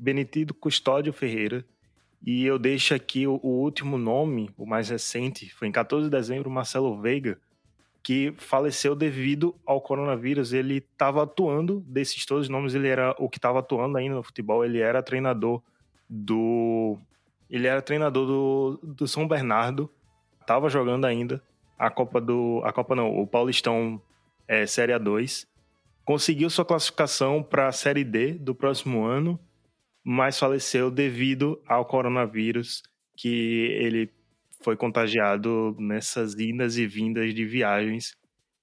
[0.02, 1.64] Benedito Custódio Ferreira,
[2.26, 6.10] e eu deixo aqui o, o, último nome, o mais recente, foi em 14 de
[6.10, 7.38] dezembro, Marcelo Veiga,
[8.02, 10.52] que faleceu devido ao coronavírus.
[10.52, 14.24] Ele estava atuando, desses todos os nomes, ele era o que estava atuando ainda no
[14.24, 15.62] futebol, ele era treinador
[16.10, 16.98] do.
[17.48, 19.88] Ele era treinador do, do São Bernardo,
[20.40, 21.40] estava jogando ainda
[21.78, 22.60] a Copa do.
[22.64, 24.02] A Copa não, o Paulistão
[24.48, 25.46] é, Série A2.
[26.04, 29.38] Conseguiu sua classificação para a Série D do próximo ano,
[30.04, 32.82] mas faleceu devido ao coronavírus
[33.16, 34.10] que ele
[34.62, 38.16] foi contagiado nessas indas e vindas de viagens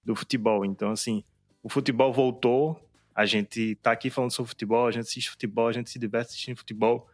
[0.03, 0.66] do futebol.
[0.66, 1.24] Então, assim,
[1.61, 2.80] o futebol voltou,
[3.14, 6.30] a gente tá aqui falando sobre futebol, a gente assiste futebol, a gente se diverte
[6.30, 7.07] assistindo futebol,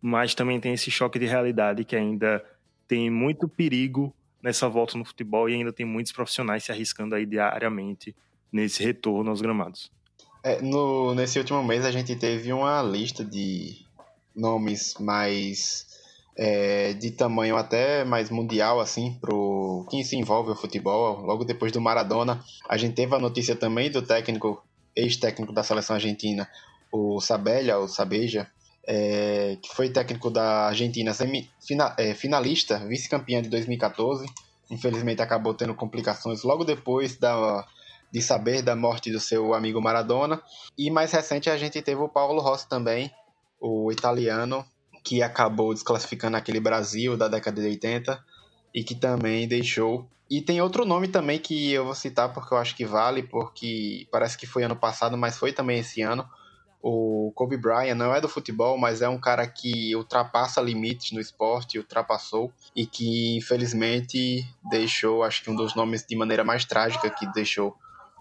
[0.00, 2.44] mas também tem esse choque de realidade que ainda
[2.88, 7.26] tem muito perigo nessa volta no futebol e ainda tem muitos profissionais se arriscando aí
[7.26, 8.16] diariamente
[8.50, 9.92] nesse retorno aos gramados.
[10.42, 13.84] É, no, nesse último mês a gente teve uma lista de
[14.34, 15.86] nomes mais
[16.36, 21.20] é, de tamanho até mais mundial, assim, pro quem se envolve o futebol.
[21.20, 24.64] Logo depois do Maradona, a gente teve a notícia também do técnico,
[24.96, 26.48] ex-técnico da seleção argentina,
[26.90, 28.48] o Sabella, o Sabeja,
[28.86, 31.12] é, que foi técnico da Argentina,
[31.98, 34.26] é, finalista, vice-campeã de 2014.
[34.70, 37.66] Infelizmente acabou tendo complicações logo depois da,
[38.12, 40.42] de saber da morte do seu amigo Maradona.
[40.76, 43.10] E mais recente a gente teve o Paulo Rossi também,
[43.60, 44.64] o italiano,
[45.04, 48.22] que acabou desclassificando aquele Brasil da década de 80
[48.74, 50.08] e que também deixou.
[50.30, 54.06] E tem outro nome também que eu vou citar porque eu acho que vale, porque
[54.10, 56.28] parece que foi ano passado, mas foi também esse ano.
[56.82, 61.20] O Kobe Bryant não é do futebol, mas é um cara que ultrapassa limites no
[61.20, 67.10] esporte, ultrapassou e que infelizmente deixou, acho que um dos nomes de maneira mais trágica
[67.10, 67.76] que deixou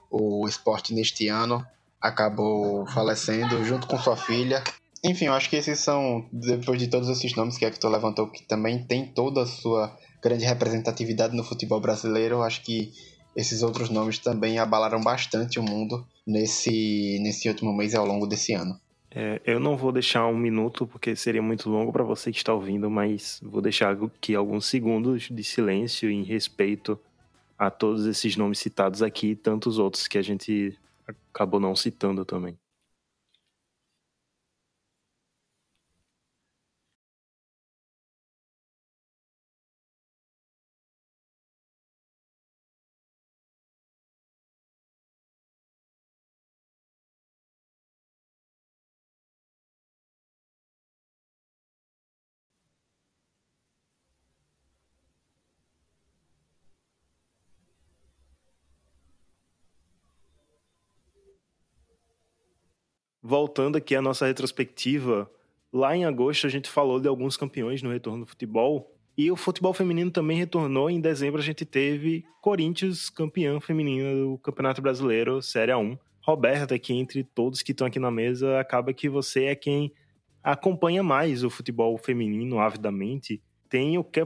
[0.10, 1.66] o esporte neste ano,
[2.02, 4.64] acabou falecendo junto com sua filha
[5.04, 8.28] enfim, eu acho que esses são, depois de todos esses nomes que a Hector levantou,
[8.28, 12.92] que também tem toda a sua grande representatividade no futebol brasileiro, eu acho que
[13.36, 18.28] esses outros nomes também abalaram bastante o mundo nesse, nesse último mês e ao longo
[18.28, 18.78] desse ano.
[19.12, 22.54] É, eu não vou deixar um minuto, porque seria muito longo para você que está
[22.54, 27.00] ouvindo, mas vou deixar aqui alguns segundos de silêncio em respeito
[27.60, 32.24] a todos esses nomes citados aqui e tantos outros que a gente acabou não citando
[32.24, 32.58] também.
[63.30, 65.30] Voltando aqui à nossa retrospectiva,
[65.72, 68.92] lá em agosto a gente falou de alguns campeões no retorno do futebol.
[69.16, 70.90] E o futebol feminino também retornou.
[70.90, 76.00] Em dezembro a gente teve Corinthians campeã feminina do Campeonato Brasileiro, Série A1.
[76.24, 79.94] Roberta, que entre todos que estão aqui na mesa, acaba que você é quem
[80.42, 83.44] acompanha mais o futebol feminino avidamente.
[83.70, 84.22] Tem o que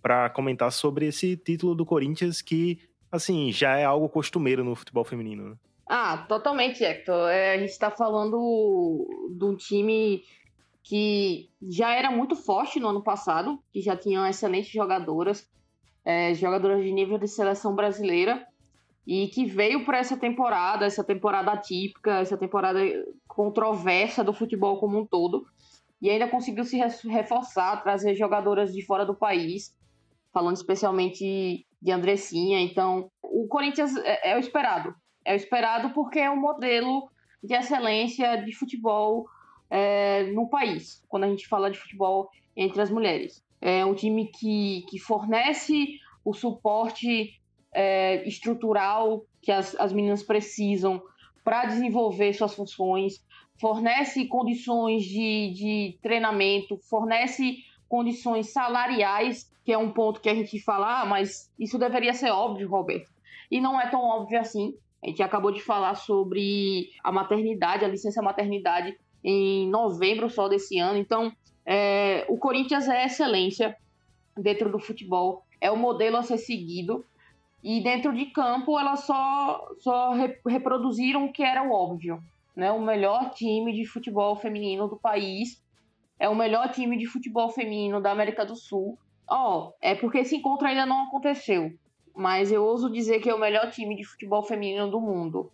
[0.00, 2.78] para comentar sobre esse título do Corinthians que,
[3.10, 5.56] assim, já é algo costumeiro no futebol feminino, né?
[5.92, 7.28] Ah, totalmente, Hector.
[7.30, 10.22] É, a gente está falando de um time
[10.84, 15.50] que já era muito forte no ano passado, que já tinham excelentes jogadoras,
[16.04, 18.46] é, jogadoras de nível de seleção brasileira,
[19.04, 22.78] e que veio para essa temporada, essa temporada atípica, essa temporada
[23.26, 25.44] controversa do futebol como um todo,
[26.00, 29.76] e ainda conseguiu se reforçar, trazer jogadoras de fora do país,
[30.32, 32.60] falando especialmente de Andressinha.
[32.60, 34.94] Então, o Corinthians é, é o esperado.
[35.24, 37.10] É o esperado porque é um modelo
[37.42, 39.26] de excelência de futebol
[39.68, 43.44] é, no país, quando a gente fala de futebol entre as mulheres.
[43.60, 47.40] É um time que, que fornece o suporte
[47.72, 51.02] é, estrutural que as, as meninas precisam
[51.44, 53.24] para desenvolver suas funções,
[53.60, 60.58] fornece condições de, de treinamento, fornece condições salariais, que é um ponto que a gente
[60.60, 63.10] fala, ah, mas isso deveria ser óbvio, Roberto.
[63.50, 64.74] E não é tão óbvio assim.
[65.02, 70.78] A gente acabou de falar sobre a maternidade, a licença maternidade em novembro só desse
[70.78, 70.98] ano.
[70.98, 71.32] Então,
[71.64, 73.76] é, o Corinthians é excelência
[74.36, 77.04] dentro do futebol, é o modelo a ser seguido.
[77.62, 80.12] E dentro de campo, elas só, só
[80.46, 82.22] reproduziram o que era o óbvio.
[82.56, 82.72] Né?
[82.72, 85.62] O melhor time de futebol feminino do país
[86.18, 88.98] é o melhor time de futebol feminino da América do Sul.
[89.28, 91.72] Ó, oh, é porque esse encontro ainda não aconteceu,
[92.20, 95.50] mas eu ouso dizer que é o melhor time de futebol feminino do mundo.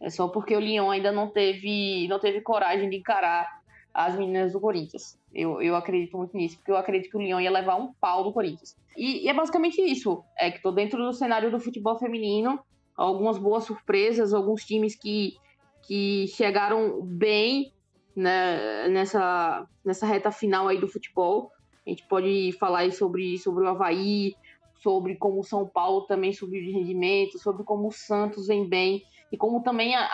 [0.00, 3.46] É só porque o Lyon ainda não teve, não teve coragem de encarar
[3.92, 5.18] as meninas do Corinthians.
[5.34, 8.24] Eu, eu acredito muito nisso, porque eu acredito que o Lyon ia levar um pau
[8.24, 8.74] do Corinthians.
[8.96, 10.24] E, e é basicamente isso.
[10.38, 12.58] É que tô dentro do cenário do futebol feminino,
[12.96, 15.34] algumas boas surpresas, alguns times que,
[15.86, 17.74] que chegaram bem
[18.16, 21.52] né, nessa, nessa reta final aí do futebol.
[21.86, 24.34] A gente pode falar sobre, sobre o Havaí,
[24.86, 29.02] sobre como o São Paulo também subiu de rendimento, sobre como o Santos vem bem
[29.32, 30.04] e como também a,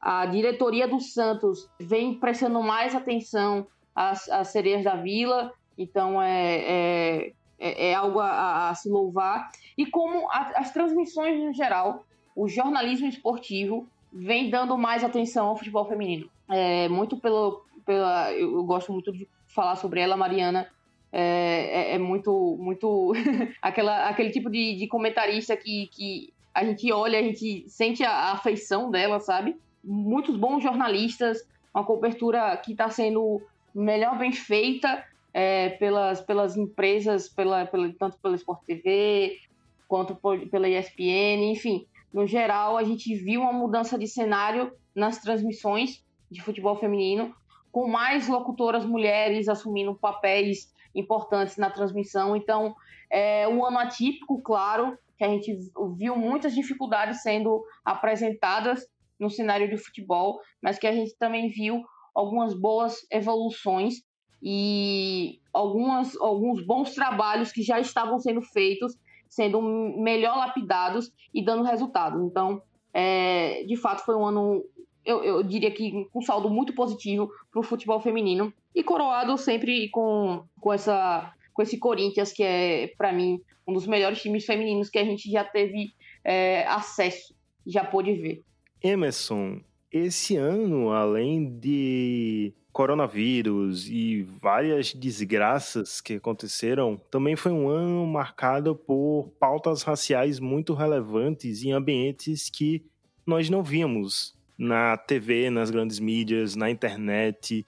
[0.00, 6.22] a, a diretoria do Santos vem prestando mais atenção às, às sereias da Vila, então
[6.22, 9.50] é, é, é, é algo a, a, se louvar.
[9.76, 12.04] E como a, as transmissões no geral,
[12.36, 16.30] o jornalismo esportivo vem dando mais atenção ao futebol feminino.
[16.48, 20.68] É, muito pelo, pela, eu gosto muito de falar sobre ela, Mariana,
[21.12, 23.12] é, é, é, muito, muito
[23.62, 28.10] aquela, aquele tipo de, de comentarista que, que a gente olha, a gente sente a,
[28.10, 29.56] a afeição dela, sabe?
[29.82, 33.40] Muitos bons jornalistas, uma cobertura que está sendo
[33.74, 39.38] melhor bem feita é, pelas, pelas empresas, pela, pela, tanto pela Sport TV
[39.86, 41.86] quanto por, pela ESPN, enfim.
[42.12, 47.34] No geral, a gente viu uma mudança de cenário nas transmissões de futebol feminino,
[47.70, 52.36] com mais locutoras mulheres assumindo papéis importantes na transmissão.
[52.36, 52.74] Então,
[53.10, 55.56] é um ano atípico, claro, que a gente
[55.96, 58.86] viu muitas dificuldades sendo apresentadas
[59.18, 61.82] no cenário de futebol, mas que a gente também viu
[62.14, 64.02] algumas boas evoluções
[64.42, 68.96] e algumas, alguns bons trabalhos que já estavam sendo feitos,
[69.28, 72.24] sendo melhor lapidados e dando resultado.
[72.24, 72.62] Então,
[72.94, 74.64] é, de fato, foi um ano,
[75.08, 79.88] eu, eu diria que com saldo muito positivo para o futebol feminino e coroado sempre
[79.88, 84.90] com, com, essa, com esse Corinthians, que é, para mim, um dos melhores times femininos
[84.90, 87.34] que a gente já teve é, acesso,
[87.66, 88.42] já pôde ver.
[88.82, 98.06] Emerson, esse ano, além de coronavírus e várias desgraças que aconteceram, também foi um ano
[98.06, 102.84] marcado por pautas raciais muito relevantes em ambientes que
[103.26, 107.64] nós não víamos na TV, nas grandes mídias, na internet.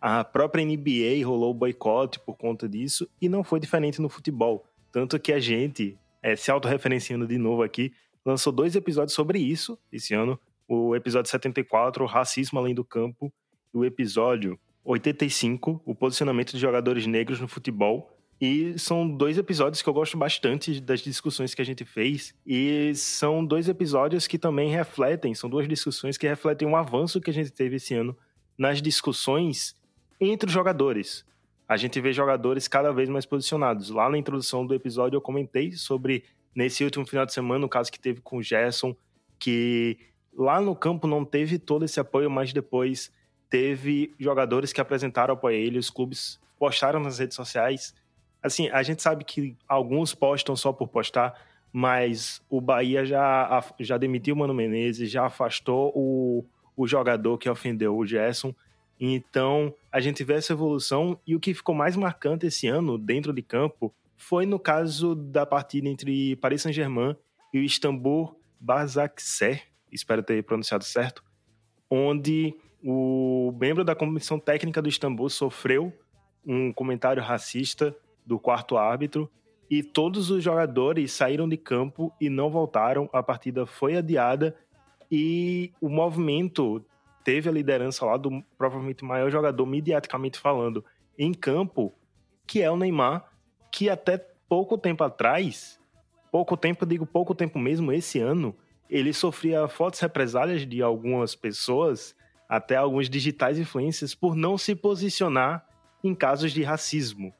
[0.00, 4.66] A própria NBA rolou boicote por conta disso e não foi diferente no futebol.
[4.90, 7.92] Tanto que a gente, é, se autorreferenciando de novo aqui,
[8.24, 10.38] lançou dois episódios sobre isso esse ano.
[10.66, 13.32] O episódio 74, Racismo Além do Campo,
[13.72, 18.10] e o episódio 85, O Posicionamento de Jogadores Negros no Futebol.
[18.44, 22.34] E são dois episódios que eu gosto bastante das discussões que a gente fez.
[22.44, 27.30] E são dois episódios que também refletem, são duas discussões que refletem um avanço que
[27.30, 28.16] a gente teve esse ano
[28.58, 29.76] nas discussões
[30.20, 31.24] entre os jogadores
[31.72, 33.88] a gente vê jogadores cada vez mais posicionados.
[33.88, 36.22] Lá na introdução do episódio eu comentei sobre
[36.54, 38.94] nesse último final de semana, o caso que teve com o Gerson,
[39.38, 39.98] que
[40.36, 43.10] lá no campo não teve todo esse apoio, mas depois
[43.48, 47.94] teve jogadores que apresentaram apoio a ele, os clubes postaram nas redes sociais.
[48.42, 51.34] Assim, a gente sabe que alguns postam só por postar,
[51.72, 56.44] mas o Bahia já, já demitiu o Mano Menezes, já afastou o,
[56.76, 58.54] o jogador que ofendeu o Gerson.
[59.00, 63.32] Então, a gente vê essa evolução e o que ficou mais marcante esse ano dentro
[63.32, 67.16] de campo foi no caso da partida entre Paris Saint-Germain
[67.52, 71.24] e o Istambul Basaksehir, espero ter pronunciado certo,
[71.90, 75.92] onde o membro da comissão técnica do Istambul sofreu
[76.46, 77.94] um comentário racista
[78.24, 79.30] do quarto árbitro
[79.70, 83.08] e todos os jogadores saíram de campo e não voltaram.
[83.12, 84.54] A partida foi adiada
[85.10, 86.84] e o movimento
[87.24, 90.84] teve a liderança lá do provavelmente maior jogador mediaticamente falando
[91.18, 91.94] em campo,
[92.46, 93.30] que é o Neymar,
[93.70, 94.18] que até
[94.48, 95.80] pouco tempo atrás,
[96.30, 98.54] pouco tempo, digo pouco tempo mesmo, esse ano,
[98.90, 102.14] ele sofria fortes represálias de algumas pessoas
[102.46, 105.66] até alguns digitais influencers por não se posicionar
[106.04, 107.32] em casos de racismo.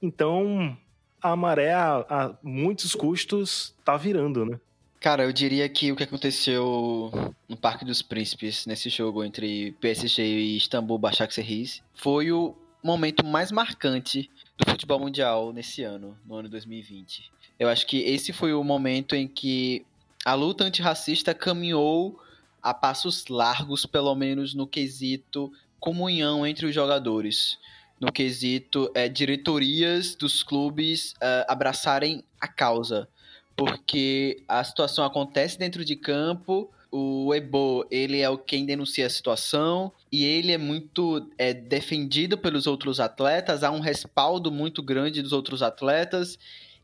[0.00, 0.76] Então,
[1.22, 4.60] a maré a, a muitos custos tá virando, né?
[5.00, 7.10] Cara, eu diria que o que aconteceu
[7.46, 13.52] no Parque dos Príncipes, nesse jogo entre PSG e Istambul Başakşehir, foi o momento mais
[13.52, 17.30] marcante do futebol mundial nesse ano, no ano 2020.
[17.58, 19.84] Eu acho que esse foi o momento em que
[20.24, 22.18] a luta antirracista caminhou
[22.62, 27.58] a passos largos, pelo menos no quesito comunhão entre os jogadores.
[28.00, 33.08] No quesito é, diretorias dos clubes é, abraçarem a causa.
[33.56, 39.10] Porque a situação acontece dentro de campo, o Ebo, ele é o quem denuncia a
[39.10, 45.20] situação e ele é muito é, defendido pelos outros atletas, há um respaldo muito grande
[45.20, 46.38] dos outros atletas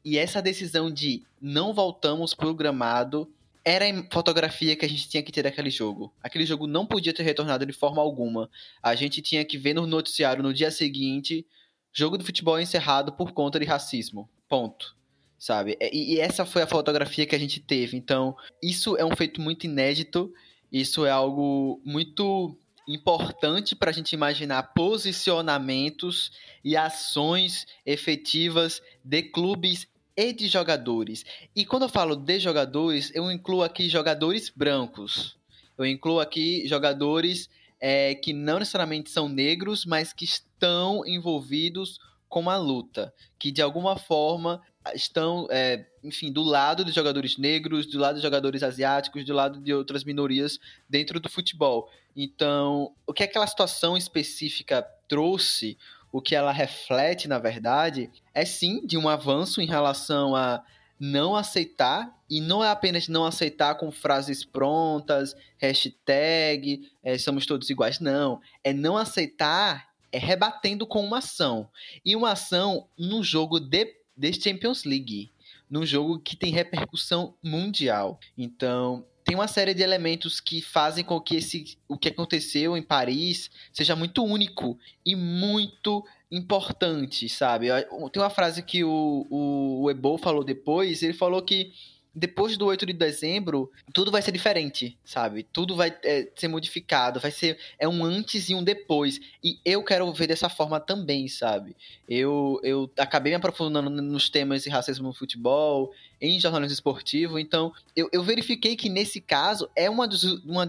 [0.05, 3.29] e essa decisão de não voltamos para o gramado
[3.65, 6.13] era a fotografia que a gente tinha que ter daquele jogo.
[6.23, 8.51] Aquele jogo não podia ter retornado de forma alguma.
[8.83, 11.47] A gente tinha que ver no noticiário no dia seguinte:
[11.93, 14.29] jogo de futebol encerrado por conta de racismo.
[14.49, 14.97] Ponto.
[15.39, 15.77] Sabe?
[15.81, 17.97] E, e essa foi a fotografia que a gente teve.
[17.97, 20.33] Então, isso é um feito muito inédito.
[20.71, 22.57] Isso é algo muito
[22.87, 26.33] importante para a gente imaginar posicionamentos
[26.65, 29.87] e ações efetivas de clubes
[30.21, 31.25] e de jogadores.
[31.57, 35.37] E quando eu falo de jogadores, eu incluo aqui jogadores brancos.
[35.79, 37.49] Eu incluo aqui jogadores
[37.81, 41.99] é, que não necessariamente são negros, mas que estão envolvidos
[42.29, 44.63] com a luta, que de alguma forma
[44.95, 49.61] estão, é, enfim, do lado dos jogadores negros, do lado dos jogadores asiáticos, do lado
[49.61, 51.91] de outras minorias dentro do futebol.
[52.15, 55.77] Então, o que aquela situação específica trouxe
[56.13, 60.63] o que ela reflete, na verdade, é sim de um avanço em relação a
[60.99, 67.71] não aceitar, e não é apenas não aceitar com frases prontas, hashtag, é, somos todos
[67.71, 68.41] iguais, não.
[68.63, 71.69] É não aceitar, é rebatendo com uma ação.
[72.05, 75.33] E uma ação num jogo de, de Champions League,
[75.71, 78.21] num jogo que tem repercussão mundial.
[78.37, 82.83] Então, tem uma série de elementos que fazem com que esse, o que aconteceu em
[82.83, 84.77] Paris seja muito único
[85.07, 87.69] e muito importante, sabe?
[88.13, 91.73] Tem uma frase que o, o, o Ebo falou depois, ele falou que
[92.15, 95.45] depois do 8 de dezembro, tudo vai ser diferente, sabe?
[95.45, 99.21] Tudo vai é, ser modificado, vai ser é um antes e um depois.
[99.43, 101.77] E eu quero ver dessa forma também, sabe?
[102.09, 107.73] Eu, eu acabei me aprofundando nos temas de racismo no futebol, em jornalismo esportivo, então
[107.95, 110.09] eu, eu verifiquei que nesse caso é uma,
[110.45, 110.67] uma,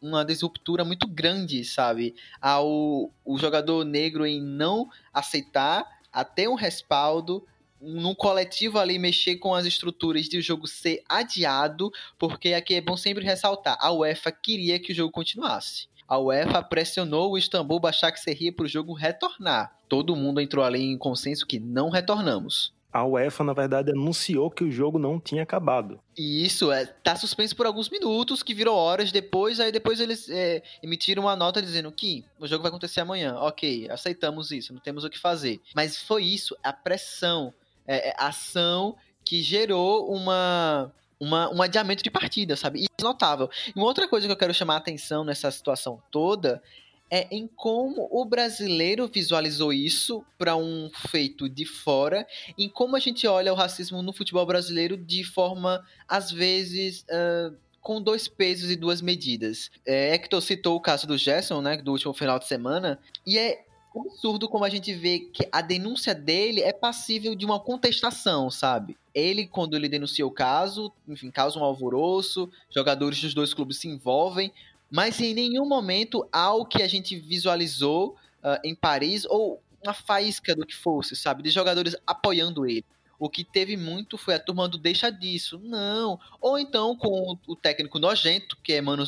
[0.00, 2.14] uma disruptura muito grande, sabe?
[2.40, 7.44] Ao o jogador negro em não aceitar até um respaldo
[7.82, 12.80] num coletivo ali mexer com as estruturas de o jogo ser adiado, porque aqui é
[12.80, 15.88] bom sempre ressaltar, a UEFA queria que o jogo continuasse.
[16.06, 19.74] A UEFA pressionou o Istambul Başakşehir para o jogo retornar.
[19.88, 22.72] Todo mundo entrou ali em consenso que não retornamos.
[22.92, 25.98] A UEFA, na verdade, anunciou que o jogo não tinha acabado.
[26.14, 30.28] E isso, é, tá suspenso por alguns minutos, que virou horas depois, aí depois eles
[30.28, 33.34] é, emitiram uma nota dizendo que o jogo vai acontecer amanhã.
[33.38, 35.62] Ok, aceitamos isso, não temos o que fazer.
[35.74, 37.54] Mas foi isso, a pressão
[37.92, 42.80] é, é, ação que gerou uma, uma, um adiamento de partida, sabe?
[42.80, 43.50] Isso é notável.
[43.68, 46.62] E uma outra coisa que eu quero chamar a atenção nessa situação toda
[47.10, 52.98] é em como o brasileiro visualizou isso para um feito de fora, em como a
[52.98, 57.04] gente olha o racismo no futebol brasileiro de forma, às vezes.
[57.10, 59.68] Uh, com dois pesos e duas medidas.
[59.84, 62.96] É, Hector citou o caso do Gerson, né, do último final de semana,
[63.26, 63.64] e é
[64.00, 68.96] absurdo como a gente vê que a denúncia dele é passível de uma contestação, sabe?
[69.14, 73.88] Ele, quando ele denuncia o caso, enfim, causa um alvoroço, jogadores dos dois clubes se
[73.88, 74.52] envolvem,
[74.90, 79.92] mas em nenhum momento há o que a gente visualizou uh, em Paris, ou uma
[79.92, 81.42] faísca do que fosse, sabe?
[81.42, 82.84] De jogadores apoiando ele.
[83.18, 85.60] O que teve muito foi a turma do deixa disso.
[85.62, 86.18] Não.
[86.40, 89.04] Ou então com o técnico nojento, que é Mano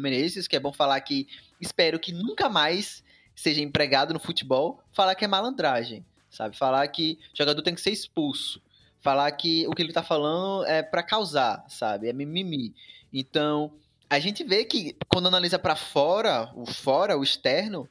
[0.00, 1.28] Menezes, que é bom falar que
[1.60, 3.04] espero que nunca mais
[3.38, 6.56] seja empregado no futebol, falar que é malandragem, sabe?
[6.56, 8.60] Falar que jogador tem que ser expulso.
[9.00, 12.08] Falar que o que ele tá falando é para causar, sabe?
[12.08, 12.74] É mimimi.
[13.12, 13.72] Então,
[14.10, 17.88] a gente vê que quando analisa para fora, o fora, o externo,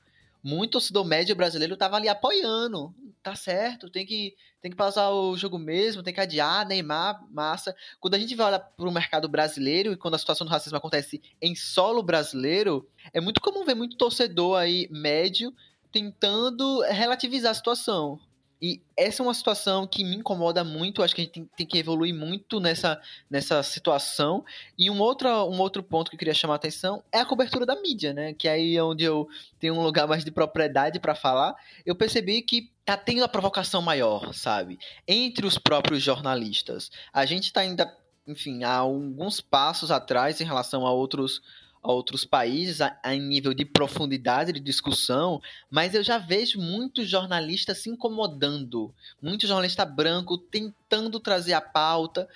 [0.48, 2.96] muito torcedor médio brasileiro tava ali apoiando.
[3.22, 7.76] Tá certo, tem que tem que passar o jogo mesmo, tem que adiar, Neymar, massa.
[8.00, 11.22] Quando a gente vai para o mercado brasileiro e quando a situação do racismo acontece
[11.42, 15.54] em solo brasileiro, é muito comum ver muito torcedor aí médio
[15.92, 18.20] tentando relativizar a situação.
[18.62, 21.04] E essa é uma situação que me incomoda muito.
[21.04, 24.44] Acho que a gente tem, tem, que evoluir muito nessa, nessa situação.
[24.78, 27.66] E um outro, um outro ponto que eu queria chamar a atenção é a cobertura
[27.66, 28.34] da mídia, né?
[28.34, 29.28] Que aí é onde eu
[29.60, 31.56] tenho um lugar mais de propriedade para falar.
[31.86, 34.80] Eu percebi que tá tendo a provocação maior, sabe?
[35.08, 36.90] Entre os próprios jornalistas.
[37.14, 41.42] A gente tá ainda, enfim, há alguns passos atrás em relação a outros
[41.82, 47.10] a outros países a, a, nível de profundidade de discussão, mas eu já vejo muitos
[47.10, 52.28] jornalistas se incomodando, muito jornalista branco tentando trazer a pauta,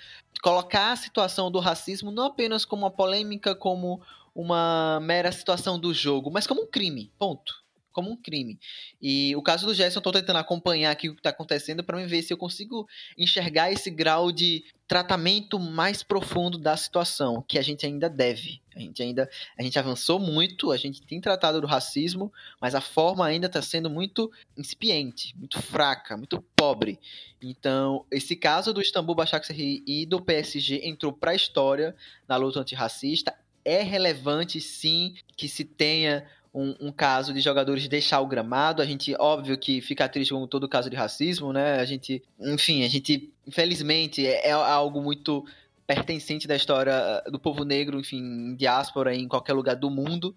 [0.42, 4.00] colocar a situação do racismo não apenas como uma polêmica, como
[4.34, 7.61] uma mera situação do jogo, mas como um crime, ponto
[7.92, 8.58] como um crime.
[9.00, 12.04] E o caso do Gerson, eu tô tentando acompanhar aqui o que está acontecendo para
[12.06, 17.62] ver se eu consigo enxergar esse grau de tratamento mais profundo da situação, que a
[17.62, 18.60] gente ainda deve.
[18.76, 22.80] A gente ainda a gente avançou muito, a gente tem tratado do racismo, mas a
[22.80, 26.98] forma ainda está sendo muito incipiente, muito fraca, muito pobre.
[27.40, 31.96] Então, esse caso do Istambul Başakşehir e do PSG entrou para a história
[32.28, 33.34] na luta antirracista.
[33.64, 38.82] É relevante, sim, que se tenha um, um, caso de jogadores deixar o gramado.
[38.82, 41.80] A gente, óbvio que fica triste com todo caso de racismo, né?
[41.80, 45.44] A gente, enfim, a gente, infelizmente, é, é algo muito
[45.86, 50.34] pertencente da história ah, do povo negro, enfim, em diáspora, em qualquer lugar do mundo.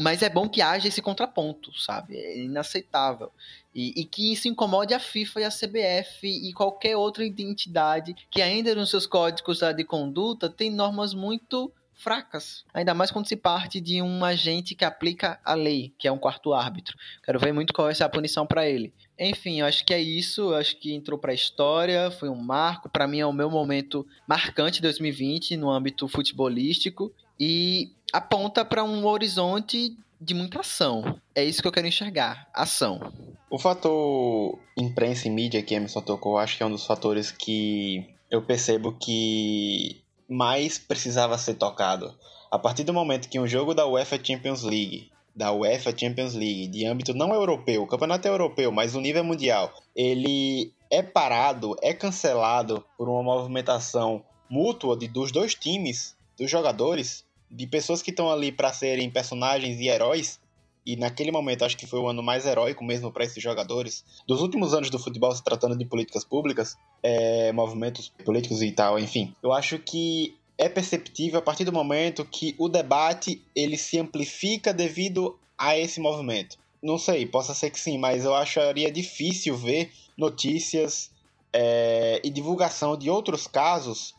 [0.00, 2.16] Mas é bom que haja esse contraponto, sabe?
[2.16, 3.30] É inaceitável.
[3.74, 8.42] E, e, que isso incomode a FIFA e a CBF e qualquer outra entidade que
[8.42, 12.64] ainda nos seus códigos de conduta tem normas muito fracas.
[12.72, 16.18] Ainda mais quando se parte de um agente que aplica a lei, que é um
[16.18, 16.96] quarto árbitro.
[17.22, 18.92] Quero ver muito qual vai ser a punição para ele.
[19.18, 20.52] Enfim, eu acho que é isso.
[20.52, 22.88] Eu acho que entrou para a história, foi um marco.
[22.88, 29.06] Para mim é o meu momento marcante 2020 no âmbito futebolístico e aponta para um
[29.06, 31.18] horizonte de muita ação.
[31.34, 33.12] É isso que eu quero enxergar, ação.
[33.48, 38.06] O fator imprensa e mídia que Emerson tocou, acho que é um dos fatores que
[38.30, 42.14] eu percebo que mais precisava ser tocado.
[42.50, 46.68] A partir do momento que um jogo da UEFA Champions League, da UEFA Champions League,
[46.68, 51.02] de âmbito não europeu, o campeonato é europeu, mas o nível é mundial, ele é
[51.02, 58.00] parado, é cancelado por uma movimentação mútua de, dos dois times, dos jogadores, de pessoas
[58.00, 60.40] que estão ali para serem personagens e heróis,
[60.84, 64.04] e naquele momento acho que foi o ano mais heróico mesmo para esses jogadores.
[64.26, 68.98] Dos últimos anos do futebol, se tratando de políticas públicas, é, movimentos políticos e tal,
[68.98, 69.34] enfim.
[69.42, 74.72] Eu acho que é perceptível a partir do momento que o debate ele se amplifica
[74.72, 76.58] devido a esse movimento.
[76.82, 81.10] Não sei, possa ser que sim, mas eu acharia difícil ver notícias
[81.52, 84.14] é, e divulgação de outros casos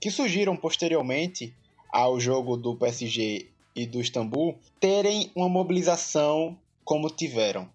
[0.00, 1.52] que surgiram posteriormente
[1.90, 7.68] ao jogo do PSG e do Istambul terem uma mobilização como tiveram.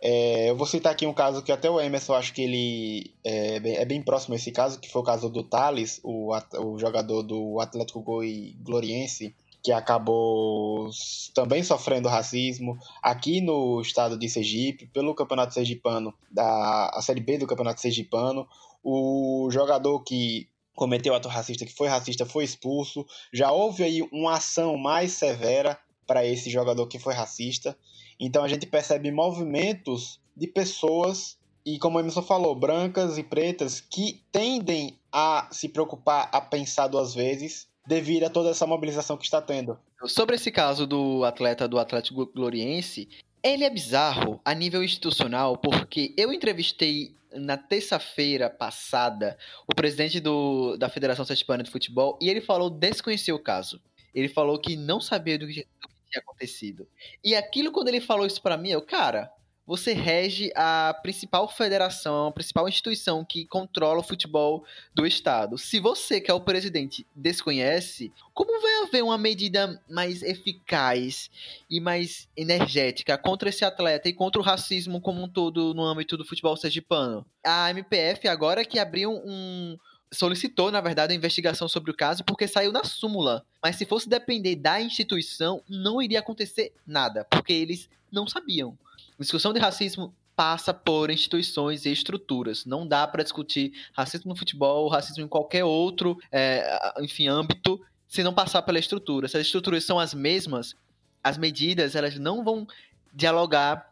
[0.00, 3.60] É, eu vou citar aqui um caso que até o Emerson acho que ele é
[3.60, 6.78] bem, é bem próximo a esse caso, que foi o caso do Thales, o, o
[6.78, 10.90] jogador do Atlético Goi Gloriense, que acabou
[11.32, 17.38] também sofrendo racismo aqui no estado de Sergipe, pelo Campeonato Sergipano, da a Série B
[17.38, 18.48] do Campeonato Sergipano.
[18.82, 23.06] O jogador que cometeu ato racista, que foi racista, foi expulso.
[23.32, 27.76] Já houve aí uma ação mais severa para esse jogador que foi racista.
[28.18, 33.80] Então a gente percebe movimentos de pessoas, e como o Emerson falou, brancas e pretas,
[33.80, 39.24] que tendem a se preocupar, a pensar duas vezes, devido a toda essa mobilização que
[39.24, 39.78] está tendo.
[40.04, 43.08] Sobre esse caso do atleta do Atlético Gloriense,
[43.42, 49.36] ele é bizarro a nível institucional, porque eu entrevistei na terça-feira passada
[49.66, 53.80] o presidente do, da Federação Sergipana de Futebol e ele falou desconhecer o caso.
[54.14, 56.86] Ele falou que não sabia do que, do que tinha acontecido.
[57.24, 59.32] E aquilo, quando ele falou isso para mim, eu, cara,
[59.66, 64.64] você rege a principal federação, a principal instituição que controla o futebol
[64.94, 65.56] do estado.
[65.56, 71.30] Se você, que é o presidente, desconhece, como vai haver uma medida mais eficaz
[71.70, 76.16] e mais energética contra esse atleta e contra o racismo como um todo no âmbito
[76.16, 77.24] do futebol sergipano?
[77.44, 79.76] A MPF agora que abriu um
[80.12, 83.44] solicitou, na verdade, a investigação sobre o caso porque saiu na súmula.
[83.62, 88.76] Mas se fosse depender da instituição, não iria acontecer nada, porque eles não sabiam.
[89.22, 92.64] Discussão de racismo passa por instituições e estruturas.
[92.64, 98.22] Não dá para discutir racismo no futebol, racismo em qualquer outro, é, enfim, âmbito, se
[98.22, 99.28] não passar pela estrutura.
[99.28, 100.74] Se as estruturas são as mesmas,
[101.22, 102.66] as medidas elas não vão
[103.12, 103.90] dialogar,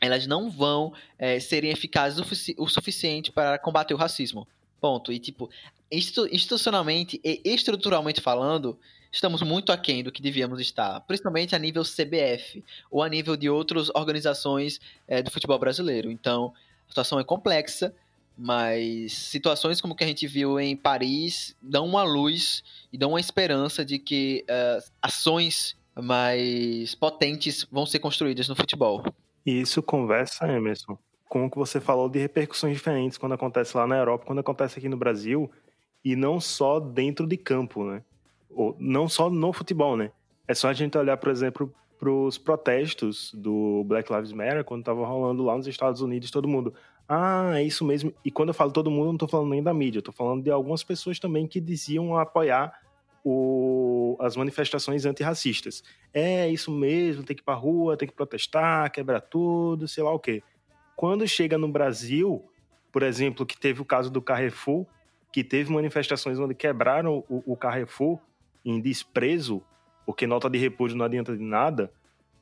[0.00, 4.46] elas não vão é, serem eficazes o, o suficiente para combater o racismo.
[4.80, 5.12] Ponto.
[5.12, 5.50] E tipo,
[5.90, 8.78] institucionalmente e estruturalmente falando,
[9.12, 13.48] estamos muito aquém do que devíamos estar, principalmente a nível CBF ou a nível de
[13.48, 16.10] outras organizações é, do futebol brasileiro.
[16.10, 16.52] Então,
[16.86, 17.94] A situação é complexa,
[18.36, 23.20] mas situações como que a gente viu em Paris dão uma luz e dão uma
[23.20, 29.04] esperança de que uh, ações mais potentes vão ser construídas no futebol.
[29.44, 33.86] E isso conversa, Emerson, com o que você falou de repercussões diferentes quando acontece lá
[33.86, 35.50] na Europa, quando acontece aqui no Brasil,
[36.04, 38.02] e não só dentro de campo, né?
[38.78, 40.10] Não só no futebol, né?
[40.46, 44.80] É só a gente olhar, por exemplo, para os protestos do Black Lives Matter, quando
[44.80, 46.74] estava rolando lá nos Estados Unidos, todo mundo,
[47.06, 48.12] ah, é isso mesmo.
[48.24, 50.50] E quando eu falo todo mundo, não estou falando nem da mídia, estou falando de
[50.50, 52.72] algumas pessoas também que diziam apoiar
[53.24, 55.84] o, as manifestações antirracistas.
[56.12, 60.12] É isso mesmo, tem que ir pra rua, tem que protestar, quebrar tudo, sei lá
[60.12, 60.42] o quê.
[60.96, 62.44] Quando chega no Brasil,
[62.90, 64.86] por exemplo, que teve o caso do Carrefour,
[65.32, 68.18] que teve manifestações onde quebraram o, o Carrefour
[68.64, 69.62] em desprezo,
[70.04, 71.92] porque nota de repúdio não adianta de nada,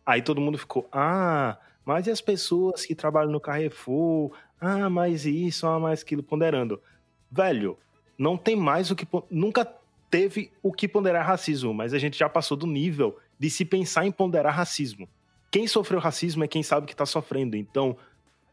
[0.05, 4.33] aí todo mundo ficou, ah, mas e as pessoas que trabalham no Carrefour?
[4.61, 6.81] Ah, mais isso, ah, mais aquilo, ponderando.
[7.31, 7.79] Velho,
[8.19, 9.07] não tem mais o que.
[9.31, 9.65] Nunca
[10.11, 14.05] teve o que ponderar racismo, mas a gente já passou do nível de se pensar
[14.05, 15.09] em ponderar racismo.
[15.51, 17.57] Quem sofreu racismo é quem sabe que tá sofrendo.
[17.57, 17.97] Então,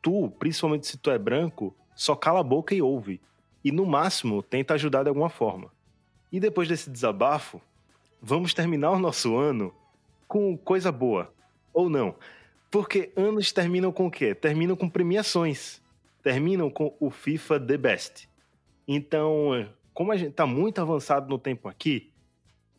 [0.01, 3.19] tu, principalmente se tu é branco, só cala a boca e ouve.
[3.63, 5.71] E no máximo, tenta ajudar de alguma forma.
[6.35, 7.61] E depois desse desabafo,
[8.21, 9.73] vamos terminar o nosso ano
[10.27, 11.33] com coisa boa.
[11.73, 12.15] Ou não.
[12.69, 14.35] Porque anos terminam com o quê?
[14.35, 15.81] Terminam com premiações
[16.25, 18.27] terminam com o FIFA The Best.
[18.87, 22.11] Então, como a gente está muito avançado no tempo aqui,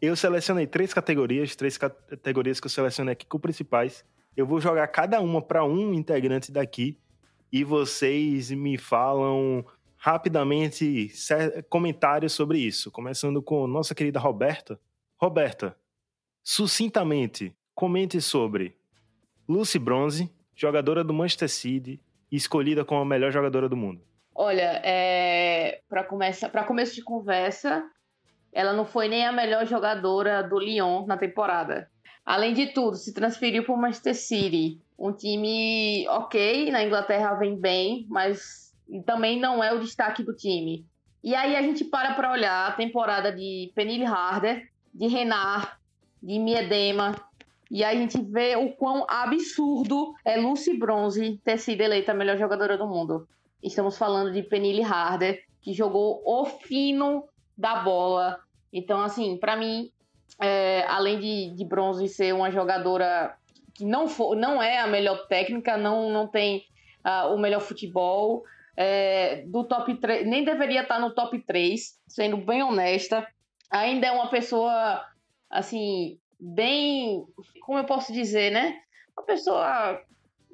[0.03, 4.05] eu selecionei três categorias, três categorias que eu selecionei aqui com principais.
[4.37, 6.99] Eu vou jogar cada uma para um integrante daqui
[7.53, 9.65] e vocês me falam
[10.07, 11.11] rapidamente
[11.69, 14.79] comentários sobre isso, começando com nossa querida Roberta.
[15.21, 15.77] Roberta,
[16.45, 18.79] sucintamente, comente sobre
[19.49, 22.01] Lucy Bronze, jogadora do Manchester City,
[22.31, 24.01] escolhida como a melhor jogadora do mundo?
[24.33, 25.81] Olha, é...
[25.89, 27.85] para começo de conversa,
[28.53, 31.91] ela não foi nem a melhor jogadora do Lyon na temporada.
[32.25, 37.59] Além de tudo, se transferiu para o Manchester City, um time ok, na Inglaterra vem
[37.59, 38.66] bem, mas
[39.05, 40.87] também não é o destaque do time.
[41.23, 45.69] E aí a gente para para olhar a temporada de Penille Harder, de Renard,
[46.23, 47.15] de Miedema,
[47.71, 52.39] e a gente vê o quão absurdo é Lucy Bronze ter sido eleita a melhor
[52.39, 53.29] jogadora do mundo.
[53.63, 57.25] Estamos falando de Penille Harder, que jogou o fino
[57.59, 58.39] da bola.
[58.73, 59.91] Então, assim, para mim,
[60.41, 63.37] é, além de, de Bronze ser uma jogadora
[63.75, 66.65] que não, for, não é a melhor técnica, não, não tem
[67.05, 68.45] uh, o melhor futebol,
[68.77, 73.27] é, do top 3, nem deveria estar no top 3, sendo bem honesta.
[73.71, 75.03] Ainda é uma pessoa,
[75.51, 77.25] assim, bem,
[77.63, 78.77] como eu posso dizer, né?
[79.17, 80.01] Uma pessoa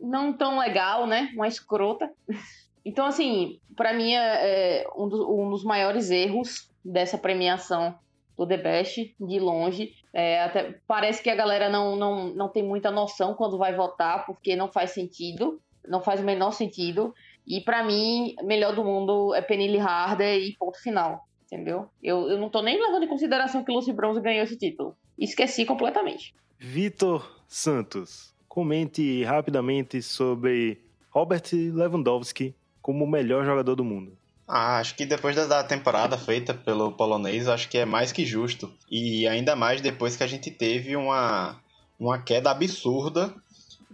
[0.01, 1.31] não tão legal, né?
[1.35, 2.11] Uma escrota.
[2.85, 7.97] Então, assim, para mim é, é um, um, dos maiores erros dessa premiação
[8.36, 9.94] do The Best, de longe.
[10.12, 14.27] É, até, parece que a galera não, não, não tem muita noção quando vai votar,
[14.27, 17.15] porque não faz sentido, não faz o menor sentido.
[17.47, 21.86] E para mim, melhor do mundo é Penille Harder e ponto final entendeu?
[22.02, 24.97] Eu, eu não tô nem levando em consideração que Lucy Bronze ganhou esse título.
[25.19, 26.35] Esqueci completamente.
[26.59, 34.16] Vitor Santos, comente rapidamente sobre Robert Lewandowski como o melhor jogador do mundo.
[34.48, 38.73] Ah, acho que depois da temporada feita pelo polonês, acho que é mais que justo.
[38.90, 41.60] E ainda mais depois que a gente teve uma,
[41.98, 43.35] uma queda absurda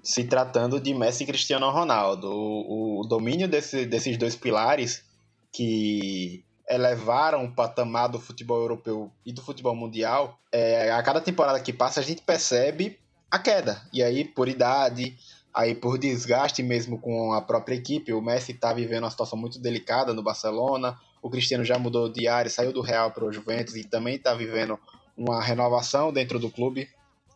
[0.08, 2.32] se tratando de Messi e Cristiano Ronaldo.
[2.32, 5.04] O, o domínio desse, desses dois pilares
[5.52, 11.60] que elevaram o patamar do futebol europeu e do futebol mundial, é, a cada temporada
[11.60, 12.98] que passa a gente percebe
[13.30, 13.82] a queda.
[13.92, 15.14] E aí, por idade,
[15.52, 19.58] aí por desgaste mesmo com a própria equipe, o Messi está vivendo uma situação muito
[19.58, 23.76] delicada no Barcelona, o Cristiano já mudou de área, saiu do Real para o Juventus
[23.76, 24.78] e também está vivendo
[25.14, 26.88] uma renovação dentro do clube.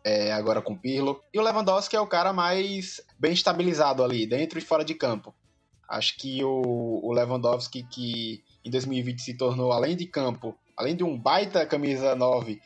[0.05, 1.21] É, agora com o Pirlo.
[1.33, 5.35] E o Lewandowski é o cara mais bem estabilizado ali, dentro e fora de campo.
[5.89, 11.05] Acho que o, o Lewandowski, que em 2020 se tornou, além de campo, além de
[11.05, 12.61] um baita camisa 9,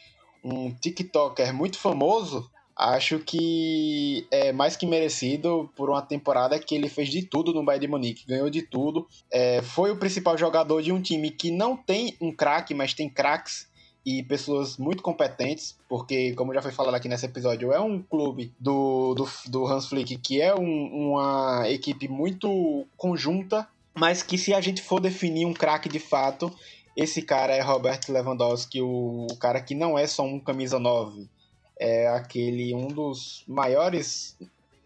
[0.44, 6.88] um TikToker muito famoso, acho que é mais que merecido por uma temporada que ele
[6.88, 10.82] fez de tudo no Bayern de Munique, ganhou de tudo, é, foi o principal jogador
[10.82, 13.68] de um time que não tem um craque, mas tem craques
[14.06, 18.52] e pessoas muito competentes, porque, como já foi falado aqui nesse episódio, é um clube
[18.60, 24.54] do, do, do Hans Flick que é um, uma equipe muito conjunta, mas que se
[24.54, 26.54] a gente for definir um craque de fato,
[26.96, 31.28] esse cara é Robert Lewandowski, o, o cara que não é só um camisa 9,
[31.76, 34.38] é aquele um dos maiores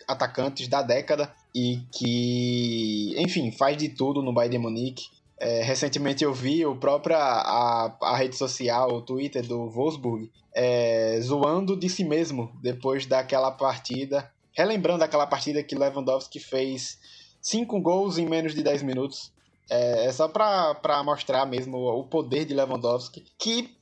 [0.08, 5.08] atacantes da década e que, enfim, faz de tudo no Bayern de Munique.
[5.40, 11.18] É, recentemente eu vi o próprio a, a rede social, o Twitter do Wolfsburg, é,
[11.22, 16.98] zoando de si mesmo depois daquela partida, relembrando aquela partida que Lewandowski fez
[17.40, 19.32] cinco gols em menos de 10 minutos.
[19.70, 23.24] É, é só para mostrar mesmo o poder de Lewandowski.
[23.38, 23.74] Que,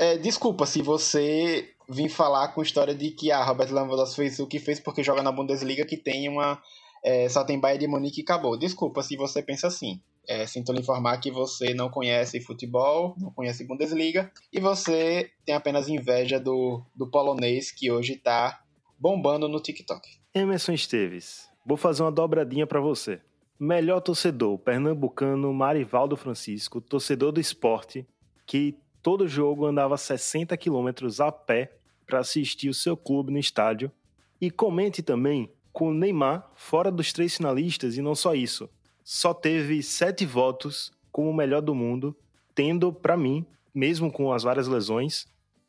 [0.00, 4.40] é, desculpa se você vir falar com história de que a ah, Robert Lewandowski fez
[4.40, 6.60] o que fez porque joga na Bundesliga que tem uma.
[7.04, 8.56] É, só tem Bayern de Munique e acabou.
[8.56, 10.00] Desculpa se você pensa assim.
[10.28, 15.54] É, sinto lhe informar que você não conhece futebol, não conhece Bundesliga e você tem
[15.54, 18.62] apenas inveja do, do polonês que hoje está
[18.98, 20.08] bombando no TikTok.
[20.34, 23.20] Emerson Esteves, vou fazer uma dobradinha para você.
[23.58, 28.06] Melhor torcedor, pernambucano Marivaldo Francisco, torcedor do esporte,
[28.46, 31.76] que todo jogo andava 60 quilômetros a pé
[32.06, 33.92] para assistir o seu clube no estádio.
[34.40, 38.68] E comente também com o Neymar fora dos três finalistas e não só isso.
[39.04, 42.16] Só teve sete votos como o melhor do mundo,
[42.54, 43.44] tendo, para mim,
[43.74, 45.26] mesmo com as várias lesões,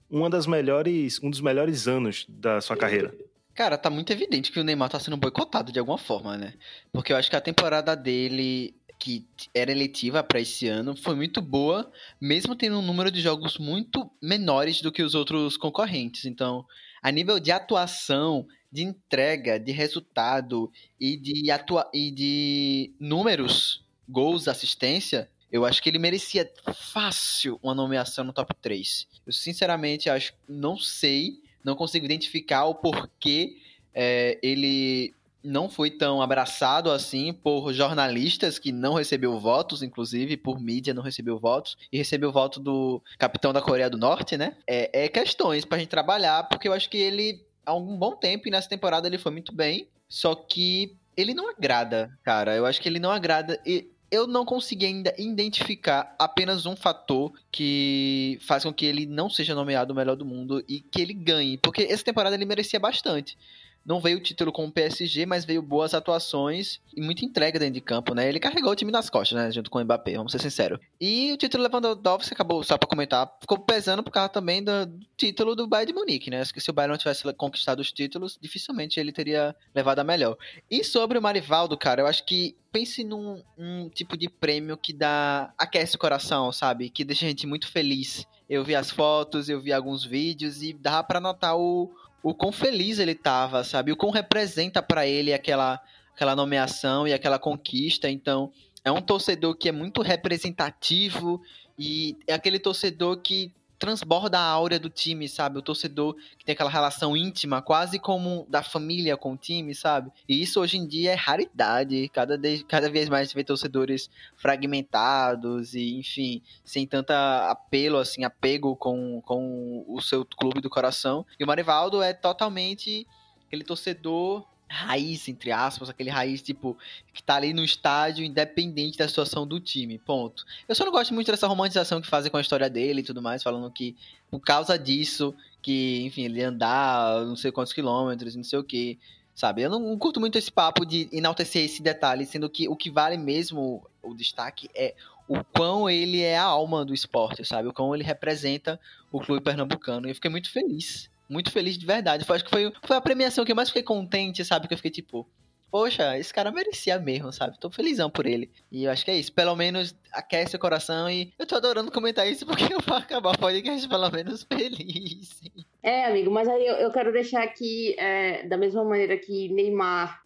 [0.09, 3.13] uma das melhores, um dos melhores anos da sua carreira.
[3.53, 6.53] Cara, tá muito evidente que o Neymar tá sendo boicotado de alguma forma, né?
[6.91, 11.41] Porque eu acho que a temporada dele, que era eletiva para esse ano, foi muito
[11.41, 16.25] boa, mesmo tendo um número de jogos muito menores do que os outros concorrentes.
[16.25, 16.65] Então,
[17.05, 24.47] a nível de atuação, de entrega, de resultado e de, atua e de números, gols,
[24.47, 29.07] assistência, eu acho que ele merecia fácil uma nomeação no top 3.
[29.23, 33.55] Eu sinceramente acho, não sei não consigo identificar o porquê
[33.93, 35.13] é, ele
[35.45, 41.03] não foi tão abraçado assim por jornalistas que não recebeu votos, inclusive por mídia não
[41.03, 44.57] recebeu votos, e recebeu o voto do capitão da Coreia do Norte, né?
[44.67, 48.47] É, é questões pra gente trabalhar, porque eu acho que ele, há um bom tempo,
[48.47, 52.55] e nessa temporada ele foi muito bem, só que ele não agrada, cara.
[52.55, 53.59] Eu acho que ele não agrada.
[53.65, 59.29] E eu não consegui ainda identificar apenas um fator que faz com que ele não
[59.29, 62.79] seja nomeado o melhor do mundo e que ele ganhe, porque essa temporada ele merecia
[62.79, 63.37] bastante.
[63.85, 67.75] Não veio o título com o PSG, mas veio boas atuações e muita entrega dentro
[67.75, 68.27] de campo, né?
[68.27, 69.51] Ele carregou o time nas costas, né?
[69.51, 70.79] Junto com o Mbappé, vamos ser sinceros.
[70.99, 74.71] E o título Lewandowski acabou, só pra comentar, ficou pesando por causa também do
[75.15, 76.41] título do Bayern de Munique, né?
[76.41, 80.03] Acho que se o Bayern não tivesse conquistado os títulos, dificilmente ele teria levado a
[80.03, 80.35] melhor.
[80.69, 84.91] E sobre o Marivaldo, cara, eu acho que pense num um tipo de prêmio que
[84.91, 86.89] dá aquece o coração, sabe?
[86.89, 88.25] Que deixa a gente muito feliz.
[88.49, 91.91] Eu vi as fotos, eu vi alguns vídeos e dá para notar o
[92.25, 93.91] o quão feliz ele tava, sabe?
[93.91, 95.79] O quão representa para ele aquela,
[96.11, 98.09] aquela nomeação e aquela conquista.
[98.09, 98.51] Então,
[98.83, 101.39] é um torcedor que é muito representativo
[101.77, 105.59] e é aquele torcedor que transborda a áurea do time, sabe?
[105.59, 110.11] O torcedor que tem aquela relação íntima, quase como da família com o time, sabe?
[110.27, 112.09] E isso hoje em dia é raridade.
[112.09, 118.23] Cada, de, cada vez mais você vê torcedores fragmentados e, enfim, sem tanta apelo, assim,
[118.23, 121.25] apego com, com o seu clube do coração.
[121.39, 123.05] E o Marivaldo é totalmente
[123.45, 126.77] aquele torcedor raiz, entre aspas, aquele raiz, tipo,
[127.13, 130.45] que tá ali no estádio, independente da situação do time, ponto.
[130.67, 133.21] Eu só não gosto muito dessa romantização que fazem com a história dele e tudo
[133.21, 133.95] mais, falando que
[134.29, 138.99] por causa disso, que, enfim, ele andar não sei quantos quilômetros, não sei o que,
[139.33, 139.61] sabe?
[139.61, 143.17] Eu não curto muito esse papo de enaltecer esse detalhe, sendo que o que vale
[143.17, 144.95] mesmo o destaque é
[145.27, 147.67] o quão ele é a alma do esporte, sabe?
[147.67, 148.79] O quão ele representa
[149.11, 150.07] o clube pernambucano.
[150.07, 152.25] E eu fiquei muito feliz muito feliz de verdade.
[152.25, 154.67] Foi, acho que foi, foi a premiação que eu mais fiquei contente, sabe?
[154.67, 155.27] Que eu fiquei tipo,
[155.75, 157.59] poxa, esse cara merecia mesmo, sabe?
[157.59, 158.49] Tô felizão por ele.
[158.71, 159.33] E eu acho que é isso.
[159.33, 163.35] Pelo menos aquece o coração e eu tô adorando comentar isso porque eu vou acabar
[163.35, 165.41] o podcast pelo menos feliz.
[165.83, 170.23] É, amigo, mas aí eu, eu quero deixar aqui, é, da mesma maneira que Neymar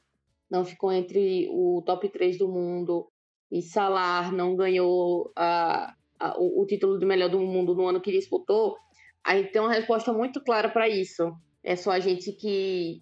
[0.50, 3.08] não ficou entre o top 3 do mundo
[3.52, 5.96] e Salah não ganhou a,
[6.38, 8.78] o, o título de melhor do mundo no ano que disputou,
[9.24, 11.32] a gente tem uma resposta muito clara para isso.
[11.64, 13.02] É só a gente que.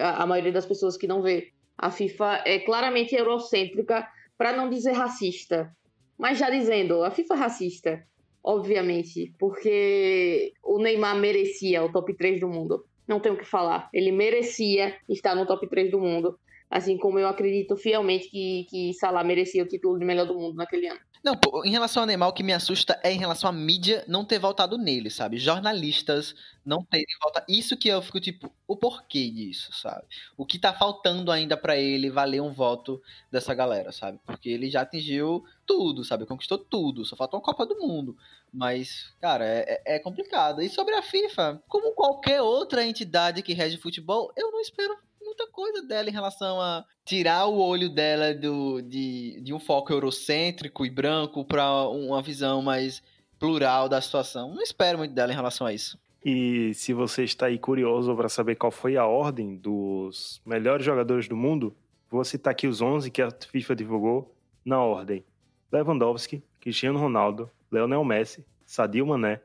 [0.00, 1.52] A, a maioria das pessoas que não vê.
[1.76, 4.06] A FIFA é claramente eurocêntrica,
[4.38, 5.74] para não dizer racista.
[6.18, 8.06] Mas já dizendo, a FIFA é racista,
[8.42, 12.84] obviamente, porque o Neymar merecia o top 3 do mundo.
[13.06, 13.88] Não tenho o que falar.
[13.92, 16.38] Ele merecia estar no top 3 do mundo.
[16.70, 20.54] Assim como eu acredito fielmente que, que Salah merecia o título de melhor do mundo
[20.56, 21.00] naquele ano.
[21.24, 24.26] Não, em relação ao Neymar, o que me assusta é em relação à mídia não
[24.26, 25.38] ter voltado nele, sabe?
[25.38, 27.46] Jornalistas não terem voltado.
[27.48, 30.04] Isso que eu fico tipo, o porquê disso, sabe?
[30.36, 33.00] O que tá faltando ainda para ele valer um voto
[33.32, 34.20] dessa galera, sabe?
[34.26, 36.26] Porque ele já atingiu tudo, sabe?
[36.26, 38.14] Conquistou tudo, só falta uma Copa do Mundo.
[38.52, 40.60] Mas, cara, é, é, é complicado.
[40.60, 44.94] E sobre a FIFA, como qualquer outra entidade que rege futebol, eu não espero
[45.24, 49.92] muita coisa dela em relação a tirar o olho dela do, de, de um foco
[49.92, 53.02] eurocêntrico e branco para uma visão mais
[53.38, 54.54] plural da situação.
[54.54, 55.98] Não espero muito dela em relação a isso.
[56.24, 61.28] E se você está aí curioso para saber qual foi a ordem dos melhores jogadores
[61.28, 61.76] do mundo,
[62.10, 64.34] vou citar aqui os 11 que a FIFA divulgou
[64.64, 65.22] na ordem:
[65.70, 69.42] Lewandowski, Cristiano Ronaldo, Leonel Messi, Sadio Mané,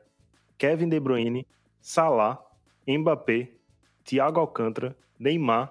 [0.56, 1.46] Kevin De Bruyne,
[1.82, 2.42] Salah,
[2.88, 3.50] Mbappé,
[4.02, 5.70] Thiago Alcântara, Neymar,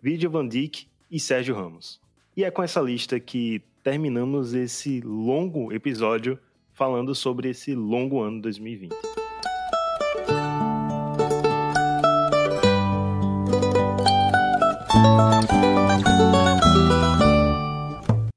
[0.00, 2.00] Virgil van Dijk e Sérgio Ramos.
[2.34, 6.38] E é com essa lista que terminamos esse longo episódio
[6.72, 8.94] falando sobre esse longo ano 2020.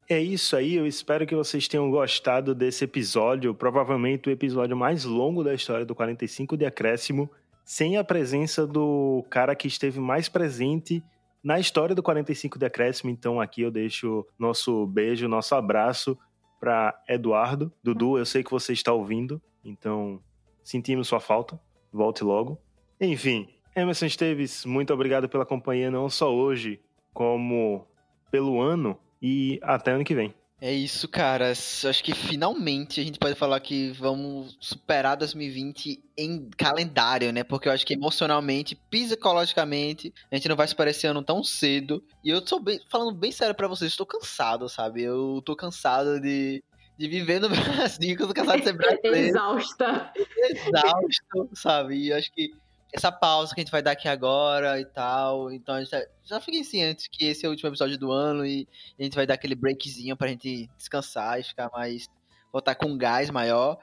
[0.10, 5.06] É isso aí, eu espero que vocês tenham gostado desse episódio, provavelmente o episódio mais
[5.06, 7.32] longo da história do 45 de acréscimo,
[7.72, 11.02] sem a presença do cara que esteve mais presente
[11.42, 13.10] na história do 45 de acréscimo.
[13.10, 16.20] Então aqui eu deixo nosso beijo, nosso abraço
[16.60, 17.72] para Eduardo.
[17.82, 20.22] Dudu, eu sei que você está ouvindo, então
[20.62, 21.58] sentimos sua falta.
[21.94, 22.60] Volte logo.
[23.00, 26.82] Enfim, Emerson Esteves, muito obrigado pela companhia não só hoje,
[27.14, 27.88] como
[28.30, 30.34] pelo ano e até ano que vem.
[30.64, 31.50] É isso, cara.
[31.50, 37.44] Acho que finalmente a gente pode falar que vamos superar 2020 em calendário, né?
[37.44, 42.04] Porque eu acho que emocionalmente, psicologicamente, a gente não vai se parecer ano tão cedo.
[42.24, 45.02] E eu tô bem, falando bem sério para vocês, estou cansado, sabe?
[45.02, 46.64] Eu tô cansado de,
[46.96, 49.30] de viver no Brasil, eu tô cansado de ser brasileiro.
[49.30, 50.14] Exausta.
[50.38, 52.06] Exausto, sabe?
[52.06, 52.52] E acho que
[52.94, 55.52] essa pausa que a gente vai dar aqui agora e tal.
[55.52, 58.46] Então a gente já, já fiquei ciente que esse é o último episódio do ano
[58.46, 58.68] e
[59.00, 62.08] a gente vai dar aquele breakzinho pra gente descansar e ficar mais.
[62.52, 63.78] voltar com um gás maior.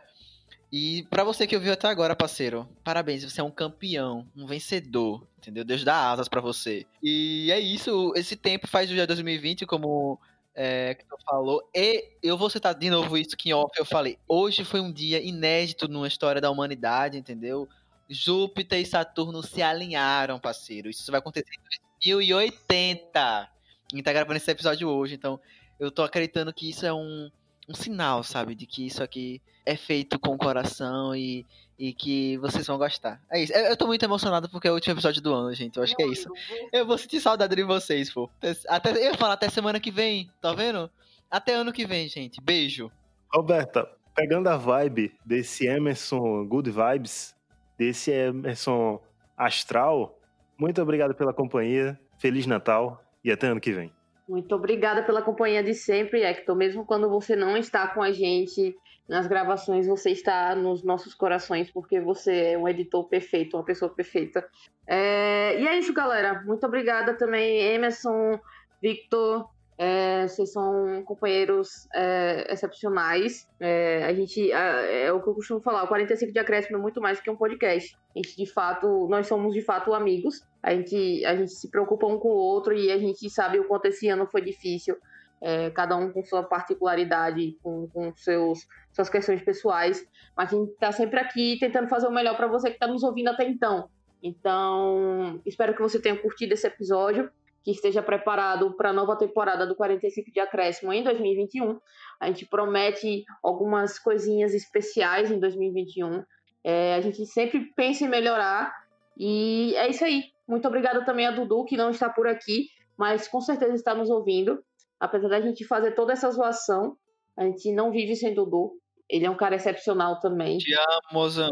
[0.70, 5.26] E para você que ouviu até agora, parceiro, parabéns, você é um campeão, um vencedor,
[5.38, 5.64] entendeu?
[5.64, 6.86] Deus dá asas para você.
[7.02, 10.20] E é isso, esse tempo faz o dia 2020 como
[10.54, 11.66] é, que tu falou.
[11.74, 14.18] E eu vou citar de novo isso que em off eu falei.
[14.28, 17.66] Hoje foi um dia inédito na história da humanidade, entendeu?
[18.08, 20.88] Júpiter e Saturno se alinharam, parceiro.
[20.88, 23.20] Isso vai acontecer em 2080.
[23.20, 23.48] A
[23.92, 25.40] gente tá gravando esse episódio hoje, então
[25.78, 27.30] eu tô acreditando que isso é um,
[27.68, 28.54] um sinal, sabe?
[28.54, 31.46] De que isso aqui é feito com o coração e,
[31.78, 33.20] e que vocês vão gostar.
[33.30, 33.52] É isso.
[33.52, 35.76] Eu, tô muito emocionado porque é o último episódio do ano, gente.
[35.76, 36.28] Eu acho que é isso.
[36.72, 38.30] Eu vou sentir saudade de vocês, pô.
[38.68, 40.90] Até, eu falar até semana que vem, tá vendo?
[41.30, 42.40] Até ano que vem, gente.
[42.40, 42.90] Beijo.
[43.30, 47.34] Roberta, pegando a vibe desse Emerson Good Vibes,
[47.78, 49.00] desse Emerson
[49.36, 50.18] Astral.
[50.58, 51.98] Muito obrigado pela companhia.
[52.18, 53.92] Feliz Natal e até ano que vem.
[54.28, 56.54] Muito obrigada pela companhia de sempre, Hector.
[56.54, 58.76] Mesmo quando você não está com a gente
[59.08, 63.90] nas gravações, você está nos nossos corações, porque você é um editor perfeito, uma pessoa
[63.90, 64.46] perfeita.
[64.86, 65.58] É...
[65.58, 66.42] E é isso, galera.
[66.44, 68.38] Muito obrigada também, Emerson,
[68.82, 69.48] Victor,
[69.78, 73.48] é, vocês são companheiros é, excepcionais.
[73.60, 77.00] É, a gente é, o que eu costumo falar, o 45 de acréscimo é muito
[77.00, 77.96] mais que um podcast.
[78.14, 80.44] A gente de fato, nós somos de fato amigos.
[80.60, 83.68] A gente, a gente se preocupa um com o outro e a gente sabe o
[83.68, 84.96] quanto esse ano foi difícil.
[85.40, 90.04] É, cada um com sua particularidade, com, com seus, suas questões pessoais.
[90.36, 93.04] Mas a gente está sempre aqui tentando fazer o melhor para você que está nos
[93.04, 93.88] ouvindo até então.
[94.20, 97.30] Então, espero que você tenha curtido esse episódio
[97.64, 101.78] que esteja preparado para a nova temporada do 45 de acréscimo em 2021.
[102.20, 106.24] A gente promete algumas coisinhas especiais em 2021.
[106.64, 108.72] É, a gente sempre pensa em melhorar
[109.16, 110.24] e é isso aí.
[110.46, 114.08] Muito obrigada também a Dudu, que não está por aqui, mas com certeza está nos
[114.08, 114.62] ouvindo.
[114.98, 116.96] Apesar da gente fazer toda essa zoação,
[117.36, 118.72] a gente não vive sem Dudu.
[119.08, 120.58] Ele é um cara excepcional também.
[120.58, 121.50] Te amo, mozão.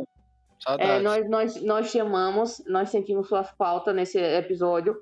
[0.78, 4.96] É, nós, nós, nós te amamos, nós sentimos sua falta nesse episódio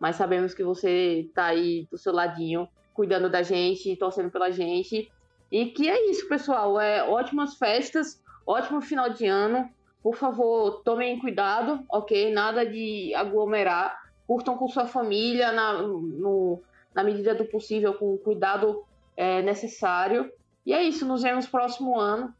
[0.00, 5.10] mas sabemos que você está aí do seu ladinho, cuidando da gente, torcendo pela gente.
[5.50, 6.80] E que é isso, pessoal.
[6.80, 9.68] É ótimas festas, ótimo final de ano.
[10.02, 12.32] Por favor, tomem cuidado, ok?
[12.32, 13.96] Nada de aglomerar.
[14.26, 16.62] Curtam com sua família na, no,
[16.94, 18.84] na medida do possível, com o cuidado
[19.16, 20.30] é, necessário.
[20.64, 22.32] E é isso, nos vemos próximo ano,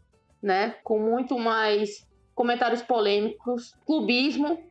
[0.42, 0.76] né?
[0.84, 4.62] Com muito mais comentários polêmicos, clubismo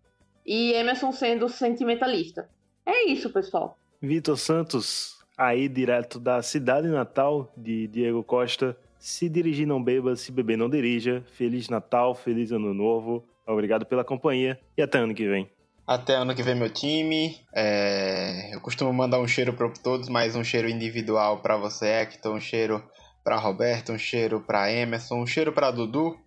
[0.45, 2.49] e Emerson sendo sentimentalista.
[2.87, 3.77] É isso, pessoal.
[4.01, 8.77] Vitor Santos, aí direto da cidade natal de Diego Costa.
[8.97, 11.21] Se dirigir não beba, se beber não dirija.
[11.33, 13.27] Feliz Natal, feliz Ano Novo.
[13.45, 15.49] Obrigado pela companhia e até ano que vem.
[15.85, 17.37] Até ano que vem, meu time.
[17.53, 18.55] É...
[18.55, 22.39] Eu costumo mandar um cheiro para todos, mas um cheiro individual para você, Hector, um
[22.39, 22.81] cheiro
[23.21, 26.17] para Roberto, um cheiro para Emerson, um cheiro para Dudu,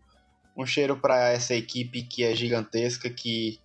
[0.54, 3.58] um cheiro para essa equipe que é gigantesca, que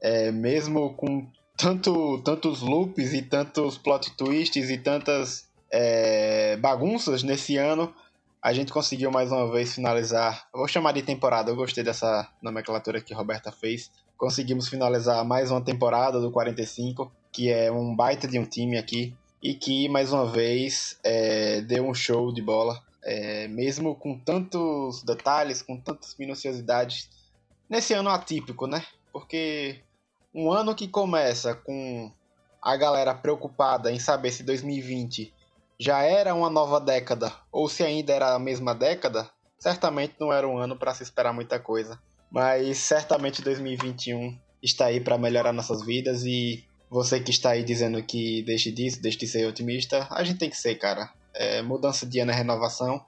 [0.00, 7.56] é, mesmo com tanto, tantos loops e tantos plot twists e tantas é, bagunças nesse
[7.56, 7.92] ano,
[8.40, 10.46] a gente conseguiu mais uma vez finalizar.
[10.54, 13.90] Eu vou chamar de temporada, eu gostei dessa nomenclatura que a Roberta fez.
[14.16, 19.12] Conseguimos finalizar mais uma temporada do 45, que é um baita de um time aqui.
[19.42, 22.80] E que, mais uma vez, é, deu um show de bola.
[23.02, 27.08] É, mesmo com tantos detalhes, com tantas minuciosidades.
[27.68, 28.84] Nesse ano atípico, né?
[29.12, 29.80] Porque
[30.34, 32.12] um ano que começa com
[32.60, 35.32] a galera preocupada em saber se 2020
[35.78, 40.46] já era uma nova década ou se ainda era a mesma década, certamente não era
[40.46, 41.98] um ano para se esperar muita coisa.
[42.30, 48.02] Mas certamente 2021 está aí para melhorar nossas vidas e você que está aí dizendo
[48.02, 51.10] que deixe disso, deixe de ser otimista, a gente tem que ser, cara.
[51.34, 53.04] É, mudança de ano é renovação.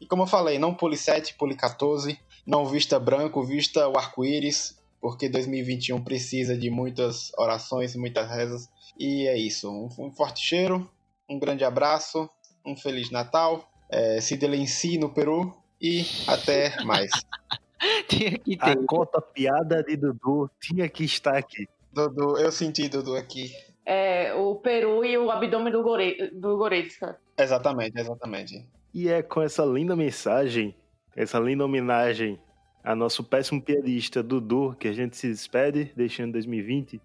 [0.00, 2.18] E como eu falei, não pule 7, pule 14.
[2.46, 8.70] Não vista branco, vista o arco-íris, porque 2021 precisa de muitas orações, muitas rezas.
[8.96, 9.68] E é isso.
[9.68, 10.88] Um, um forte cheiro,
[11.28, 12.30] um grande abraço,
[12.64, 17.10] um Feliz Natal, é, se delencie no Peru e até mais.
[18.08, 18.78] tinha que ter.
[18.78, 21.68] A conta piada de Dudu tinha que estar aqui.
[21.92, 23.50] Dudu, eu senti Dudu aqui.
[23.84, 27.18] É, o Peru e o abdômen do, Gore, do Goretzka.
[27.36, 28.64] Exatamente, exatamente.
[28.94, 30.76] E é com essa linda mensagem,
[31.16, 32.38] essa linda homenagem
[32.82, 37.00] a nosso péssimo piadista Dudu, que a gente se despede, deixando 2020.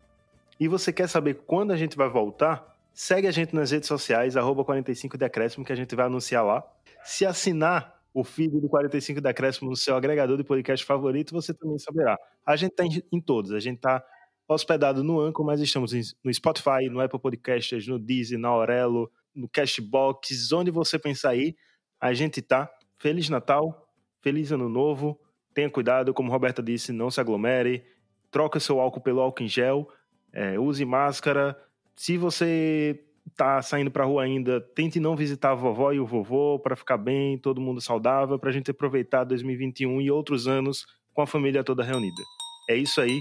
[0.59, 2.75] E você quer saber quando a gente vai voltar?
[2.93, 6.63] Segue a gente nas redes sociais, arroba 45 Decréscimo, que a gente vai anunciar lá.
[7.03, 11.77] Se assinar o feed do 45 Decréscimo no seu agregador de podcast favorito, você também
[11.77, 12.17] saberá.
[12.43, 14.03] A gente está em, todos, a gente está
[14.47, 15.91] hospedado no Anchor, mas estamos
[16.23, 21.55] no Spotify, no Apple Podcasts, no Deezer, na Aurelo, no Cashbox, onde você pensar aí,
[22.01, 22.67] a gente tá.
[22.97, 23.87] Feliz Natal,
[24.21, 25.19] feliz Ano Novo,
[25.57, 27.83] tenha cuidado, como Roberta disse, não se aglomere,
[28.29, 29.89] troca seu álcool pelo álcool em gel,
[30.31, 31.57] é, use máscara,
[31.95, 33.03] se você
[33.35, 36.97] tá saindo pra rua ainda, tente não visitar a vovó e o vovô para ficar
[36.97, 41.83] bem, todo mundo saudável, pra gente aproveitar 2021 e outros anos com a família toda
[41.83, 42.21] reunida.
[42.69, 43.19] É isso aí,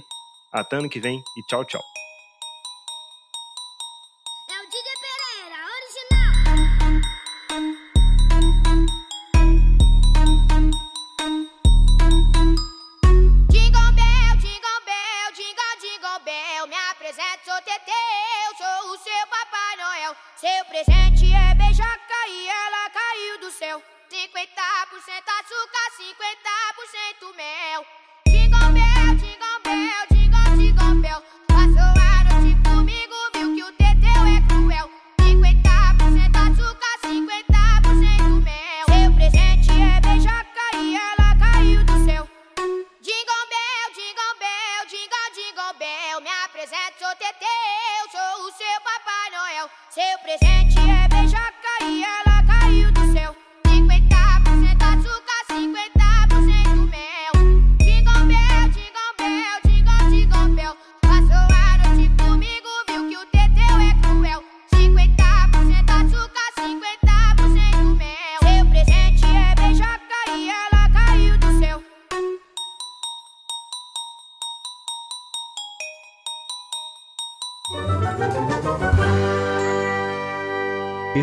[0.53, 2.06] até ano que vem e tchau, tchau.